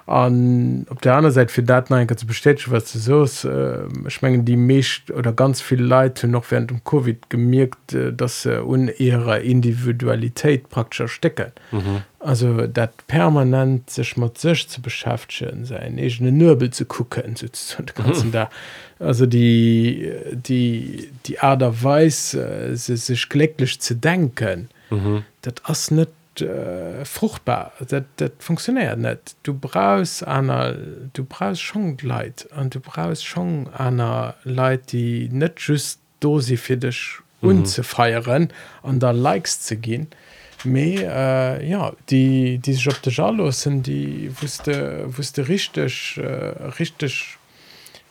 an 0.07 0.87
op 0.91 1.01
der 1.03 1.15
anderen 1.15 1.33
Seite 1.33 1.53
für 1.53 1.63
Daten 1.63 2.17
zu 2.17 2.27
bestätigen 2.27 2.73
was 2.73 2.93
du 2.93 2.99
so 2.99 3.49
äh, 3.49 4.11
schmengen 4.11 4.45
die 4.45 4.57
mischt 4.57 5.11
oder 5.11 5.33
ganz 5.33 5.61
viel 5.61 5.81
Leute 5.81 6.27
noch 6.27 6.51
während 6.51 6.71
dem 6.71 6.83
CoVI 6.85 7.19
gemerkt 7.29 7.95
äh, 7.95 8.13
dass 8.13 8.45
äh, 8.45 8.59
un 8.59 8.89
ihrer 8.89 9.41
Individualität 9.41 10.69
praktisch 10.71 11.13
stecken 11.13 11.53
mhm. 11.71 12.03
also 12.19 12.67
dat 12.67 13.07
permanent 13.07 13.91
sich 13.91 14.17
mal 14.17 14.33
sich 14.37 14.69
zu 14.69 14.83
beschäftigen 14.83 15.65
sein 15.65 15.95
Nöbel 15.95 16.71
zu 16.71 16.85
gucken 16.85 17.37
mhm. 17.37 18.33
da 18.33 18.51
also 18.99 19.27
die 19.27 20.13
die 20.33 21.11
die 21.27 21.39
Ader 21.39 21.83
weiß 21.83 22.35
äh, 22.35 22.75
sich 22.75 23.29
glücklich 23.29 23.81
zu 23.81 23.95
denken 23.95 24.69
mhm. 24.91 25.25
dat 25.43 25.63
as 25.65 25.91
nicht 25.93 26.11
äh, 26.41 27.05
fruchtbar 27.05 27.73
dat, 27.89 28.05
dat 28.17 28.33
funktioniert 28.39 28.99
net 28.99 29.35
du 29.43 29.55
brauchst 29.55 30.27
einer 30.27 30.75
du 31.13 31.25
brauchst 31.25 31.63
schon 31.63 31.99
leid 32.03 32.49
und 32.57 32.75
du 32.75 32.81
brauchst 32.81 33.25
schon 33.25 33.69
einer 33.75 34.35
leid 34.45 34.93
die 34.93 35.29
net 35.31 35.61
just 35.61 36.01
dosi 36.21 36.57
für 36.57 36.77
dich 36.77 37.19
mhm. 37.41 37.49
unzufeieren 37.49 38.43
mhm. 38.45 38.89
an 38.89 39.01
der 39.01 39.13
likes 39.13 39.61
zu 39.61 39.77
gehen 39.77 40.09
Me 40.65 40.95
äh, 40.95 41.69
ja 41.69 41.93
die 42.09 42.59
die 42.59 42.73
sich 42.73 42.89
op 42.89 43.03
de 43.03 43.51
sind 43.51 43.87
die 43.87 44.31
wusste 44.41 45.05
wusste 45.17 45.49
richtig 45.49 46.19
äh, 46.19 46.69
richtig 46.79 47.37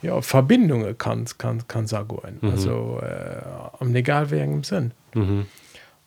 ja 0.01 0.21
Verbindungen 0.21 0.97
kann 0.97 1.25
kann 1.37 1.65
kann 1.67 1.87
sagen 1.87 2.39
mhm. 2.41 2.49
also 2.49 2.99
äh, 3.01 3.41
am 3.79 3.95
egal 3.95 4.29
wegen 4.31 4.55
im 4.55 4.63
Sinn 4.63 4.91
mhm. 5.13 5.45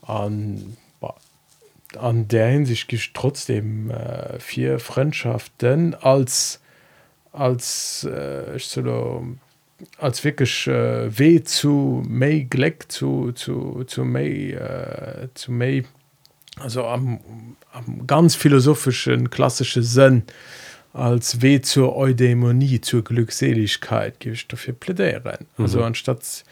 an 0.03 0.77
an 1.97 2.29
der 2.29 2.49
hinsicht 2.49 2.89
gibt 2.89 3.15
trotzdem 3.15 3.91
äh, 3.91 4.39
vier 4.39 4.79
Freundschaften 4.79 5.95
als 5.95 6.61
als 7.33 8.05
äh, 8.05 8.59
so, 8.59 9.27
als 9.99 10.23
wirklich 10.25 10.67
äh, 10.67 11.19
weh 11.19 11.43
zu 11.43 12.03
May 12.07 12.45
Gleck 12.45 12.91
zu 12.91 13.33
zu 13.33 13.85
zu 13.85 14.05
May 14.05 14.53
äh, 14.53 15.29
zu 15.35 15.53
May 15.53 15.85
also 16.61 16.87
am, 16.87 17.21
am 17.73 18.07
ganz 18.07 18.37
philosophischen 18.37 19.31
klassische 19.31 19.83
Sinn 19.83 20.23
als 20.93 21.43
weh 21.43 21.61
zur 21.61 21.97
Eudämonie 21.97 22.81
zur 22.81 23.03
Glückseligkeit 23.03 24.21
gibt 24.21 24.37
ich 24.37 24.49
dafür 24.49 24.75
plädieren 24.75 25.47
mhm. 25.57 25.65
also 25.65 25.83
anstatt 25.83 26.45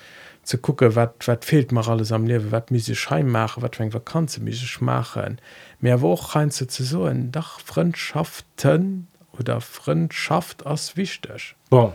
zu 0.43 0.59
gucke 0.59 0.95
wat 0.95 1.27
wat 1.27 1.45
fehlt 1.45 1.73
mar 1.73 1.89
alles 1.89 2.13
am 2.13 2.27
lewe 2.27 2.51
wat 2.51 2.71
mis 2.71 2.91
schein 2.99 3.31
mache 3.31 3.63
wat 3.63 3.79
wenn 3.79 3.93
vakanze 3.93 4.41
mische 4.41 4.85
machen. 4.85 5.39
Mehr 5.79 6.01
woch 6.01 6.35
rein 6.35 6.51
ze 6.51 6.67
ze 6.69 6.85
so 6.85 7.07
en 7.07 7.31
dach 7.31 7.61
freundschaften 7.65 9.09
oder 9.39 9.61
freundschaft 9.61 10.67
as 10.67 10.97
wichtig. 10.97 11.55
Bon. 11.69 11.93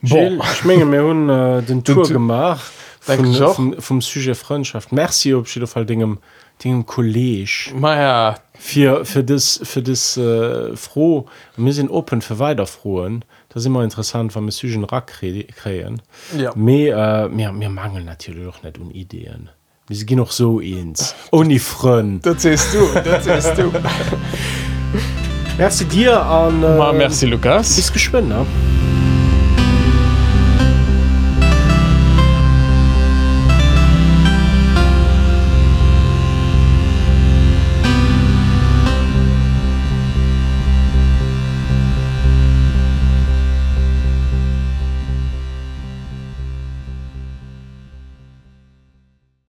Bon. 0.00 0.42
schmenge 0.42 0.84
mir 0.84 1.02
hun 1.02 1.28
äh, 1.28 1.62
den 1.62 1.84
Tour 1.84 2.08
gemacht 2.08 2.72
vom, 3.00 3.34
vom, 3.34 3.80
vom 3.80 4.00
sujet 4.00 4.36
Freundschaft. 4.36 4.92
Merci 4.92 5.34
op 5.34 5.46
fall 5.46 5.86
dingem 5.86 6.18
dingem 6.62 6.86
Kolleg 6.86 7.72
Meier 7.74 8.00
ja. 8.00 8.40
für 8.58 9.04
für 9.04 9.22
das 9.22 9.60
für 9.62 9.82
das 9.82 10.16
äh, 10.16 10.74
froh. 10.76 11.26
Mir 11.56 11.72
sind 11.72 11.90
open 11.90 12.22
für 12.22 12.38
weiterfroen 12.38 13.24
das 13.56 13.64
immer 13.64 13.82
interessant 13.82 14.34
wann 14.34 14.50
Sygen 14.50 14.84
Ra 14.84 15.00
kreen 15.00 16.02
ja. 16.36 16.52
mir 16.54 16.94
äh, 16.94 17.26
mir 17.30 17.70
mangel 17.70 18.04
natürlich 18.04 18.44
noch 18.44 18.62
net 18.62 18.76
um 18.78 18.90
Ideen. 18.90 19.48
Wie 19.88 20.04
gi 20.04 20.14
noch 20.14 20.30
so 20.30 20.60
ins 20.60 21.14
Uni 21.30 21.58
front. 21.58 22.26
Du 22.26 22.36
Merci 25.58 25.86
dir 25.86 26.20
an 26.20 26.62
äh, 26.62 26.92
merci 26.92 27.24
Lukas. 27.24 27.78
ist 27.78 27.94
geschwind 27.94 28.28
ne? 28.28 28.44